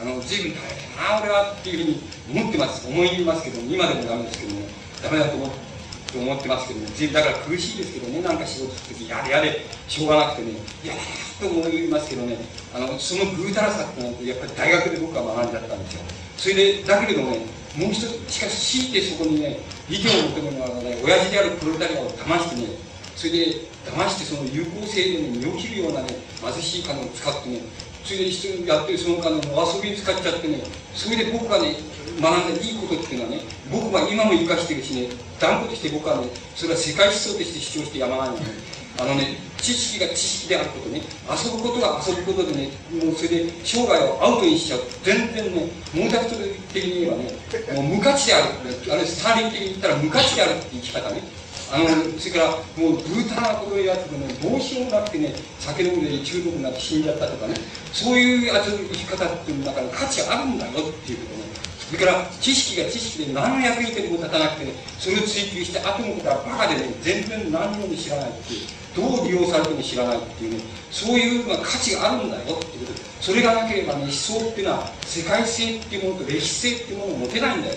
[0.00, 2.86] あの、随分大変な、俺はっていうふうに思ってます。
[2.88, 4.68] 思いますけど、今でもダメですけどね、
[5.02, 5.74] ダメだと思って。
[6.18, 10.52] 思ってますけどね、随分だから苦しいですけどね、なんか仕事するとき、やれやれ、しょうがなくてね、
[10.84, 10.94] いや
[11.40, 12.38] と思いますけどね、
[12.74, 16.02] あの、そのぐうたらさって、やっぱり大学で僕は学んじゃったんですよ。
[16.36, 17.40] それで、だけれどもね、
[17.76, 22.68] もう一つ、しかし強いてそこにね、意見を求めるのはね、親父であるプロレタリアを騙してね、
[23.16, 23.46] それで
[23.90, 26.08] 騙してその有効性でね、身を切るようなね、
[26.40, 27.60] 貧しい金を使ってね、
[28.04, 30.62] それで一緒にやってるその金を遊びに使っちゃってね、
[30.94, 31.74] それで僕がね、
[32.20, 33.40] 学んだいいことっていうのはね、
[33.72, 35.08] 僕は今も生かしてるしね、
[35.40, 38.83] 断固として僕はね、それは世界思想として主張してやまないのね。
[38.98, 44.80] あのね、知識が知識であることね、遊ぶことが遊ぶことでね、もうそれで生涯をアウトにしちゃう。
[45.02, 46.38] 全然ね、毛沢東
[46.72, 47.32] 的にはね、
[47.74, 48.92] もう無価値である。
[48.92, 51.22] あれ、スターリン的に言ったら無価値であるって生き方ね。
[51.72, 57.54] あの、それから、もう、ブータなことをやっててね、どうしようもなくてね、酒飲んで中毒になって死んじゃったとかね、
[57.92, 61.43] そういうやつ生き方っていうの中に価値あるんだよっていうことね、
[61.86, 68.30] それから知識が知識で何の役に立たなくてそれを追求して後のことはバカでね全然何にも知らない。
[68.30, 77.74] っていうどう利用されても知らないっていうねそういうまあ価値があるんだよっていうことそれがなければね思想っていうのは世界性っていうものと歴史性っていうものを持てないんだよ。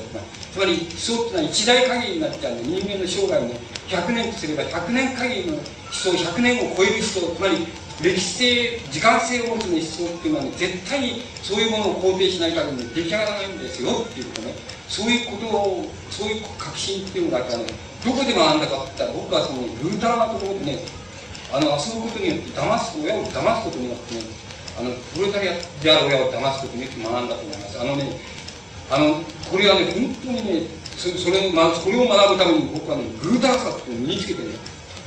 [0.54, 7.66] つまり思想っていうのは一代限りになっちゃうんで人間の生涯をね100年とすれば100年限りの思想100年を超える思想つまり
[8.02, 14.54] 歴史性時間性を持つ、ね、思想っていうのはね絶対にそういうものを肯定しない限り、出来上がらないんですよっていうことね。
[14.88, 17.66] そういうことをそういう確信っていうのだけはね
[18.06, 20.80] どこで学んだかって言ったら僕はそのルーターなところでね
[21.52, 24.22] あの遊ぶことによって騙す親を騙すことによってね
[24.80, 25.54] あのプロレタリア
[25.84, 27.80] である親を騙すことによって学んだと思います。
[27.80, 28.20] あのね
[28.90, 29.20] あの
[29.52, 34.56] これはね本当にねそそれまそれを学ぶために僕はねグータラさっていうのを身につけてね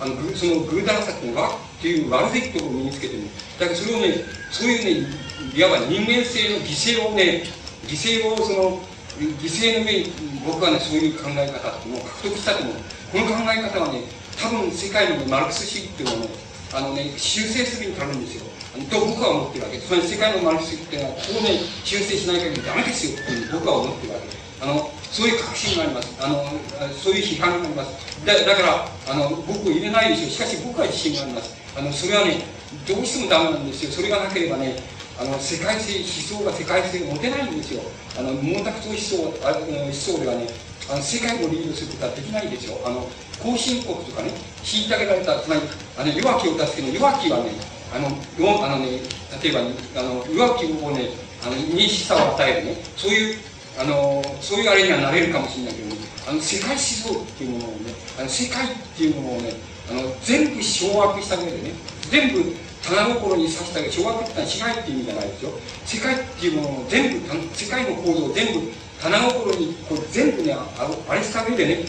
[0.00, 3.24] あのそのグータラさっていうのがっていう悪べきところを身につけてね
[3.58, 4.14] だけどそれをね
[4.52, 5.08] そういうね
[5.56, 7.48] いわば人間性の犠牲をね
[7.88, 8.80] 犠牲をその
[9.16, 10.12] 犠牲の上に
[10.44, 14.02] 僕はねそういう考え方っていうのを獲得したと思うこの考え方はね
[14.36, 16.28] 多分世界の、マルクス主義っていうのはね
[16.72, 18.36] あのね修正するに足るんです。
[18.36, 18.44] よ
[18.88, 24.28] と僕は思ってるわけつまり世界のマルクス主義っていうのはここをね修正しない限りダメですよって僕は思ってるわけ
[24.62, 26.44] あのそういう確信がありますあの
[26.92, 30.30] そういう批判がありますだだからあの僕を入れないでしょう。
[30.30, 31.59] しかし僕は自信があります。
[31.80, 32.44] あのそれはね
[32.86, 33.90] どうしてもダメなんですよ。
[33.90, 34.76] それがなければね
[35.16, 37.80] あの世界性思想が世界性を持てないんですよ。
[38.18, 40.44] あの毛沢東思想あ思想ではね
[40.92, 43.08] あの世界をリードすることはできないでしょあの
[43.40, 44.28] 後進国とかね
[44.62, 45.62] 虐げられたつまり
[45.96, 47.56] あの弱きを助ける弱きはね
[47.94, 49.00] あのあのね
[49.40, 53.38] 例えば、ね、あの弱きをねあの認識さを与えるねそういう
[53.80, 55.96] あのそういうあれにはなれるかもしれないけど、ね、
[56.28, 58.68] あの世界思想っていうものをねあの世界っ
[58.98, 61.72] ていうものをねあの全部掌握した上でね
[62.10, 65.50] 全部棚心にさした掌握ってのは支配っていう意味じゃないですよ。
[65.84, 71.84] 世界っていうものを全部世界の構造を全部棚心にこう全部ねあれした上でね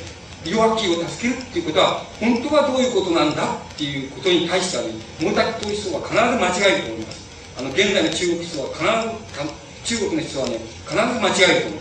[0.46, 7.22] 弱きを助けるっていうことは本当はどういうことなんだっていうことに対してはね毛沢東思想は必ず間違えると思います。
[7.60, 9.46] あの現在の中国思想は必
[9.86, 10.58] ず中国の思想はね
[10.88, 11.81] 必ず間違えると思いま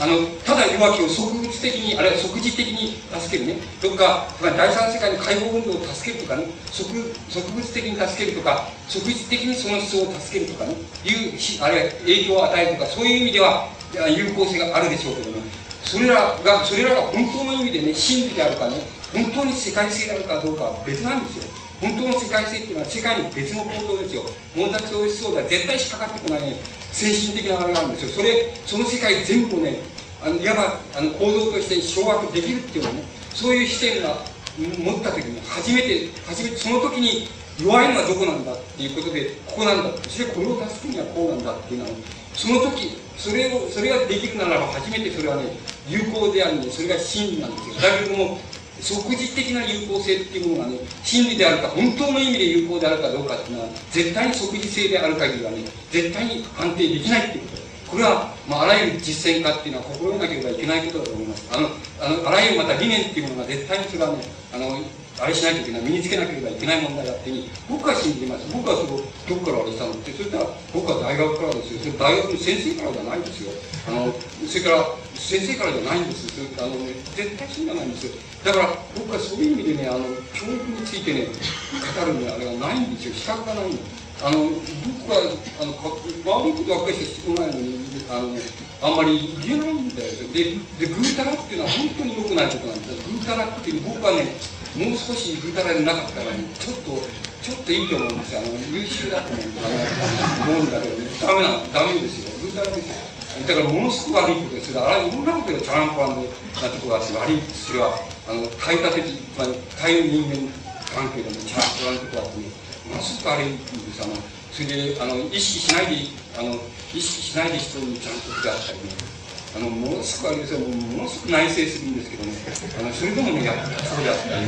[0.00, 3.60] あのただ弱きを即物的にあるいは即時的に助けるね。
[3.82, 6.46] どっか第三世界の解放運動を助けるとかね。
[6.70, 6.86] 即
[7.28, 10.74] 即物的に助けるとか即時的にその思想を助けるとかね。
[11.02, 13.68] いうあるいは影響を与えるとかそういう意味では
[14.08, 15.42] 有効性があるでしょうけどね
[15.82, 18.76] それらがそれらが本当の意味でね真理であるかね
[19.12, 21.67] 本当に世界性であるかどうかは別なんですよ。
[21.80, 24.22] 本当の世界性っていうのは世界の別の行動ですよ。
[24.54, 26.42] 毛沢東思想では絶対引っかかってこない。
[26.42, 26.56] ね
[26.92, 28.08] 精神的なあれがあるんですよ。
[28.10, 29.78] それその世界全部をね
[30.22, 33.02] あのいわばあの構造として掌握できるっていうのはね
[33.34, 34.18] そういう視点が
[34.58, 37.28] 持った時に初めて初めてその時に
[37.62, 41.90] 弱いのはどこなんだっていうことでここなんだそしてこれを助けにはこうなんだっていうのは、
[42.34, 45.54] その時それをそれができるならば初めてそれはね
[45.88, 47.74] 有効であるのでそれが真理なんですよ。
[47.74, 48.38] だけども
[48.80, 57.58] 即時的な有効性っていうものがね真理であるか本当の意味で有効であるかどうかっていうのは絶対に即時性である限りはね絶対に判定できないっていうこと
[57.88, 61.68] これは、まあ、あらゆる実践家っていうのは心得なければいけないことだと思いますあの
[62.00, 64.78] あのあらゆるまた理念っていうものが絶対にそれはねあの
[65.20, 73.50] あれしないといけない身につけなければいけない問題だってに僕は信じてます僕はそこどこからあれしたのってそれから僕は大学からですよそれ大学の先生からじゃないんですよ。
[73.88, 74.12] あの
[74.46, 74.84] それから
[75.16, 78.12] 先生からじゃないんですそれあの、ね、絶対そうじゃないんですよ。
[78.44, 83.14] だから僕はそういう意味でねあの教育についてね語るにあれはないんですよ。
[83.14, 85.30] 資格がないんですあの僕は
[85.62, 87.78] あのか悪いことばっかりしかしてこないのに
[88.10, 88.40] あの、ね、
[88.82, 90.10] あんまり言えないんだよ。
[90.34, 94.34] ででぐうたらっていうのは本当に良くないことなんですぐうたらっていう僕はね
[94.74, 96.98] もう少しぐうたらでなかったらねちょっと
[97.42, 98.40] ちょっといいと思うんですよ。
[98.40, 101.06] あの優秀だと思うんだけどね。
[101.22, 102.34] ダメなダメですよ。
[102.42, 103.07] ぐうたらですよ。
[103.46, 107.94] だからものすごく悪いことですがあれいろんなことがチャランポランなところがあって悪いそれは
[108.28, 110.50] あの対立的まり対人間
[110.90, 112.48] 関係でもチャランポランなところがあってね
[112.88, 114.14] ものすごく悪いんですあの
[114.52, 116.08] それであの意識しないで
[116.38, 116.58] あの
[116.94, 119.18] 意識しないで人にちゃんとであったりね。
[119.56, 122.32] あのものすごくあれですよものすごく内省するんですけどね
[122.78, 124.44] あのそれでもねやそうであったり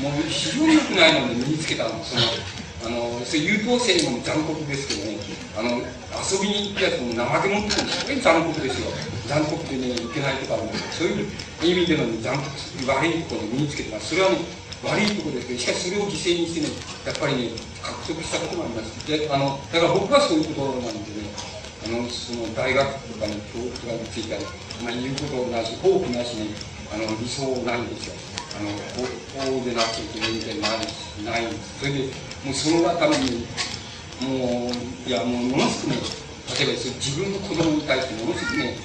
[0.00, 2.22] もう非常に良くないので身につけたのその
[2.84, 5.18] あのそ優等生も残酷ですけどね
[5.58, 5.82] あの
[6.14, 8.90] 遊びに行ったやつも怠け者ってすごい残酷ですよ。
[9.28, 11.26] 残酷でねいけないとかねそういう
[11.62, 12.48] 意味での、残酷
[12.86, 14.38] 悪いところを身につけてますそれはね
[14.82, 16.68] 悪いところですけどしかしそれを犠牲にしてね
[17.04, 17.50] やっぱりね
[17.82, 19.06] 獲得したこともあります。
[19.06, 21.28] であのだから僕はそういうことなんでね
[21.84, 24.40] あのその大学とかに教育とかについては、
[24.82, 26.54] まあ、言うことなしホープなしに
[26.94, 28.14] あの理想ないんですよ。
[28.58, 31.78] あのこうでなきゃいけないみたいなのないんです。
[31.80, 33.46] それでもうそのために
[34.20, 36.02] もういやもうものすごくね
[36.58, 38.76] 例えば自分の子供に対してものすごくね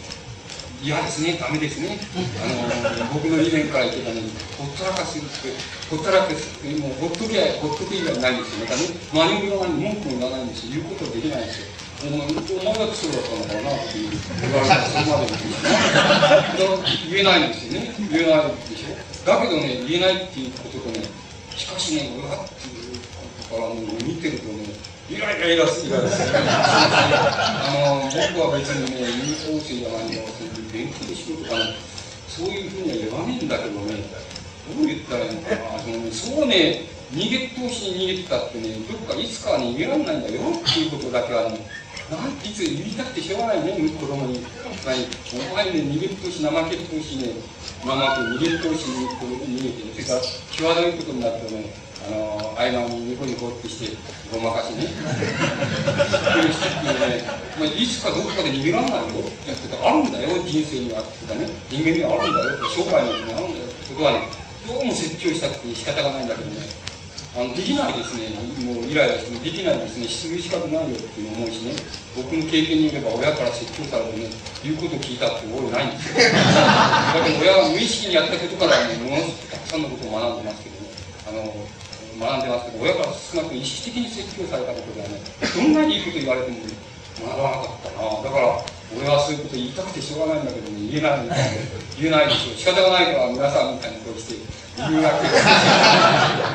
[0.84, 1.98] 嫌ですね、ダメですね。
[2.44, 4.28] あの、僕の理念から言ってたのに、
[4.60, 5.56] ほったらかすって、
[5.90, 8.68] ほったらかす、もうほっときゃ、ほっとく以外ないんですよ。
[8.68, 10.76] またね、何も言わない、文句も言わないんですよ。
[10.76, 11.72] 言うことはできないんですよ。
[12.04, 16.84] お前、お前がそうだったのかなって言われたらそこまでですよ。
[17.08, 17.96] 言えないんですよね。
[18.12, 19.00] 言えないでしょ。
[19.24, 21.08] だけどね、言えないっていうこととね、
[21.56, 22.44] しかしね、俺は
[23.54, 24.66] からもう見てるとね、
[25.10, 26.40] イライライラするイライラする。
[26.40, 30.26] あの、僕は別にね、優等生じゃないの、
[30.74, 31.76] 勉強しろとかね、
[32.28, 34.10] そういうふうには言わねえんだけどね、
[34.66, 35.78] どう言ったらいいのかな。
[35.80, 41.62] そのそうね、逃げ通しに逃げてたってね、どっかいつかは逃げられないんだよっていうことだけはね、
[42.10, 44.44] なんていつ言いたくてしょうがないね、子供に。
[44.84, 45.08] はい、
[45.52, 47.32] お前ね、逃げ通し、怠けっ通しね、
[47.86, 51.72] まま逃げ通しに逃げて、それから、際どいことになってね、
[52.08, 53.98] あの、間にニコニコってして、
[54.32, 54.84] ごまかしね。
[54.84, 54.96] ってい
[56.44, 56.50] う
[57.00, 57.24] ね、
[57.60, 63.66] まあ、いつかどこかで逃げられないよってあるんだよ、人生にはってかね、人間にはあるんだよ、商売にはあるんだよ。
[63.66, 64.28] ってことはね、
[64.68, 66.66] どうも説教したくて仕方がないんだけどね、
[67.36, 68.30] あのできないですね、
[68.64, 71.76] もうイライラしてもできないですね、失業資格ないよって思うしね、
[72.16, 74.30] 僕の経験によれば親から説教されてね、
[74.64, 76.20] 言うこと聞いたって多いないんですよ。
[76.20, 80.92] だけど親は無意識にやったことからね、ものすごくたくさんのことを学んでますけどね、
[81.28, 81.54] あの、
[82.24, 86.58] 学んでますけど、親から少なく意識的に説教されたことではね、どんなにいいこと言われても、
[87.19, 88.24] 学ばなかったな。
[88.24, 88.64] だから、
[88.95, 91.35] 俺はそういうこと言いたくてしょうがないんだけどね、言えないんだ
[92.00, 92.56] 言えないでしょう。
[92.56, 94.40] 仕方がないから皆さんみたいにこうして
[94.80, 95.43] 言うわけです。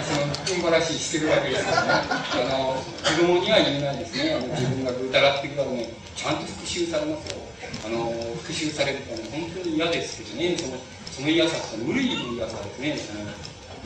[0.08, 1.92] その、ふんばらしいしてるわけですからね。
[2.08, 4.34] あの、子供には言えないですね。
[4.34, 7.44] あの自分が疑ってくからね、ちゃんと復讐されますよ。
[7.84, 10.80] あの、復讐されるとね、本当に嫌ですけどね、その、
[11.12, 12.96] その嫌さって無理いう嫌さですね。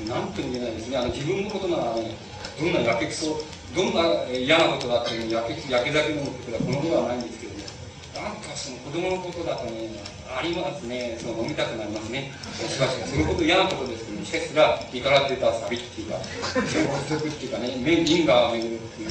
[0.08, 0.96] なんとも言えないですね。
[0.96, 2.16] あの、自分のことならね、
[2.58, 3.40] どんなやけくそ、
[3.74, 7.64] どんな嫌なことだっても、やけ、やけ酒飲むことはこのことはないんですけどね。
[8.14, 9.88] なんかその子供のことだとね、
[10.28, 12.32] ありますね、その飲みたくなりますね。
[12.68, 19.10] しかし、そのこと嫌なことですけど、ね、しかしすら、胃から出たサビっていうか、法則っていうかね、銀河を巡るっていう。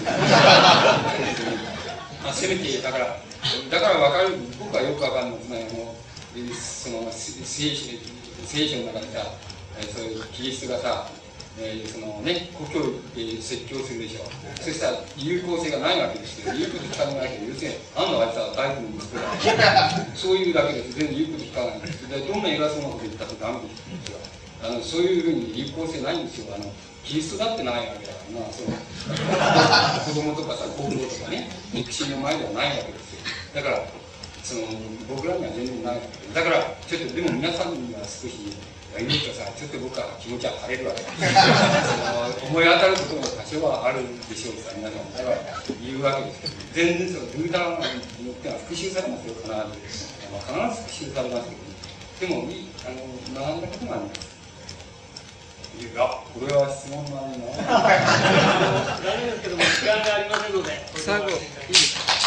[2.23, 3.17] あせめて、だから、
[3.69, 5.95] だから分かる、僕はよく分かるんですね、あの、
[6.55, 9.25] その、聖書、の中にさ、
[9.81, 11.07] えそういうキリストがさ、
[11.59, 14.63] えー、そのね、故郷で説教するでしょう。
[14.63, 16.53] そしたら有効性がないわけですよ。
[16.53, 20.05] 言うこと聞かないけど、要するに、あんなあいつは大工の息子だ。
[20.15, 20.97] そういうだけです。
[20.97, 22.07] 全然言うこと聞かないんです。
[22.07, 23.67] でどんな偉そうなこと言ったってダメで
[24.05, 24.17] すよ。
[24.63, 26.53] あのそういうふうに有効性ないんですよ。
[26.55, 26.71] あの
[27.03, 28.77] キリストだってないわけだからな、その
[30.05, 33.19] 子供とかさ、高校とかね、肉親の前ではないわけですよ。
[33.55, 33.85] だから、
[34.43, 34.61] その
[35.09, 38.53] 僕らには全然ないわけだから、ちょっとでも皆さんには少し、
[38.99, 41.01] 言うとさ、ちょっと僕は気持ちは晴れるわけ
[42.47, 45.13] 思い当たることも多少はあるでしょうさ、皆さん。
[45.15, 45.37] だから
[45.79, 49.51] 言うわけですけど、全然そのルーダーによっては復習されますよ、必ず。
[49.51, 52.99] まあ、必ず復習されますけど、でもいい、あの、
[53.33, 54.31] 学んだことがあります。
[55.79, 57.21] いや、これは質問な
[59.25, 61.37] ですけども、時間がありませんので、最後、いい
[61.69, 62.20] ですか